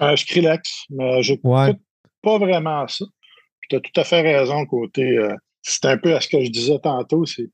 Euh, 0.00 0.16
Skrillex, 0.16 0.84
mais 0.90 1.22
j'écoute 1.22 1.44
Ouais. 1.50 1.74
pas 2.22 2.38
vraiment 2.38 2.86
ça. 2.88 3.04
Tu 3.68 3.76
as 3.76 3.80
tout 3.80 4.00
à 4.00 4.04
fait 4.04 4.22
raison 4.22 4.64
côté. 4.66 5.18
euh, 5.18 5.34
c'est 5.62 5.84
un 5.84 5.98
peu 5.98 6.14
à 6.16 6.20
ce 6.20 6.28
que 6.28 6.42
je 6.42 6.50
disais 6.50 6.78
tantôt. 6.78 7.26
C'est 7.26 7.50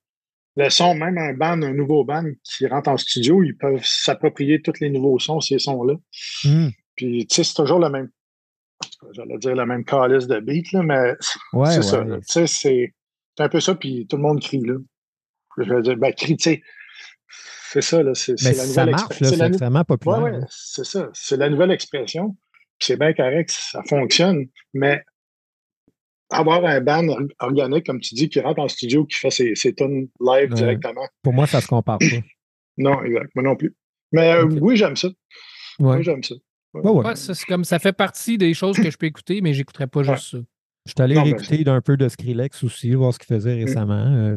le 0.57 0.71
son, 0.71 0.95
même 0.95 1.19
un 1.19 1.33
band, 1.35 1.63
un 1.63 1.73
nouveau 1.73 2.05
band 2.05 2.25
qui 2.45 2.67
rentre 2.67 2.89
en 2.91 2.97
studio, 2.97 3.43
ils 3.43 3.57
peuvent 3.57 3.85
s'approprier 3.85 4.63
tous 4.63 4.79
les 4.81 4.91
nouveaux 4.91 5.19
sons, 5.19 5.41
ces 5.41 5.59
sons-là. 5.59 5.95
Hmm. 6.45 6.69
Puis, 6.97 7.27
tu 7.27 7.35
sais, 7.37 7.45
c'est 7.45 7.55
toujours 7.55 7.81
le 7.81 7.89
même. 7.91 8.09
J'allais 9.13 9.39
dire 9.39 9.55
le 9.57 9.67
même 9.67 9.85
calice 9.85 10.27
de 10.27 10.39
beat, 10.41 10.71
là, 10.73 10.83
mais 10.83 11.15
Ouais, 11.53 11.71
c'est 11.71 11.77
ouais. 11.79 11.83
ça. 11.83 12.05
Tu 12.05 12.21
sais, 12.27 12.47
c'est 12.47 12.95
un 13.39 13.49
peu 13.49 13.61
ça, 13.61 13.75
puis 13.75 14.07
tout 14.07 14.17
le 14.17 14.23
monde 14.23 14.41
crie, 14.41 14.61
là. 14.65 14.75
Je 15.59 15.73
veux 15.73 15.83
dire, 15.83 15.97
ben, 15.97 16.13
crie, 16.13 16.37
tu 16.37 16.51
sais. 16.51 16.63
C'est 17.73 17.81
ça, 17.83 18.03
là. 18.03 18.15
C'est 18.15 18.41
la 18.43 18.53
si 18.53 18.55
ça 18.55 18.67
nouvelle 18.67 18.91
marche, 18.91 19.21
là, 19.21 19.29
c'est 19.29 19.37
la 19.37 19.47
extrêmement 19.49 19.79
Ouais, 19.81 19.85
populaire. 19.85 20.23
ouais, 20.23 20.31
là. 20.33 20.47
c'est 20.49 20.85
ça. 20.85 21.09
C'est 21.13 21.37
la 21.37 21.49
nouvelle 21.51 21.73
expression. 21.73 22.37
C'est 22.79 22.97
bien 22.97 23.13
correct, 23.13 23.51
ça 23.51 23.83
fonctionne. 23.89 24.47
Mais 24.75 25.03
avoir 26.31 26.65
un 26.65 26.81
band 26.81 27.09
or- 27.09 27.21
organique, 27.41 27.87
comme 27.87 28.01
tu 28.01 28.15
dis, 28.15 28.29
qui 28.29 28.41
rentre 28.41 28.61
en 28.61 28.69
studio, 28.69 29.05
qui 29.05 29.17
fait 29.17 29.31
ses, 29.31 29.55
ses 29.55 29.75
tunes 29.75 30.09
live 30.21 30.51
Ouais. 30.51 30.55
directement. 30.55 31.07
Pour 31.23 31.33
moi, 31.33 31.47
ça 31.47 31.61
se 31.61 31.67
compare 31.67 31.99
pas. 31.99 32.07
Non, 32.77 33.03
exact. 33.05 33.31
Moi 33.37 33.45
non 33.45 33.55
plus. 33.55 33.73
Mais 34.11 34.33
euh, 34.33 34.47
oui, 34.61 34.77
j'aime 34.77 34.97
ça. 34.97 35.07
Ouais. 35.79 35.97
Oui, 35.99 36.03
j'aime 36.03 36.25
ça. 36.25 36.35
Ouais, 36.75 36.91
ouais. 36.91 37.15
C'est 37.15 37.33
comme, 37.47 37.63
ça 37.63 37.79
fait 37.79 37.93
partie 37.93 38.37
des 38.37 38.53
choses 38.53 38.77
que 38.77 38.91
je 38.91 38.97
peux 38.97 39.07
écouter, 39.07 39.41
mais 39.41 39.55
j'écouterai 39.55 39.87
pas 39.87 40.03
juste 40.03 40.31
ça. 40.33 40.39
Je 40.87 40.91
suis 40.93 41.01
allé 41.03 41.15
Non, 41.15 41.23
réécouter 41.23 41.63
d'un 41.63 41.81
peu 41.81 41.97
de 41.97 42.09
Skrillex 42.09 42.65
aussi, 42.65 42.93
voir 42.95 43.15
ce 43.15 43.21
qu'il 43.21 43.29
faisait 43.29 43.55
récemment. 43.55 43.95
Euh, 44.13 44.37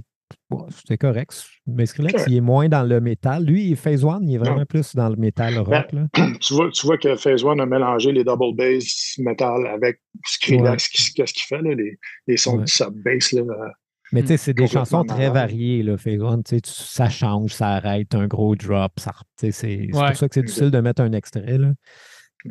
bon, 0.49 0.65
C'était 0.69 0.97
correct. 0.97 1.45
Mais 1.65 1.85
Skrillex, 1.85 2.25
il 2.27 2.35
est 2.37 2.41
moins 2.41 2.67
dans 2.69 2.83
le 2.83 2.99
métal. 3.01 3.43
Lui, 3.45 3.75
Phase 3.75 4.03
One, 4.03 4.27
il 4.27 4.35
est 4.35 4.37
vraiment 4.37 4.59
Non. 4.59 4.65
plus 4.65 4.95
dans 4.95 5.09
le 5.09 5.15
métal 5.15 5.57
rock. 5.59 5.91
là. 5.91 6.07
Tu 6.41 6.53
vois, 6.53 6.69
tu 6.71 6.85
vois 6.85 6.97
que 6.97 7.15
Phase 7.15 7.43
One 7.43 7.59
a 7.61 7.65
mélangé 7.65 8.11
les 8.11 8.23
double 8.23 8.55
bass 8.55 9.15
metal 9.19 9.67
avec 9.67 10.01
Skrillex, 10.25 10.89
qu'est-ce 11.13 11.33
qu'il 11.33 11.43
fait, 11.43 11.61
là, 11.61 11.73
les, 11.75 11.97
les 12.27 12.37
sons 12.37 12.57
Ouais. 12.57 12.63
de 12.63 12.69
sub-bass. 12.69 13.31
Là, 13.33 13.41
euh, 13.41 13.69
Mais 14.13 14.21
tu 14.21 14.27
sais, 14.29 14.37
c'est 14.37 14.53
des 14.53 14.67
chansons 14.67 15.03
très 15.03 15.29
variées, 15.29 15.83
là, 15.83 15.97
Phase 15.97 16.21
One. 16.21 16.43
Tu 16.43 16.55
sais, 16.57 16.61
ça 16.65 17.09
change, 17.09 17.51
ça 17.53 17.69
arrête, 17.75 18.13
un 18.15 18.27
gros 18.27 18.55
drop. 18.55 18.91
Ça, 18.99 19.11
tu 19.39 19.47
sais, 19.47 19.51
c'est 19.51 19.77
Ouais. 19.77 20.07
pour 20.07 20.15
ça 20.15 20.27
que 20.29 20.33
c'est 20.35 20.43
difficile 20.43 20.71
de 20.71 20.79
mettre 20.79 21.01
un 21.01 21.11
extrait. 21.13 21.57
Là. 21.57 21.73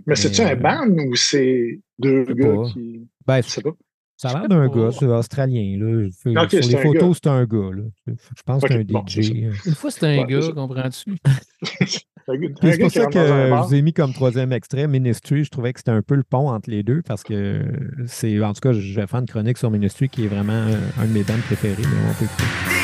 Mais 0.07 0.17
c'est-tu 0.17 0.43
un 0.43 0.51
euh, 0.53 0.57
band 0.57 0.89
ou 1.09 1.15
c'est 1.15 1.81
deux 1.99 2.25
gars 2.25 2.53
pas. 2.55 2.69
qui. 2.73 3.09
Ben, 3.27 3.43
Je 3.43 3.49
sais 3.49 3.63
pas. 3.63 3.71
Ça 4.17 4.31
a 4.31 4.41
l'air 4.41 4.49
d'un 4.49 4.69
gars, 4.69 4.91
c'est 4.93 5.07
australien. 5.07 5.77
Là. 5.79 6.09
Sur 6.11 6.51
c'est 6.51 6.61
les 6.61 6.77
photos, 6.79 7.19
c'est 7.23 7.29
un 7.31 7.45
gars. 7.45 7.71
Là. 7.75 7.83
Je 8.07 8.43
pense 8.45 8.63
que 8.63 8.67
Ok, 8.67 8.73
c'est 8.73 8.79
un 8.79 8.85
bon, 8.85 9.05
DJ. 9.07 9.19
euh. 9.45 9.53
Une 9.67 9.75
fois, 9.75 9.91
c'était 9.91 10.07
un 10.07 10.17
Ouais, 10.19 10.25
c'est 10.41 10.49
gars, 10.49 10.53
comprends-tu? 10.55 11.11
Un 12.29 12.37
gars- 12.37 12.49
un 12.63 12.73
c'est 12.73 12.79
pour 12.79 12.91
ça 12.91 13.07
que 13.07 13.19
je 13.27 13.63
vous 13.69 13.75
ai 13.75 13.83
mis 13.83 13.93
comme 13.93 14.13
troisième 14.13 14.53
extrait 14.53 14.89
Ministry. 14.89 15.45
Je 15.45 15.51
trouvais 15.51 15.73
que 15.73 15.81
c'était 15.81 15.93
un 15.93 16.03
peu 16.03 16.15
le 16.17 16.25
pont 16.25 16.49
entre 16.51 16.71
les 16.71 16.83
deux 16.83 17.03
parce 17.03 17.23
que 17.23 17.63
c'est, 18.07 18.43
en 18.43 18.53
tout 18.53 18.61
cas, 18.61 18.73
je 18.73 18.95
vais 19.01 19.07
faire 19.07 19.21
une 19.21 19.27
chronique 19.27 19.59
sur 19.59 19.71
Ministry 19.71 20.09
qui 20.09 20.25
est 20.25 20.29
vraiment 20.29 20.53
euh, 20.53 20.79
un 20.99 21.05
de 21.07 21.13
mes. 21.13 21.25
Mais 21.27 21.35
on 22.11 22.15
peut 22.19 22.76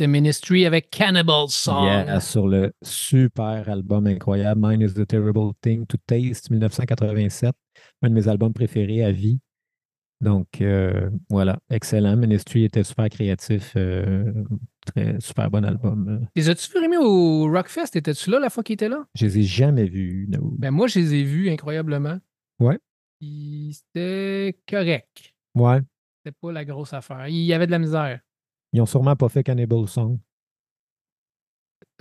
C'était 0.00 0.12
Ministry 0.12 0.64
avec 0.64 0.88
Cannibal 0.88 1.48
Song. 1.48 1.84
Yeah, 1.84 2.20
sur 2.20 2.48
le 2.48 2.72
super 2.82 3.68
album 3.68 4.06
incroyable 4.06 4.58
Mine 4.66 4.80
is 4.80 4.94
the 4.94 5.06
Terrible 5.06 5.52
Thing 5.60 5.84
to 5.84 5.98
Taste 6.06 6.50
1987, 6.50 7.54
un 8.00 8.08
de 8.08 8.14
mes 8.14 8.26
albums 8.26 8.54
préférés 8.54 9.04
à 9.04 9.12
vie. 9.12 9.40
Donc 10.22 10.62
euh, 10.62 11.10
voilà, 11.28 11.58
excellent. 11.68 12.16
Ministry 12.16 12.64
était 12.64 12.82
super 12.82 13.10
créatif, 13.10 13.74
euh, 13.76 14.32
très 14.86 15.20
super 15.20 15.50
bon 15.50 15.66
album. 15.66 16.26
Les 16.34 16.48
as-tu 16.48 16.80
vu 16.80 16.96
au 16.96 17.50
Rockfest? 17.52 17.94
Étais-tu 17.94 18.30
là 18.30 18.38
la 18.38 18.48
fois 18.48 18.62
qu'il 18.62 18.72
était 18.72 18.88
là? 18.88 19.04
Je 19.14 19.26
les 19.26 19.40
ai 19.40 19.42
jamais 19.42 19.84
vus. 19.84 20.26
no. 20.30 20.54
Ben 20.56 20.70
moi, 20.70 20.86
je 20.86 20.98
les 20.98 21.12
ai 21.16 21.24
vus 21.24 21.50
incroyablement. 21.50 22.18
Ouais. 22.58 22.78
C'était 23.20 24.58
correct. 24.66 25.34
Ouais, 25.54 25.82
C'était 26.24 26.38
pas 26.40 26.52
la 26.52 26.64
grosse 26.64 26.94
affaire. 26.94 27.28
Il 27.28 27.44
y 27.44 27.52
avait 27.52 27.66
de 27.66 27.72
la 27.72 27.78
misère. 27.78 28.20
Ils 28.72 28.80
ont 28.80 28.86
sûrement 28.86 29.16
pas 29.16 29.28
fait 29.28 29.42
Cannibal 29.44 29.86
Song. 29.88 30.18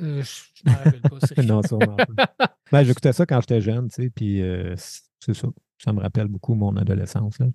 Euh, 0.01 0.21
je 0.23 0.69
m'en 0.69 0.73
rappelle 0.77 1.01
pas. 1.01 1.17
c'est- 1.27 1.37
non, 1.43 1.61
sûrement 1.63 1.95
pas. 1.95 2.27
Ben, 2.71 2.83
j'écoutais 2.83 3.13
ça 3.13 3.25
quand 3.25 3.41
j'étais 3.41 3.61
jeune, 3.61 3.89
tu 3.89 4.03
sais, 4.03 4.09
puis 4.11 4.41
euh, 4.43 4.75
c'est 5.19 5.33
ça. 5.33 5.47
Ça 5.79 5.91
me 5.91 6.01
rappelle 6.01 6.27
beaucoup 6.27 6.53
mon 6.53 6.75
adolescence. 6.77 7.39
Là. 7.39 7.47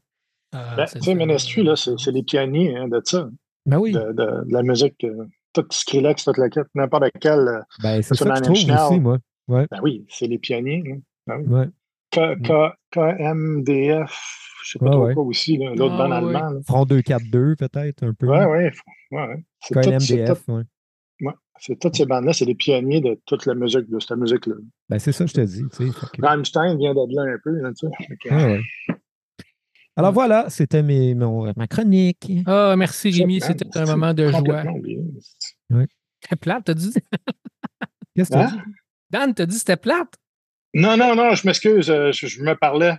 Ah, 0.52 0.74
Ben, 0.76 0.86
c'est 0.86 0.98
tu 0.98 1.04
sais. 1.04 1.14
Ministry, 1.14 1.62
là, 1.62 1.76
c'est 1.76 2.10
les 2.10 2.22
pionniers 2.24 2.76
hein, 2.76 2.88
de 2.88 3.00
ça, 3.04 3.28
Ben 3.64 3.78
oui, 3.78 3.92
de, 3.92 3.98
de- 4.00 4.44
de 4.44 4.52
la 4.52 4.62
musique. 4.62 5.04
euh, 5.04 5.26
tout 5.52 5.64
Skrillex, 5.70 6.24
toute 6.24 6.36
la 6.38 6.48
quête, 6.50 6.66
n'importe 6.74 7.04
quel. 7.20 7.38
euh, 7.46 7.60
ben, 7.80 8.02
c'est 8.02 8.16
sur 8.16 8.26
ça 8.26 8.32
que 8.32 8.38
je 8.38 8.42
trouve 8.42 8.56
aussi, 8.90 9.00
moi. 9.00 9.18
Ben 9.48 9.66
oui, 9.82 10.04
c'est 10.08 10.26
les 10.26 10.38
pionniers. 10.38 10.82
hein. 10.88 10.98
Ben 11.28 11.36
oui. 11.38 11.46
Ouais. 11.46 11.68
K- 12.14 12.40
K- 12.42 12.74
KMDF, 12.92 14.50
je 14.64 14.70
sais 14.70 14.78
pas 14.78 14.84
Ouais, 14.86 14.90
trop 14.92 15.04
ouais. 15.06 15.14
quoi 15.14 15.22
aussi, 15.24 15.56
l'autre 15.58 15.94
Ah, 15.98 16.08
band 16.08 16.10
ouais, 16.10 16.16
allemand. 16.36 16.50
là. 16.50 16.60
Front 16.66 16.84
242, 16.86 17.56
peut-être, 17.56 18.02
un 18.04 18.12
peu. 18.14 18.26
Ouais, 18.26 18.44
ouais. 18.46 18.72
ouais, 19.10 19.26
ouais. 19.26 19.44
C'est 19.60 19.74
tout- 19.74 19.82
c'est 20.00 20.16
KLMDF, 20.16 20.44
tout- 20.46 20.52
ouais. 20.52 20.62
C'est 21.60 21.78
toutes 21.78 21.96
ces 21.96 22.04
bandes-là, 22.04 22.32
c'est 22.32 22.44
les 22.46 22.56
pionniers 22.56 23.00
de 23.00 23.18
toute 23.26 23.46
la 23.46 23.54
musique, 23.54 23.88
de 23.88 24.00
cette 24.00 24.18
musique-là. 24.18 24.56
Ben, 24.88 24.98
c'est 24.98 25.12
ça 25.12 25.24
que 25.24 25.30
je 25.30 25.34
te 25.34 25.40
dis, 25.40 25.62
tu 25.70 25.86
sais. 25.86 25.92
fait 25.92 26.06
que- 26.16 26.20
Rammstein 26.26 26.76
vient 26.76 26.92
de 26.94 27.14
là 27.14 27.32
un 27.32 27.38
peu, 27.42 27.50
là, 27.52 27.70
tu 27.72 27.86
sais. 27.86 27.92
Fait 28.08 28.16
que, 28.16 28.34
Ouais, 28.34 28.44
ouais. 28.88 28.96
Alors 29.96 30.12
voilà, 30.12 30.50
c'était 30.50 30.82
mes, 30.82 31.14
mon- 31.14 31.52
ma 31.56 31.68
chronique. 31.68 32.28
Ah, 32.46 32.74
merci 32.76 33.10
Rémi, 33.12 33.40
c'était 33.40 33.78
un 33.78 33.86
moment 33.86 34.12
de 34.12 34.28
joie. 34.32 34.64
C'était 36.20 36.36
plate, 36.40 36.64
t'as 36.64 36.74
dit? 36.74 36.92
Qu'est-ce 38.16 38.30
que 38.30 38.34
tu 38.34 38.40
Hein? 38.40 38.50
dit? 38.52 38.72
Dan, 39.10 39.34
t'as 39.34 39.46
dit 39.46 39.56
c'était 39.56 39.76
plate? 39.76 40.12
Non, 40.74 40.96
non, 40.96 41.14
non, 41.14 41.34
je 41.34 41.46
m'excuse, 41.46 41.88
euh, 41.90 42.10
je, 42.12 42.26
je 42.26 42.42
me 42.42 42.54
parlais. 42.54 42.96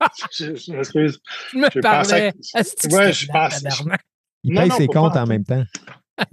je 0.32 0.54
je 0.54 0.72
m'excuse. 0.72 1.18
Je 1.52 1.58
me 1.58 1.66
Je 1.72 1.80
parlais. 1.80 2.32
que 2.32 2.94
Ouais, 2.94 3.12
je 3.12 3.26
pense-. 3.26 3.64
Il 4.42 4.52
Non, 4.52 4.60
paye 4.60 4.68
non, 4.70 4.76
ses 4.76 4.86
comptes 4.86 5.14
pas. 5.14 5.22
en 5.22 5.26
même 5.26 5.44
temps. 5.44 5.64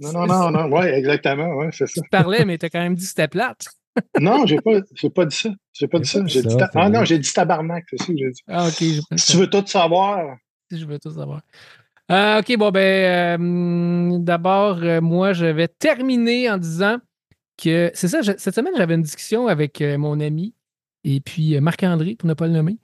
Non, 0.00 0.12
non, 0.12 0.26
non, 0.26 0.50
non, 0.50 0.70
ouais, 0.70 0.92
exactement, 0.96 1.54
ouais, 1.56 1.70
c'est 1.72 1.86
ça. 1.88 2.00
Tu 2.02 2.08
parlais, 2.10 2.44
mais 2.44 2.58
t'as 2.58 2.68
quand 2.68 2.78
même 2.80 2.94
dit 2.94 3.02
que 3.02 3.08
c'était 3.08 3.28
plate. 3.28 3.66
Non, 4.20 4.46
j'ai 4.46 4.56
pas, 4.58 4.80
j'ai 4.94 5.10
pas 5.10 5.26
dit 5.26 5.36
ça. 5.36 5.50
J'ai 5.74 5.86
pas 5.86 5.98
dit 5.98 6.08
J'ai 6.08 6.12
ça. 6.14 6.20
pas 6.20 6.24
dit 6.26 6.32
J'ai 6.32 6.42
dit 6.42 6.50
ça, 6.50 6.56
ta- 6.56 6.70
c'est 6.72 6.78
Ah 6.78 6.88
non, 6.88 7.04
j'ai 7.04 7.18
dit 7.18 7.30
tabarnak, 7.32 7.84
c'est 7.90 7.98
ça 7.98 8.06
que 8.06 8.16
j'ai 8.16 8.30
dit. 8.30 8.40
Ah, 8.48 8.66
ok. 8.66 8.72
Si 9.18 9.32
tu 9.32 9.36
veux 9.36 9.50
tout 9.50 9.66
savoir, 9.66 10.36
Si 10.70 10.78
je 10.78 10.86
veux 10.86 10.98
tout 10.98 11.10
savoir. 11.12 11.42
Euh, 12.10 12.38
OK, 12.40 12.56
bon, 12.56 12.70
ben, 12.70 13.38
euh, 13.42 14.18
d'abord, 14.18 14.78
euh, 14.82 15.02
moi, 15.02 15.34
je 15.34 15.44
vais 15.44 15.68
terminer 15.68 16.48
en 16.50 16.56
disant 16.56 16.96
que 17.62 17.90
c'est 17.92 18.08
ça, 18.08 18.22
je- 18.22 18.32
cette 18.38 18.54
semaine, 18.54 18.72
j'avais 18.78 18.94
une 18.94 19.02
discussion 19.02 19.46
avec 19.46 19.80
euh, 19.82 19.98
mon 19.98 20.20
ami 20.20 20.54
et 21.04 21.20
puis 21.20 21.56
euh, 21.56 21.60
Marc-André, 21.60 22.16
pour 22.16 22.28
ne 22.28 22.34
pas 22.34 22.46
le 22.46 22.52
nommer. 22.52 22.78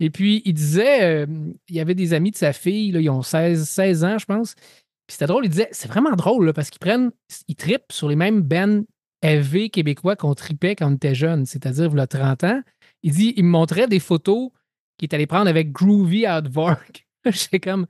Et 0.00 0.10
puis, 0.10 0.42
il 0.44 0.54
disait, 0.54 1.02
euh, 1.02 1.26
il 1.68 1.76
y 1.76 1.80
avait 1.80 1.94
des 1.94 2.14
amis 2.14 2.30
de 2.30 2.36
sa 2.36 2.52
fille, 2.52 2.88
ils 2.88 3.10
ont 3.10 3.22
16, 3.22 3.68
16 3.68 4.04
ans, 4.04 4.18
je 4.18 4.26
pense. 4.26 4.54
Puis 4.54 5.12
c'était 5.12 5.26
drôle, 5.26 5.44
il 5.44 5.50
disait, 5.50 5.68
c'est 5.72 5.88
vraiment 5.88 6.12
drôle, 6.12 6.46
là, 6.46 6.52
parce 6.52 6.70
qu'ils 6.70 6.80
prennent, 6.80 7.10
ils 7.48 7.56
trippent 7.56 7.92
sur 7.92 8.08
les 8.08 8.16
mêmes 8.16 8.42
bands 8.42 8.82
heavy 9.22 9.70
québécois 9.70 10.16
qu'on 10.16 10.34
tripait 10.34 10.76
quand 10.76 10.90
on 10.90 10.94
était 10.96 11.14
jeune, 11.14 11.46
c'est-à-dire, 11.46 11.90
il 11.92 11.96
y 11.96 12.00
a 12.00 12.06
30 12.06 12.44
ans. 12.44 12.62
Il 13.02 13.12
dit, 13.12 13.34
il 13.36 13.44
me 13.44 13.50
montrait 13.50 13.86
des 13.86 14.00
photos 14.00 14.50
qu'il 14.98 15.08
est 15.08 15.14
allé 15.14 15.26
prendre 15.26 15.48
avec 15.48 15.72
Groovy 15.72 16.26
Outwork. 16.28 17.06
J'étais 17.26 17.60
comme, 17.60 17.86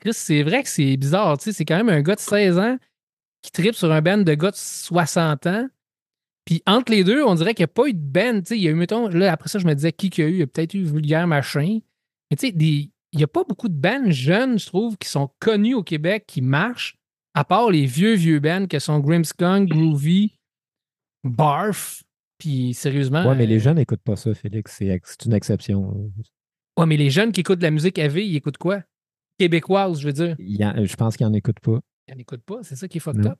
Chris, 0.00 0.14
c'est 0.14 0.42
vrai 0.42 0.62
que 0.62 0.68
c'est 0.68 0.96
bizarre, 0.96 1.38
tu 1.38 1.44
sais, 1.44 1.52
c'est 1.52 1.64
quand 1.64 1.76
même 1.76 1.88
un 1.88 2.02
gars 2.02 2.14
de 2.14 2.20
16 2.20 2.58
ans 2.58 2.78
qui 3.42 3.52
tripe 3.52 3.74
sur 3.74 3.90
un 3.92 4.02
band 4.02 4.18
de 4.18 4.34
gars 4.34 4.50
de 4.50 4.56
60 4.56 5.46
ans. 5.46 5.68
Puis 6.48 6.62
entre 6.66 6.90
les 6.92 7.04
deux, 7.04 7.22
on 7.22 7.34
dirait 7.34 7.52
qu'il 7.52 7.64
n'y 7.64 7.70
a 7.70 7.74
pas 7.74 7.86
eu 7.88 7.92
de 7.92 7.98
band, 7.98 8.40
il 8.52 8.56
y 8.56 8.68
a 8.68 8.70
eu, 8.70 8.74
mettons, 8.74 9.06
là, 9.08 9.30
après 9.30 9.50
ça, 9.50 9.58
je 9.58 9.66
me 9.66 9.74
disais 9.74 9.92
qui 9.92 10.08
qu'il 10.08 10.24
y 10.24 10.26
a 10.26 10.30
eu, 10.30 10.32
il 10.32 10.38
y 10.38 10.42
a 10.42 10.46
peut-être 10.46 10.72
eu 10.72 10.82
Vulgaire 10.82 11.26
Machin. 11.26 11.80
Mais 12.30 12.38
tu 12.38 12.46
sais, 12.48 12.54
il 12.56 12.90
n'y 13.14 13.22
a 13.22 13.26
pas 13.26 13.44
beaucoup 13.44 13.68
de 13.68 13.74
bands 13.78 14.10
jeunes, 14.10 14.58
je 14.58 14.64
trouve, 14.64 14.96
qui 14.96 15.10
sont 15.10 15.28
connus 15.40 15.74
au 15.74 15.82
Québec, 15.82 16.24
qui 16.26 16.40
marchent, 16.40 16.96
à 17.34 17.44
part 17.44 17.70
les 17.70 17.84
vieux, 17.84 18.14
vieux 18.14 18.40
bands 18.40 18.66
que 18.66 18.78
sont 18.78 18.98
Grimmskunk, 18.98 19.68
Groovy, 19.68 20.38
Barf. 21.22 22.02
Puis 22.38 22.72
sérieusement. 22.72 23.26
Ouais, 23.28 23.34
mais 23.34 23.46
les 23.46 23.56
euh, 23.56 23.58
gens 23.58 23.74
n'écoutent 23.74 24.02
pas 24.02 24.16
ça, 24.16 24.32
Félix. 24.32 24.76
C'est 24.78 25.24
une 25.26 25.34
exception. 25.34 26.10
Ouais, 26.78 26.86
mais 26.86 26.96
les 26.96 27.10
jeunes 27.10 27.30
qui 27.32 27.40
écoutent 27.40 27.58
de 27.58 27.64
la 27.64 27.70
musique 27.72 27.98
AV, 27.98 28.20
ils 28.20 28.36
écoutent 28.36 28.56
quoi? 28.58 28.82
Québécoise, 29.38 30.00
je 30.00 30.06
veux 30.06 30.12
dire. 30.12 30.36
Il 30.38 30.56
y 30.56 30.64
en- 30.64 30.82
je 30.84 30.96
pense 30.96 31.16
qu'ils 31.16 31.26
n'en 31.26 31.32
écoutent 31.34 31.60
pas. 31.60 31.80
Ils 32.08 32.16
n'écoutent 32.16 32.44
pas, 32.44 32.62
c'est 32.62 32.76
ça 32.76 32.88
qui 32.88 32.98
est 32.98 33.00
fucked 33.00 33.24
Non. 33.24 33.32
up. 33.32 33.38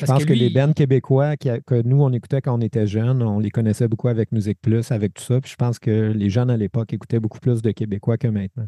Je 0.00 0.06
pense 0.06 0.24
que, 0.24 0.32
lui, 0.32 0.40
les 0.40 0.50
bands 0.50 0.72
québécois 0.72 1.36
qui 1.36 1.48
que 1.66 1.80
nous, 1.82 2.02
on 2.02 2.12
écoutait 2.12 2.40
quand 2.40 2.56
on 2.58 2.60
était 2.60 2.86
jeunes, 2.86 3.22
on 3.22 3.38
les 3.38 3.50
connaissait 3.50 3.86
beaucoup 3.86 4.08
avec 4.08 4.32
Musique 4.32 4.58
Plus, 4.60 4.90
avec 4.90 5.14
tout 5.14 5.22
ça. 5.22 5.40
Puis 5.40 5.50
je 5.52 5.56
pense 5.56 5.78
que 5.78 6.12
les 6.12 6.30
jeunes 6.30 6.50
à 6.50 6.56
l'époque 6.56 6.92
écoutaient 6.92 7.20
beaucoup 7.20 7.38
plus 7.38 7.62
de 7.62 7.70
Québécois 7.70 8.18
que 8.18 8.28
maintenant. 8.28 8.66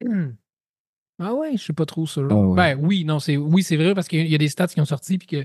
Ah 1.20 1.32
ouais, 1.32 1.52
je 1.52 1.62
suis 1.62 1.72
pas 1.72 1.86
trop 1.86 2.06
sûr. 2.06 2.26
Ah 2.28 2.34
ouais. 2.34 2.56
Ben 2.56 2.78
oui, 2.84 3.04
non, 3.04 3.20
c'est 3.20 3.36
oui, 3.36 3.62
c'est 3.62 3.76
vrai 3.76 3.94
parce 3.94 4.08
qu'il 4.08 4.26
y 4.26 4.34
a 4.34 4.38
des 4.38 4.48
stats 4.48 4.66
qui 4.66 4.80
ont 4.80 4.84
sorti 4.84 5.16
puis 5.16 5.28
que 5.28 5.44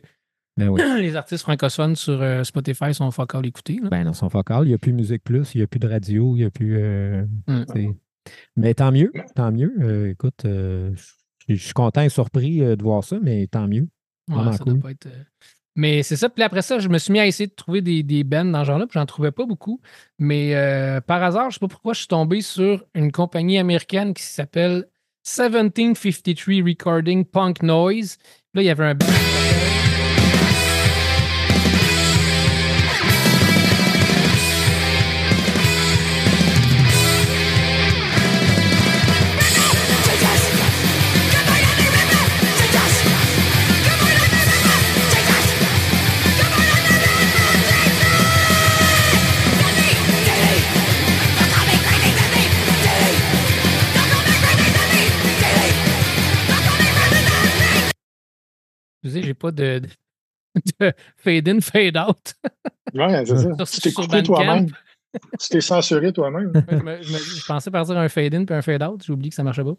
Ben 0.58 0.68
oui. 0.70 0.82
les 1.00 1.16
artistes 1.16 1.44
francophones 1.44 1.96
sur 1.96 2.20
euh, 2.24 2.44
Spotify 2.44 2.92
sont 2.92 3.12
fuck 3.12 3.36
all 3.36 3.46
écoutés. 3.46 3.78
là. 3.80 3.90
Ben 3.90 4.04
dans 4.04 4.14
son 4.14 4.30
focal, 4.30 4.64
il 4.66 4.70
n'y 4.70 4.74
a 4.74 4.80
plus 4.80 4.94
Musique 4.94 5.24
Plus, 5.24 5.54
il 5.54 5.60
n'y 5.60 5.64
a 5.64 5.68
plus 5.68 5.80
de 5.80 5.88
radio, 5.88 6.36
il 6.36 6.40
n'y 6.40 6.46
a 6.46 6.50
plus. 6.50 6.76
euh, 6.80 7.24
Mm. 7.48 7.94
Mais 8.56 8.74
tant 8.74 8.92
mieux, 8.92 9.12
tant 9.36 9.52
mieux. 9.52 9.72
Euh, 9.80 10.10
écoute, 10.10 10.42
je 10.44 11.54
suis 11.56 11.74
content 11.74 12.02
et 12.02 12.10
surpris 12.10 12.60
de 12.62 12.82
voir 12.82 13.04
ça, 13.04 13.20
mais 13.22 13.46
tant 13.46 13.68
mieux. 13.68 13.88
Ouais, 14.30 14.36
Vraiment 14.36 14.52
ça 14.54 14.64
doit 14.64 14.74
cool. 14.74 14.82
pas 14.82 14.92
être, 14.92 15.06
euh, 15.08 15.24
Mais 15.76 16.04
c'est 16.04 16.16
ça. 16.16 16.30
Puis 16.30 16.44
après 16.44 16.62
ça, 16.62 16.80
je 16.80 16.88
me 16.88 16.98
suis 16.98 17.12
mis 17.12 17.20
à 17.20 17.26
essayer 17.28 17.48
de 17.48 17.54
trouver 17.54 17.82
des, 17.82 18.04
des 18.04 18.24
bands 18.24 18.46
dans 18.46 18.62
ce 18.62 18.68
genre-là, 18.68 18.86
puis 18.88 19.00
j'en 19.00 19.06
trouvais 19.06 19.32
pas 19.32 19.46
beaucoup. 19.46 19.82
Mais 20.20 20.56
euh, 20.56 21.02
par 21.02 21.22
hasard, 21.24 21.50
je 21.50 21.56
sais 21.56 21.60
pas 21.60 21.68
pourquoi, 21.68 21.94
je 21.94 22.00
suis 22.00 22.08
tombé 22.08 22.42
sur 22.42 22.86
une 22.96 23.12
compagnie 23.12 23.58
américaine 23.58 24.14
qui 24.14 24.24
s'appelle 24.24 24.86
1753 25.26 26.64
Recording 26.66 27.26
Punk 27.26 27.62
Noise. 27.64 28.18
Là, 28.54 28.62
il 28.62 28.66
y 28.66 28.70
avait 28.70 28.86
un 28.86 28.96
band. 28.96 29.06
qui 29.06 29.12
s'appelle- 29.14 29.69
J'ai 59.24 59.34
pas 59.34 59.52
de, 59.52 59.80
de- 59.80 59.90
de 60.80 60.94
fade 61.18 61.48
in, 61.50 61.62
fade 61.62 61.98
out. 61.98 62.34
ouais, 62.94 63.26
c'est 63.26 63.38
ça. 63.38 63.66
Sur- 63.66 63.70
Tu 63.70 63.82
t'es 63.82 63.92
coupé 63.92 64.24
toi-même. 64.24 64.68
Tu 65.40 65.50
t'es 65.50 65.62
censuré 65.62 66.14
toi-même. 66.14 66.52
je, 67.02 67.46
pensais 67.48 67.72
partir 67.72 67.98
un 67.98 68.10
fade 68.10 68.36
in 68.36 68.46
puis 68.46 68.56
un 68.56 68.62
fade 68.62 68.84
out. 68.84 69.04
J'ai 69.06 69.14
oublié 69.14 69.30
que 69.30 69.36
ça 69.36 69.44
marchait 69.44 69.64
pas. 69.64 69.76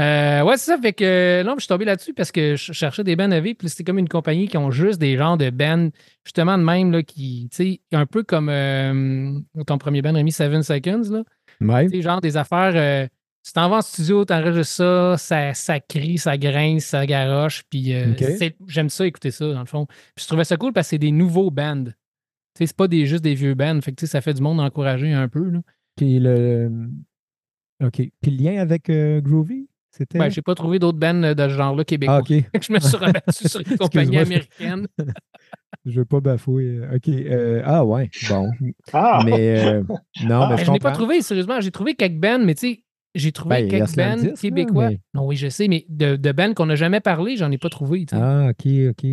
Euh, 0.00 0.42
ouais, 0.44 0.56
c'est 0.56 0.70
ça. 0.72 0.78
Fait 0.78 0.92
que 0.92 1.04
euh, 1.04 1.42
non, 1.42 1.54
je 1.56 1.60
suis 1.62 1.68
tombé 1.68 1.84
là-dessus 1.84 2.14
parce 2.14 2.30
que 2.30 2.54
je 2.54 2.72
cherchais 2.72 3.02
des 3.02 3.16
bands 3.16 3.30
AV. 3.32 3.54
Puis 3.54 3.68
c'était 3.68 3.84
comme 3.84 3.98
une 3.98 4.08
compagnie 4.08 4.46
qui 4.46 4.56
ont 4.56 4.70
juste 4.70 5.00
des 5.00 5.16
genres 5.16 5.36
de 5.36 5.50
bands, 5.50 5.88
justement 6.24 6.56
de 6.58 6.62
même, 6.62 6.92
là, 6.92 7.02
qui, 7.02 7.48
tu 7.50 7.56
sais, 7.56 7.80
un 7.92 8.06
peu 8.06 8.22
comme 8.22 8.48
euh, 8.48 9.38
ton 9.66 9.78
premier 9.78 10.02
band, 10.02 10.12
Rémi, 10.14 10.30
Seven 10.32 10.62
Seconds, 10.62 11.10
là. 11.10 11.22
Ouais. 11.60 11.86
Tu 11.86 11.96
sais, 11.96 12.02
genre 12.02 12.20
des 12.20 12.36
affaires. 12.36 13.08
Tu 13.48 13.54
t'en 13.54 13.70
vas 13.70 13.76
en 13.76 13.80
studio, 13.80 14.26
t'enregistres 14.26 14.74
ça, 14.74 15.16
ça, 15.16 15.54
ça 15.54 15.80
crie, 15.80 16.18
ça 16.18 16.36
grince, 16.36 16.84
ça 16.84 17.06
garoche. 17.06 17.62
Puis 17.70 17.94
euh, 17.94 18.12
j'aime 18.66 18.90
ça, 18.90 19.06
écouter 19.06 19.30
ça, 19.30 19.50
dans 19.52 19.60
le 19.60 19.66
fond. 19.66 19.86
Puis 20.14 20.24
je 20.24 20.26
trouvais 20.26 20.44
ça 20.44 20.58
cool 20.58 20.74
parce 20.74 20.88
que 20.88 20.90
c'est 20.90 20.98
des 20.98 21.12
nouveaux 21.12 21.50
bands. 21.50 21.84
Tu 21.84 21.92
sais, 22.58 22.66
c'est 22.66 22.76
pas 22.76 22.88
des, 22.88 23.06
juste 23.06 23.24
des 23.24 23.34
vieux 23.34 23.54
bands. 23.54 23.80
Fait 23.80 23.92
que 23.92 23.96
tu 23.96 24.06
sais, 24.06 24.12
ça 24.12 24.20
fait 24.20 24.34
du 24.34 24.42
monde 24.42 24.60
encourager 24.60 25.14
un 25.14 25.28
peu. 25.28 25.48
Là. 25.48 25.60
Puis 25.96 26.18
le. 26.18 26.70
OK. 27.82 28.02
Puis 28.20 28.30
le 28.30 28.44
lien 28.44 28.60
avec 28.60 28.90
euh, 28.90 29.22
Groovy, 29.22 29.66
c'était. 29.90 30.18
Ben, 30.18 30.28
j'ai 30.28 30.42
pas 30.42 30.54
trouvé 30.54 30.78
d'autres 30.78 30.98
bands 30.98 31.22
euh, 31.22 31.32
de 31.32 31.48
ce 31.48 31.54
genre-là 31.54 31.84
québécois. 31.84 32.16
ah, 32.16 32.20
OK. 32.20 32.28
Fait 32.28 32.42
que 32.58 32.64
je 32.64 32.72
me 32.72 32.80
suis 32.80 32.96
rabattu 32.98 33.48
sur 33.48 33.60
une 33.60 33.76
compagnie 33.78 34.18
américaine. 34.18 34.86
Je 35.86 36.00
veux 36.00 36.04
pas 36.04 36.20
bafouer. 36.20 36.80
OK. 36.94 37.08
euh, 37.08 37.62
ah, 37.64 37.84
ouais. 37.84 38.10
Bon. 38.28 38.50
Ah! 38.92 39.22
Mais 39.24 39.64
euh, 39.64 39.82
non, 40.24 40.42
Ah, 40.42 40.48
mais 40.50 40.58
je 40.58 40.64
je 40.64 40.70
n'ai 40.70 40.78
pas 40.80 40.92
trouvé, 40.92 41.22
sérieusement. 41.22 41.60
J'ai 41.60 41.70
trouvé 41.70 41.94
quelques 41.94 42.20
bands, 42.20 42.38
mais 42.38 42.54
tu 42.54 42.74
sais, 42.74 42.82
j'ai 43.18 43.32
trouvé 43.32 43.62
Ben, 43.62 43.68
quelques 43.68 43.96
bands 43.96 44.16
là, 44.16 44.32
québécois. 44.40 44.88
mais- 44.90 45.00
Non, 45.14 45.26
oui, 45.26 45.36
je 45.36 45.48
sais, 45.48 45.68
mais 45.68 45.84
de, 45.88 46.16
de 46.16 46.32
bands 46.32 46.54
qu'on 46.54 46.66
n'a 46.66 46.76
jamais 46.76 47.00
parlé, 47.00 47.36
j'en 47.36 47.50
ai 47.50 47.58
pas 47.58 47.68
trouvé. 47.68 48.06
Ah, 48.12 48.48
OK, 48.50 48.66
OK. 48.90 49.06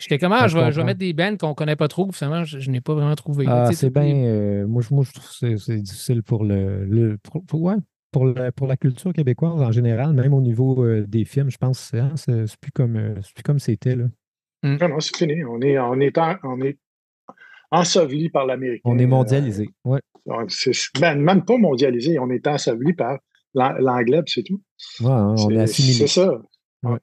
J'étais 0.00 0.18
comme, 0.18 0.32
ah, 0.32 0.40
Ça, 0.40 0.46
je 0.48 0.52
je 0.52 0.56
vais, 0.56 0.60
je 0.62 0.66
vais 0.66 0.72
comprends. 0.72 0.84
mettre 0.86 0.98
des 1.00 1.12
bands 1.12 1.36
qu'on 1.36 1.54
connaît 1.54 1.76
pas 1.76 1.88
trop, 1.88 2.10
finalement, 2.12 2.44
je, 2.44 2.58
je 2.58 2.70
n'ai 2.70 2.80
pas 2.80 2.94
vraiment 2.94 3.14
trouvé. 3.16 3.44
Ah, 3.48 3.70
c'est 3.72 3.90
bien. 3.92 4.14
euh, 4.14 4.66
moi, 4.66 4.82
je- 4.82 4.94
moi, 4.94 5.04
je 5.06 5.12
trouve 5.12 5.28
que 5.28 5.34
c'est- 5.34 5.58
c'est 5.58 5.76
difficile 5.80 6.22
pour 6.22 6.44
le. 6.44 6.84
le- 6.86 7.18
pour, 7.18 7.44
pour- 7.44 7.60
ouais, 7.62 7.74
pour, 8.10 8.24
la, 8.26 8.50
pour 8.50 8.66
la 8.66 8.76
culture 8.78 9.12
québécoise 9.12 9.60
en 9.60 9.70
général, 9.72 10.14
même 10.14 10.32
au 10.32 10.40
niveau 10.40 10.82
euh, 10.84 11.04
des 11.06 11.24
films, 11.26 11.50
je 11.50 11.58
pense 11.58 11.78
que 11.80 11.86
c'est- 11.96 12.00
hein, 12.00 12.12
c'est 12.16 12.46
c'est 12.46 12.58
plus 12.58 12.72
comme 12.72 12.96
euh, 12.96 13.14
c'est 13.22 13.34
plus 13.34 13.42
comme 13.42 13.58
c'était. 13.58 13.94
là. 13.94 14.04
Non, 14.62 14.88
non, 14.88 15.00
c'est 15.00 15.16
fini. 15.16 15.44
On 15.44 15.60
est, 15.60 15.78
on 15.78 16.00
est, 16.00 16.16
en- 16.18 16.36
on 16.44 16.60
est 16.62 16.78
enseveli 17.70 18.28
par 18.30 18.46
l'américain. 18.46 18.82
On 18.84 18.98
est 18.98 19.06
mondialisé. 19.06 19.70
Ouais. 19.84 20.00
Euh, 20.28 20.44
c'est- 20.48 20.72
ben, 21.00 21.14
même 21.20 21.44
pas 21.44 21.56
mondialisé. 21.56 22.18
On 22.18 22.30
est 22.30 22.46
enseveli 22.46 22.92
par 22.94 23.18
l'an- 23.54 23.74
l'anglais, 23.78 24.22
puis 24.22 24.32
c'est 24.34 24.42
tout. 24.42 24.60
Ouais, 25.00 25.10
hein, 25.10 25.34
on 25.38 25.50
est 25.50 25.54
C'est- 25.54 25.60
assimilé. 25.62 25.94
C'est 25.94 26.06
ça. 26.08 26.40
Ouais. 26.82 26.98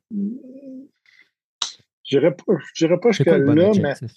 J'irai 2.03 2.31
pas, 2.35 2.53
j'irai 2.73 2.97
pas 2.99 3.09
le 3.09 3.45
bon 3.45 3.73
jusque-là, 3.73 3.95
mais 4.01 4.07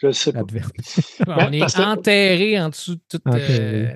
je 0.00 0.06
ne 0.06 0.12
sais 0.12 0.32
pas. 0.32 0.40
Adverbe. 0.40 0.72
on 1.26 1.52
est 1.52 1.58
parce 1.60 1.74
que- 1.74 1.82
enterré 1.82 2.60
en 2.60 2.68
dessous 2.70 2.94
de 2.94 3.00
tout. 3.08 3.20
euh, 3.26 3.90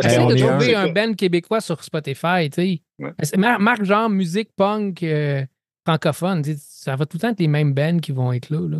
Essaye 0.00 0.26
de 0.28 0.34
est 0.34 0.38
trouver 0.46 0.74
un- 0.76 0.92
band 0.92 1.14
québécois 1.14 1.60
sur 1.60 1.82
Spotify, 1.82 2.48
tu 2.50 2.62
sais. 2.62 2.82
Ouais. 3.00 3.10
Marque 3.58 3.82
genre 3.84 4.08
musique 4.08 4.50
punk 4.54 5.02
euh, 5.02 5.44
francophone. 5.84 6.44
Ça 6.58 6.94
va 6.94 7.04
tout 7.06 7.16
le 7.16 7.22
temps 7.22 7.30
être 7.30 7.40
les 7.40 7.48
mêmes 7.48 7.72
bands 7.74 7.98
qui 7.98 8.12
vont 8.12 8.32
être 8.32 8.50
là. 8.50 8.60
là. 8.68 8.78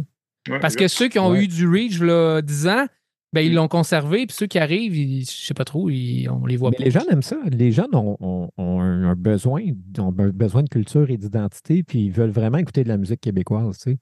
Ouais, 0.48 0.60
Parce 0.60 0.76
que 0.76 0.88
ceux 0.88 1.08
qui 1.08 1.18
ont 1.18 1.30
Ouais. 1.30 1.44
eu 1.44 1.48
du 1.48 1.68
reach 1.68 2.00
là, 2.00 2.40
10 2.42 2.66
ans, 2.68 2.86
ben, 3.32 3.42
ils 3.42 3.52
l'ont 3.54 3.68
conservé, 3.68 4.26
puis 4.26 4.34
ceux 4.34 4.46
qui 4.46 4.58
arrivent, 4.58 4.96
ils- 4.96 5.24
je 5.24 5.30
sais 5.30 5.52
pas 5.54 5.64
trop, 5.64 5.90
ils- 5.90 6.28
on 6.30 6.46
les 6.46 6.56
voit 6.56 6.70
Mais 6.70 6.78
pas. 6.78 6.84
les 6.84 6.90
jeunes 6.90 7.06
aiment 7.10 7.22
ça. 7.22 7.36
Les 7.52 7.72
jeunes 7.72 7.94
ont, 7.94 8.16
ont- 8.20 8.48
ont 8.56 8.80
un, 8.80 9.04
un 9.10 9.14
besoin, 9.14 9.62
ont 9.98 10.14
un 10.18 10.28
besoin 10.30 10.62
de 10.62 10.68
culture 10.70 11.10
et 11.10 11.16
d'identité, 11.18 11.82
puis 11.82 12.06
ils 12.06 12.10
veulent 12.12 12.30
vraiment 12.30 12.56
écouter 12.58 12.84
de 12.84 12.88
la 12.88 12.96
musique 12.96 13.20
québécoise, 13.20 13.78
tu 13.78 13.92
sais. 13.92 13.98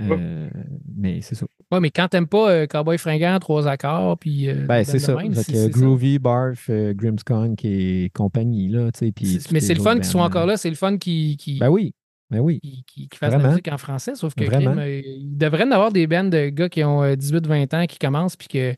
Euh, 0.00 0.50
mais 0.96 1.20
c'est 1.20 1.36
ça. 1.36 1.46
Ouais, 1.70 1.78
mais 1.78 1.90
quand 1.90 2.08
t'aimes 2.08 2.26
pas 2.26 2.50
euh, 2.50 2.66
Cowboy 2.66 2.98
Fringant, 2.98 3.38
trois 3.38 3.68
accords, 3.68 4.18
puis. 4.18 4.48
euh, 4.48 4.64
Ben, 4.66 4.78
des 4.78 4.84
c'est 4.84 4.98
ça. 4.98 5.14
même, 5.14 5.32
c'est 5.34 5.54
ça. 5.54 5.68
Groovy, 5.68 6.18
Barf, 6.18 6.66
euh, 6.68 6.92
Grimmskunk 6.94 7.64
et 7.64 8.10
compagnie, 8.12 8.68
là, 8.68 8.90
tu 8.90 8.98
sais. 9.06 9.12
puis 9.12 9.26
C'est- 9.26 9.38
toutes 9.38 9.52
Mais 9.52 9.60
c'est 9.60 9.74
le 9.74 9.80
fun 9.80 9.94
qu'ils 9.94 10.04
soient 10.06 10.24
encore 10.24 10.46
là, 10.46 10.56
c'est 10.56 10.70
le 10.70 10.74
fun 10.74 10.96
qui, 10.98 11.38
Ben 11.60 11.68
oui, 11.70 11.92
ben 12.30 12.40
oui. 12.40 12.60
qui, 12.60 12.84
qui- 12.86 13.08
qui 13.08 13.18
fassent 13.18 13.28
de 13.30 13.32
la 13.34 13.38
Vraiment. 13.38 13.52
musique 13.52 13.68
en 13.72 13.78
français, 13.78 14.14
sauf 14.14 14.34
que 14.34 14.44
Vraiment. 14.44 14.72
crime, 14.72 14.78
euh, 14.80 15.00
il 15.04 15.36
devrait 15.36 15.60
y 15.60 15.68
en 15.68 15.70
avoir 15.72 15.92
des 15.92 16.06
bands 16.06 16.24
de 16.24 16.48
gars 16.48 16.68
qui 16.68 16.82
ont 16.84 17.02
18-20 17.14 17.74
ans 17.74 17.86
qui 17.86 17.98
commencent, 17.98 18.36
puis 18.36 18.48
que, 18.48 18.74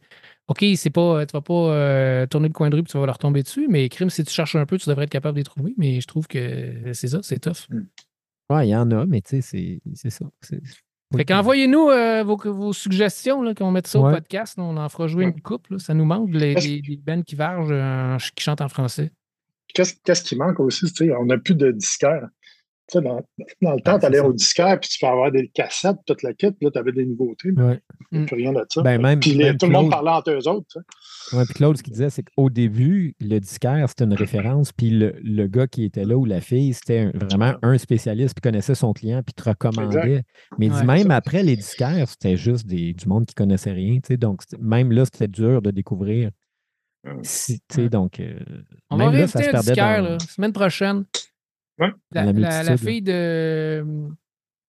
OK, 0.49 0.64
c'est 0.76 0.90
pas, 0.90 1.24
tu 1.26 1.32
vas 1.32 1.40
pas 1.40 1.55
euh, 1.55 2.26
tourner 2.26 2.49
le 2.49 2.53
coin 2.55 2.70
de 2.70 2.76
rue 2.76 2.82
puis 2.82 2.92
tu 2.92 2.99
vas 2.99 3.07
leur 3.07 3.18
tomber 3.18 3.42
dessus, 3.42 3.66
mais 3.68 3.88
crime, 3.88 4.11
si 4.11 4.24
tu 4.24 4.32
cherches 4.32 4.57
un 4.57 4.66
peu, 4.66 4.78
tu 4.78 4.88
devrais 4.88 5.05
être 5.05 5.11
capable 5.11 5.34
de 5.34 5.40
les 5.40 5.44
trouver, 5.44 5.74
mais 5.76 6.01
je 6.01 6.07
trouve 6.07 6.26
que 6.26 6.92
c'est 6.92 7.09
ça, 7.09 7.20
c'est 7.22 7.38
tough. 7.40 7.66
Ouais, 8.51 8.68
il 8.68 8.70
y 8.70 8.76
en 8.76 8.90
a, 8.92 9.07
mais 9.07 9.20
tu 9.22 9.30
sais, 9.30 9.40
c'est- 9.40 9.80
c'est 9.94 10.11
ça. 10.11 10.24
Fait 11.16 11.24
qu'envoyez-nous 11.24 11.88
euh, 11.88 12.24
vos, 12.24 12.36
vos 12.36 12.72
suggestions, 12.72 13.40
là, 13.42 13.55
qu'on 13.55 13.70
mette 13.70 13.86
ça 13.86 14.01
au 14.01 14.11
podcast. 14.11 14.59
là, 14.59 14.64
on 14.64 14.76
en 14.76 14.88
fera 14.88 15.07
jouer 15.07 15.24
une 15.24 15.40
couple. 15.40 15.74
là. 15.74 15.78
Ça 15.78 15.94
nous 15.94 16.05
manque, 16.05 16.30
les, 16.32 16.55
des 16.55 16.97
bands 16.97 17.22
qui 17.22 17.36
vargent, 17.36 17.68
euh, 17.70 18.16
qui 18.34 18.42
chantent 18.42 18.61
en 18.61 18.68
français. 18.68 19.12
Qu'est-ce 19.72 19.94
qu'est-ce 20.05 20.22
qui 20.24 20.36
manque 20.36 20.59
aussi? 20.61 20.86
tu 20.92 21.07
sais, 21.07 21.14
On 21.14 21.26
n'a 21.26 21.38
plus 21.38 21.55
de 21.55 21.70
disquaires. 21.70 22.28
Tu 22.89 22.99
sais, 22.99 23.05
dans, 23.05 23.20
dans 23.62 23.72
le 23.74 23.80
temps, 23.80 23.99
tu 23.99 24.07
allais 24.07 24.20
au 24.20 24.32
disquaire, 24.32 24.78
puis 24.78 24.89
tu 24.89 24.99
peux 25.01 25.09
avoir 25.09 25.32
des 25.32 25.49
cassettes, 25.49 25.97
toute 26.07 26.22
la 26.22 26.32
kit, 26.34 26.53
puis 26.53 26.66
là, 26.66 26.70
tu 26.70 26.78
avais 26.78 26.93
des 26.93 27.05
nouveautés. 27.05 27.51
mais 27.51 27.62
Ouais. 27.62 27.80
il 28.12 28.18
n'y 28.18 28.18
a 28.18 28.22
Mm. 28.22 28.26
plus 28.26 28.37
rien 28.37 28.53
de 28.53 28.64
ça. 28.68 28.82
Ben, 28.82 29.03
même- 29.03 29.18
puis 29.18 29.32
les- 29.32 29.45
même 29.47 29.57
tout 29.59 29.66
le 29.66 29.72
monde 29.72 29.91
parlait 29.91 30.11
entre 30.12 30.30
eux 30.30 30.49
autres. 30.49 30.78
Ouais, 31.32 31.45
puis 31.47 31.55
Claude, 31.55 31.76
ce 31.76 31.82
qu'il 31.82 31.93
disait, 31.95 32.11
c'est 32.11 32.22
qu'au 32.22 32.49
début, 32.49 33.16
le 33.20 33.41
disquaire, 33.41 33.89
c'était 33.89 34.05
une 34.05 34.14
référence, 34.14 34.70
puis 34.72 34.91
le, 34.91 35.16
le 35.20 35.49
gars 35.49 35.66
qui 35.66 35.82
était 35.82 36.05
là 36.05 36.16
ou 36.16 36.24
la 36.24 36.41
fille, 36.41 36.74
c'était 36.74 37.07
vraiment 37.07 37.55
un 37.62 37.76
spécialiste, 37.76 38.37
puis 38.37 38.43
connaissait 38.49 38.76
son 38.76 38.93
client, 38.93 39.20
puis 39.24 39.34
te 39.34 39.43
recommandait. 39.49 40.22
Mais 40.59 40.66
il 40.66 40.72
dit 40.72 40.78
Ouais, 40.78 40.84
même 40.84 41.09
ça. 41.09 41.16
après 41.16 41.43
les 41.43 41.57
disquaires, 41.57 42.09
c'était 42.09 42.37
juste 42.37 42.66
des, 42.68 42.93
du 42.93 43.09
monde 43.09 43.26
qui 43.26 43.34
connaissait 43.34 43.72
rien, 43.72 43.95
tu 43.97 44.03
sais, 44.07 44.16
donc 44.16 44.43
même 44.61 44.93
là, 44.93 45.05
c'était 45.07 45.26
dur 45.26 45.61
de 45.61 45.72
découvrir. 45.72 46.30
Si, 47.22 47.59
tu 47.68 47.76
sais, 47.76 47.89
donc, 47.89 48.18
euh, 48.20 48.39
On 48.91 48.97
va 48.97 49.11
même 49.11 49.20
là, 49.20 49.26
ça 49.28 49.41
se 49.43 49.49
un 49.49 49.51
perdait 49.53 49.66
disquaire, 49.72 50.03
dans... 50.03 50.09
là, 50.11 50.18
semaine 50.20 50.53
prochaine. 50.53 51.05
Ouais. 51.79 51.91
La, 52.12 52.62
la 52.62 52.77
fille 52.77 53.03
de. 53.03 53.85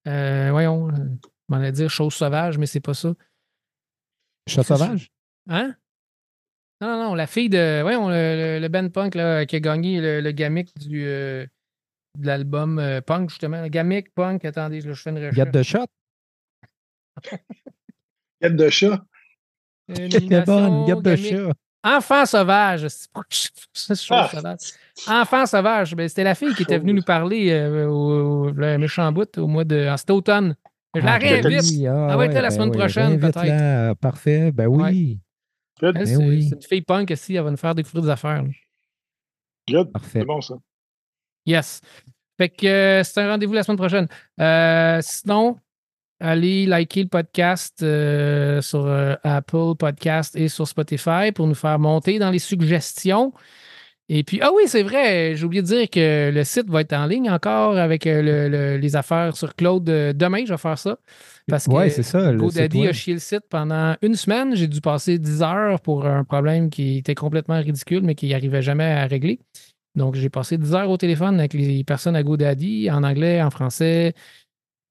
euh, 0.08 0.52
voyons, 0.52 0.90
euh, 0.90 0.94
je 0.94 1.30
m'en 1.50 1.58
allais 1.58 1.72
dire 1.72 1.90
chose 1.90 2.14
sauvage, 2.14 2.58
mais 2.58 2.66
c'est 2.66 2.80
pas 2.82 2.94
ça. 2.94 3.14
Chat 4.48 4.64
sauvage? 4.64 5.10
Hein? 5.50 5.76
Non, 6.82 6.90
non, 6.90 7.04
non, 7.06 7.16
la 7.16 7.28
fille 7.28 7.50
de. 7.50 7.82
Voyons, 7.82 8.10
le, 8.10 8.14
le, 8.16 8.60
le 8.60 8.68
band 8.68 8.90
punk 8.90 9.16
là, 9.16 9.46
qui 9.46 9.56
a 9.56 9.60
gagné 9.60 10.02
le, 10.02 10.22
le 10.22 10.32
gamic 10.32 10.78
du, 10.78 11.06
euh, 11.06 11.46
de 12.20 12.28
l'album 12.28 12.78
euh, 12.80 13.02
punk, 13.02 13.30
justement. 13.30 13.62
Le 13.62 13.70
gamic 13.70 14.14
punk, 14.14 14.46
attendez, 14.46 14.82
là, 14.82 14.94
je 14.94 15.02
fais 15.02 15.10
une 15.10 15.18
recherche. 15.18 15.36
Get 15.36 15.52
the 15.52 15.64
shot? 15.64 15.86
Quête 18.42 18.56
de 18.56 18.70
chat. 18.70 19.04
Euh, 19.90 20.44
bonne, 20.46 20.86
get 20.86 21.02
gamic. 21.02 21.26
shot. 21.26 21.54
Enfant 21.96 22.26
sauvage. 22.26 22.88
Ah. 23.14 23.22
sauvage. 23.96 24.58
Enfant 25.08 25.46
sauvage. 25.46 25.96
Ben, 25.96 26.10
c'était 26.10 26.24
la 26.24 26.36
fille 26.36 26.54
qui 26.56 26.64
était 26.64 26.80
venue 26.80 26.94
nous 26.94 27.04
parler 27.04 27.50
euh, 27.52 27.88
au, 27.88 28.48
au- 28.48 28.52
le 28.52 28.78
méchant 28.78 29.12
bout 29.12 29.38
au 29.38 29.48
mois 29.48 29.64
de. 29.64 29.88
en 29.88 29.96
cet 29.98 30.10
automne. 30.10 30.56
Je 30.96 31.02
la 31.02 31.14
Ah, 31.14 31.20
ben 31.20 31.46
réinvite. 31.46 31.86
ah, 31.88 32.08
Elle 32.12 32.18
va 32.18 32.26
être 32.26 32.34
là 32.34 32.42
la 32.42 32.50
semaine 32.50 32.70
ben 32.70 32.76
oui, 32.76 32.80
prochaine, 32.80 33.08
réinvite-la, 33.20 33.96
Parfait, 33.96 34.52
ben 34.52 34.68
oui, 34.68 35.20
Ben 35.82 36.06
c'est 36.06 36.16
oui. 36.18 36.48
c'est 36.50 36.56
une 36.56 36.62
fille 36.64 36.82
punk 36.82 37.12
aussi, 37.12 37.36
elle 37.36 37.44
va 37.44 37.52
nous 37.52 37.58
faire 37.58 37.76
découvrir 37.76 38.04
des 38.04 38.10
affaires. 38.10 38.42
là. 38.44 38.50
Good. 39.70 39.92
parfait. 39.92 40.20
C'est 40.20 40.26
bon, 40.26 40.42
ça. 40.42 40.56
Yes. 41.46 41.82
Fait 42.38 42.50
que 42.50 42.66
euh, 42.68 43.04
c'est 43.04 43.22
un 43.22 43.30
rendez-vous 43.30 43.54
la 43.54 43.64
semaine 43.64 43.78
prochaine. 43.78 44.08
Euh, 44.40 45.00
sinon, 45.02 45.58
allez 46.20 46.66
liker 46.66 47.04
le 47.04 47.10
podcast 47.10 47.82
euh, 47.84 48.62
sur 48.62 48.86
euh, 48.86 49.16
Apple 49.24 49.76
Podcast 49.78 50.36
et 50.36 50.48
sur 50.48 50.68
Spotify 50.68 51.32
pour 51.34 51.48
nous 51.48 51.56
faire 51.56 51.78
monter 51.80 52.20
dans 52.20 52.30
les 52.32 52.40
suggestions. 52.40 53.34
Et 54.10 54.24
puis, 54.24 54.40
ah 54.42 54.52
oui, 54.56 54.64
c'est 54.68 54.84
vrai, 54.84 55.36
j'ai 55.36 55.44
oublié 55.44 55.62
de 55.62 55.68
dire 55.68 55.90
que 55.90 56.32
le 56.34 56.44
site 56.46 56.70
va 56.70 56.80
être 56.80 56.94
en 56.94 57.08
ligne 57.08 57.30
encore 57.30 57.78
avec 57.78 58.08
euh, 58.08 58.22
le- 58.22 58.48
le- 58.48 58.78
les 58.78 58.96
affaires 58.96 59.36
sur 59.36 59.54
Claude. 59.54 59.84
Demain, 59.84 60.46
je 60.46 60.54
vais 60.54 60.58
faire 60.58 60.78
ça. 60.80 60.98
Parce 61.50 61.66
que 61.66 61.72
Ouais, 61.72 61.90
ça, 61.90 62.20
GoDaddy 62.38 62.78
a 62.88 62.94
chié 62.94 63.14
le 63.14 63.20
site 63.20 63.44
pendant 63.50 63.96
une 64.02 64.16
semaine. 64.16 64.56
J'ai 64.56 64.68
dû 64.68 64.80
passer 64.80 65.20
10 65.20 65.42
heures 65.42 65.82
pour 65.82 66.06
un 66.06 66.24
problème 66.24 66.70
qui 66.70 67.00
était 67.00 67.16
complètement 67.16 67.60
ridicule, 67.60 68.02
mais 68.04 68.16
qui 68.16 68.30
n'arrivait 68.30 68.62
jamais 68.62 68.86
à 68.86 69.06
régler. 69.08 69.40
Donc, 69.96 70.16
j'ai 70.16 70.30
passé 70.30 70.58
10 70.58 70.74
heures 70.74 70.90
au 70.90 70.96
téléphone 70.98 71.38
avec 71.40 71.54
les 71.54 71.84
personnes 71.84 72.16
à 72.16 72.24
GoDaddy, 72.24 72.90
en 72.90 73.04
anglais, 73.04 73.42
en 73.42 73.50
français. 73.52 74.14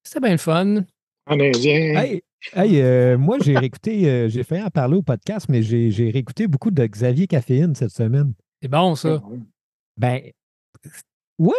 C'était 0.02 0.20
bien 0.20 0.32
le 0.32 0.36
fun. 0.36 0.82
En 1.26 1.40
indien. 1.40 1.94
Hey, 1.96 2.22
hey, 2.54 2.80
euh, 2.80 3.18
moi, 3.18 3.38
j'ai 3.42 3.56
réécouté, 3.58 4.08
euh, 4.08 4.28
j'ai 4.28 4.44
fait 4.44 4.62
en 4.62 4.70
parler 4.70 4.96
au 4.96 5.02
podcast, 5.02 5.46
mais 5.48 5.62
j'ai 5.62 5.90
j'ai 5.90 6.10
réécouté 6.10 6.46
beaucoup 6.46 6.70
de 6.70 6.84
Xavier 6.86 7.26
Caféine 7.26 7.74
cette 7.74 7.90
semaine. 7.90 8.32
C'est 8.62 8.68
bon, 8.68 8.94
ça. 8.94 9.20
Ben, 9.96 10.20
oui, 11.38 11.52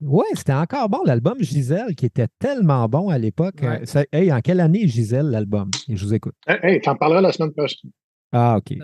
oui, 0.00 0.24
c'était 0.34 0.52
encore 0.52 0.88
bon, 0.88 1.02
l'album 1.04 1.40
Gisèle, 1.40 1.94
qui 1.94 2.06
était 2.06 2.26
tellement 2.38 2.88
bon 2.88 3.08
à 3.08 3.18
l'époque. 3.18 3.60
Ouais. 3.62 3.82
Euh, 3.82 3.84
ça- 3.86 4.04
hey, 4.12 4.32
en 4.32 4.40
quelle 4.40 4.60
année 4.60 4.86
Gisèle, 4.88 5.26
l'album? 5.30 5.70
Je 5.88 6.04
vous 6.04 6.14
écoute. 6.14 6.34
Hey, 6.46 6.58
hey, 6.62 6.80
t'en 6.80 6.96
parleras 6.96 7.20
la 7.20 7.32
semaine 7.32 7.52
prochaine. 7.52 7.90
Ah, 8.32 8.56
OK. 8.58 8.76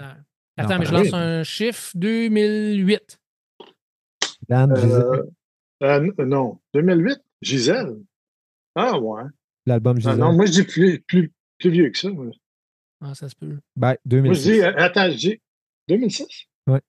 Attends, 0.57 0.70
Non, 0.74 0.78
mais 0.78 0.86
je 0.86 0.93
lance 0.93 1.12
un 1.14 1.43
chiffre 1.43 1.91
2008. 1.97 3.18
Dan, 4.49 4.74
Gisèle, 4.76 5.03
Euh, 5.82 6.11
euh, 6.18 6.24
non, 6.24 6.59
2008, 6.74 7.18
Gisèle. 7.43 7.97
Ah, 8.74 8.99
ouais. 8.99 9.22
L'album 9.69 9.99
Ah, 10.05 10.16
non, 10.16 10.33
moi, 10.33 10.47
je 10.47 10.53
dis 10.53 10.62
plus, 10.64 11.01
plus, 11.01 11.33
plus 11.59 11.71
vieux 11.71 11.91
que 11.91 11.99
ça. 11.99 12.11
Moi, 12.11 12.27
Ah, 13.01 13.14
ça 13.14 13.29
se 13.29 13.37
peut. 13.37 13.59
Ben, 13.77 13.89
Moi, 13.89 13.97
je 14.05 14.09
2006. 14.09 14.43
dis, 14.51 14.61
euh, 14.61 14.73
attends, 14.77 15.11
je 15.11 15.16
dis 15.16 15.41
2006? 15.89 16.27
Ouais. 16.66 16.81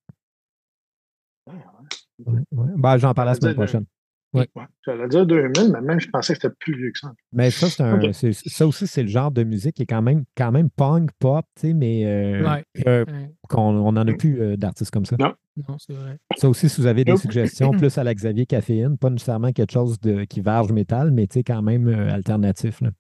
Ah, 1.47 1.51
ouais. 1.53 2.33
Ouais, 2.33 2.39
ouais. 2.51 2.67
Ben, 2.75 2.97
j'en 2.97 3.13
parle 3.13 3.27
la 3.27 3.33
veut 3.33 3.39
semaine 3.39 3.53
dire, 3.53 3.63
prochaine. 3.63 3.85
Ouais. 4.31 4.47
Ouais. 4.55 4.63
J'allais 4.85 5.07
dire 5.07 5.25
2000, 5.25 5.71
mais 5.71 5.81
même 5.81 5.99
je 5.99 6.07
pensais 6.09 6.33
que 6.35 6.41
c'était 6.41 6.53
plus 6.59 6.75
vieux 6.77 6.91
que 6.91 6.99
ça. 6.99 7.11
Mais 7.33 7.49
ça, 7.49 7.67
c'est 7.67 7.81
un, 7.81 7.99
ça 8.13 8.67
aussi, 8.67 8.85
c'est 8.85 9.01
le 9.01 9.09
genre 9.09 9.31
de 9.31 9.43
musique 9.43 9.75
qui 9.75 9.83
est 9.83 9.87
quand 9.87 10.03
même, 10.03 10.23
quand 10.37 10.51
même 10.51 10.69
punk, 10.69 11.09
pop, 11.17 11.43
tu 11.55 11.69
sais, 11.69 11.73
mais 11.73 12.05
euh, 12.05 12.47
Ouais. 12.47 12.63
que- 12.75 13.05
Ouais. 13.11 13.31
qu'on 13.49 13.75
on 13.75 13.91
n'en 13.93 14.07
a 14.07 14.13
plus 14.13 14.39
euh, 14.39 14.55
d'artistes 14.55 14.91
comme 14.91 15.05
ça. 15.05 15.15
Non. 15.19 15.33
Non, 15.67 15.75
c'est 15.79 15.93
vrai. 15.93 16.17
Ça 16.37 16.47
aussi, 16.47 16.69
si 16.69 16.79
vous 16.79 16.87
avez 16.87 17.03
des 17.03 17.17
suggestions, 17.17 17.71
plus 17.91 17.97
à 17.97 18.03
la 18.03 18.13
Xavier 18.13 18.45
Caféine, 18.45 18.97
pas 18.97 19.09
nécessairement 19.09 19.51
quelque 19.51 19.71
chose 19.73 19.99
de, 19.99 20.23
qui 20.25 20.41
varge 20.41 20.71
métal, 20.71 21.11
mais 21.11 21.25
tu 21.27 21.39
sais, 21.39 21.43
quand 21.43 21.61
même 21.63 21.87
euh, 21.87 22.13
alternatif. 22.13 22.81
Là. 22.81 22.91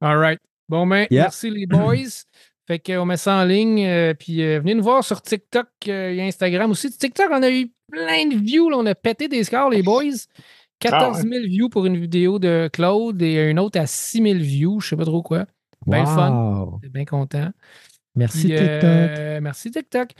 All 0.00 0.18
right. 0.18 0.40
Bon, 0.68 0.86
ben, 0.86 1.06
Yeah. 1.10 1.22
merci 1.24 1.50
les 1.50 1.66
boys. 1.66 2.24
Fait 2.66 2.78
qu'on 2.78 3.04
met 3.04 3.16
ça 3.16 3.34
en 3.36 3.44
ligne. 3.44 3.84
euh, 3.84 4.14
puis 4.14 4.42
euh, 4.42 4.60
venez 4.60 4.74
nous 4.74 4.82
voir 4.82 5.02
sur 5.04 5.20
TikTok 5.22 5.66
euh, 5.88 6.10
et 6.12 6.22
Instagram 6.26 6.70
aussi. 6.70 6.90
TikTok, 6.90 7.26
on 7.30 7.42
a 7.42 7.50
eu 7.50 7.72
plein 7.90 8.26
de 8.26 8.36
views. 8.36 8.70
là. 8.70 8.76
on 8.78 8.86
a 8.86 8.94
pété 8.94 9.28
des 9.28 9.42
scores, 9.44 9.70
les 9.70 9.82
boys. 9.82 10.04
14 10.78 11.22
000 11.22 11.44
views 11.46 11.68
pour 11.68 11.84
une 11.86 11.96
vidéo 11.98 12.38
de 12.38 12.70
Claude 12.72 13.20
et 13.20 13.50
une 13.50 13.58
autre 13.58 13.78
à 13.78 13.86
6 13.86 14.22
000 14.22 14.38
views. 14.38 14.80
Je 14.80 14.88
sais 14.88 14.96
pas 14.96 15.04
trop 15.04 15.22
quoi. 15.22 15.44
Ben 15.86 16.00
le 16.00 16.06
fun. 16.06 16.30
Wow! 16.30 16.78
J'étais 16.82 16.92
bien 16.92 17.04
content. 17.04 17.50
Merci 18.14 18.48
Puis, 18.48 18.56
TikTok. 18.58 19.42
merci 19.42 19.70
TikTok. 19.70 20.10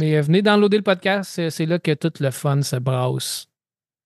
Mais 0.00 0.20
venez 0.20 0.42
downloader 0.42 0.78
le 0.78 0.82
podcast. 0.82 1.48
C'est, 1.50 1.66
là 1.66 1.78
que 1.78 1.92
tout 1.92 2.12
le 2.20 2.30
fun 2.30 2.62
se 2.62 2.76
brasse. 2.76 3.46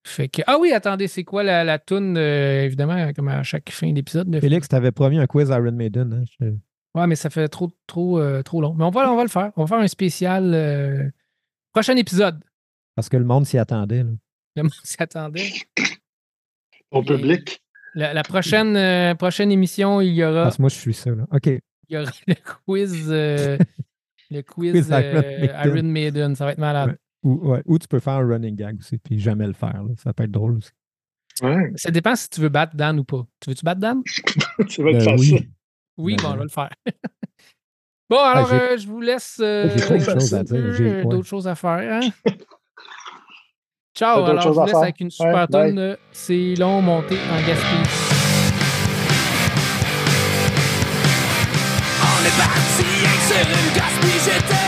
Fait 0.05 0.27
que, 0.27 0.41
ah 0.47 0.57
oui, 0.59 0.71
attendez, 0.73 1.07
c'est 1.07 1.23
quoi 1.23 1.43
la, 1.43 1.63
la 1.63 1.77
toune, 1.79 2.17
euh, 2.17 2.63
évidemment, 2.63 3.13
comme 3.13 3.27
à 3.27 3.43
chaque 3.43 3.69
fin 3.69 3.91
d'épisode. 3.93 4.29
de- 4.29 4.39
Félix, 4.39 4.67
t'avais 4.67 4.91
promis 4.91 5.19
un 5.19 5.27
quiz 5.27 5.49
Iron 5.49 5.71
Maiden. 5.71 6.13
hein, 6.13 6.23
je- 6.39 6.53
Ouais, 6.95 7.07
mais 7.07 7.15
ça 7.15 7.29
fait 7.29 7.47
trop, 7.47 7.71
trop, 7.87 8.19
euh, 8.19 8.41
trop 8.43 8.61
long. 8.61 8.73
Mais 8.73 8.83
on 8.83 8.89
va, 8.89 9.11
on 9.11 9.15
va 9.15 9.23
le 9.23 9.29
faire. 9.29 9.51
On 9.55 9.63
va 9.63 9.67
faire 9.67 9.79
un 9.83 9.87
spécial 9.87 10.53
euh, 10.53 11.09
prochain 11.73 11.95
épisode. 11.95 12.43
Parce 12.95 13.07
que 13.07 13.17
le 13.17 13.23
monde 13.25 13.45
s'y 13.45 13.57
attendait. 13.57 14.03
là. 14.03 14.09
Le 14.57 14.63
monde 14.63 14.71
s'y 14.83 14.97
attendait. 15.01 15.49
Au 16.91 17.01
Et- 17.01 17.05
public. 17.05 17.61
La, 17.93 18.13
la 18.13 18.23
prochaine, 18.23 18.75
euh, 18.77 19.15
prochaine 19.15 19.51
émission, 19.51 19.99
il 19.99 20.13
y 20.13 20.23
aura, 20.23 20.43
Parce 20.43 20.55
que 20.57 20.61
moi, 20.61 20.69
je 20.69 20.75
suis 20.75 20.93
ça. 20.93 21.09
Là. 21.11 21.25
OK. 21.31 21.47
il 21.47 21.59
y 21.89 21.97
aura 21.97 22.09
le 22.27 22.35
quiz, 22.65 23.05
euh, 23.09 23.57
le 24.29 24.41
quiz 24.43 24.71
Quiz 24.71 24.87
Iron 24.89 24.97
euh, 24.97 25.21
Maiden. 25.21 25.61
Iron 25.65 25.83
Maiden. 25.83 26.35
Ça 26.35 26.45
va 26.45 26.51
être 26.53 26.57
malade. 26.57 26.89
Ouais. 26.91 26.97
Ou, 27.23 27.51
ouais, 27.51 27.61
ou 27.65 27.77
tu 27.77 27.87
peux 27.87 27.99
faire 27.99 28.13
un 28.13 28.27
running 28.27 28.55
gag 28.55 28.79
aussi, 28.79 28.97
puis 28.97 29.19
jamais 29.19 29.45
le 29.45 29.53
faire. 29.53 29.83
là. 29.83 29.89
Ça 29.97 30.13
peut 30.13 30.23
être 30.23 30.31
drôle 30.31 30.57
aussi. 30.57 30.71
Ouais, 31.41 31.71
Ça 31.75 31.91
dépend 31.91 32.15
si 32.15 32.29
tu 32.29 32.39
veux 32.41 32.49
battre 32.49 32.75
Dan 32.75 32.99
ou 32.99 33.03
pas. 33.03 33.25
Tu 33.39 33.49
veux-tu 33.49 33.63
battre 33.65 33.79
Dan? 33.81 34.01
ça 34.69 34.83
va 34.83 34.91
être 34.91 34.97
Ben 34.99 35.17
facile. 35.17 35.33
oui. 35.35 35.49
Oui, 36.01 36.15
Ben 36.17 36.23
bon, 36.23 36.29
ouais. 36.29 36.33
je 36.33 36.37
vais 36.39 36.43
le 36.43 36.49
faire. 36.49 36.69
bon, 38.09 38.17
alors, 38.19 38.49
j'ai- 38.49 38.55
euh, 38.55 38.77
je 38.77 38.87
vous 38.87 39.01
laisse. 39.01 39.37
euh, 39.41 39.69
J'ai 39.69 39.85
de 39.87 39.93
un 39.93 40.03
choses 40.19 40.33
à 40.33 40.43
dire. 40.43 40.73
J'ai- 40.73 40.83
euh, 40.91 40.97
ouais. 41.03 41.05
d'autres 41.05 41.27
choses 41.27 41.47
à 41.47 41.55
faire. 41.55 41.71
hein? 41.71 41.99
Ciao, 43.95 44.17
d'autres 44.19 44.29
alors 44.31 44.41
je 44.43 44.49
vous 44.49 44.61
à 44.61 44.65
laisse 44.65 44.75
avec 44.75 44.99
une 45.01 45.11
super 45.11 45.33
Ouais, 45.35 45.47
tonne. 45.47 45.77
euh, 45.79 45.95
C'est 46.13 46.55
long, 46.57 46.81
monté 46.81 47.15
en 47.29 47.37
Gaspésie. 47.45 47.89
On 52.01 52.25
est 52.25 52.37
parti 52.37 52.83
rien 52.83 53.11
que 53.11 53.25
sur 53.27 53.45
une 53.49 53.71
puis 54.01 54.19
j'étais 54.23 54.60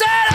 said 0.00 0.29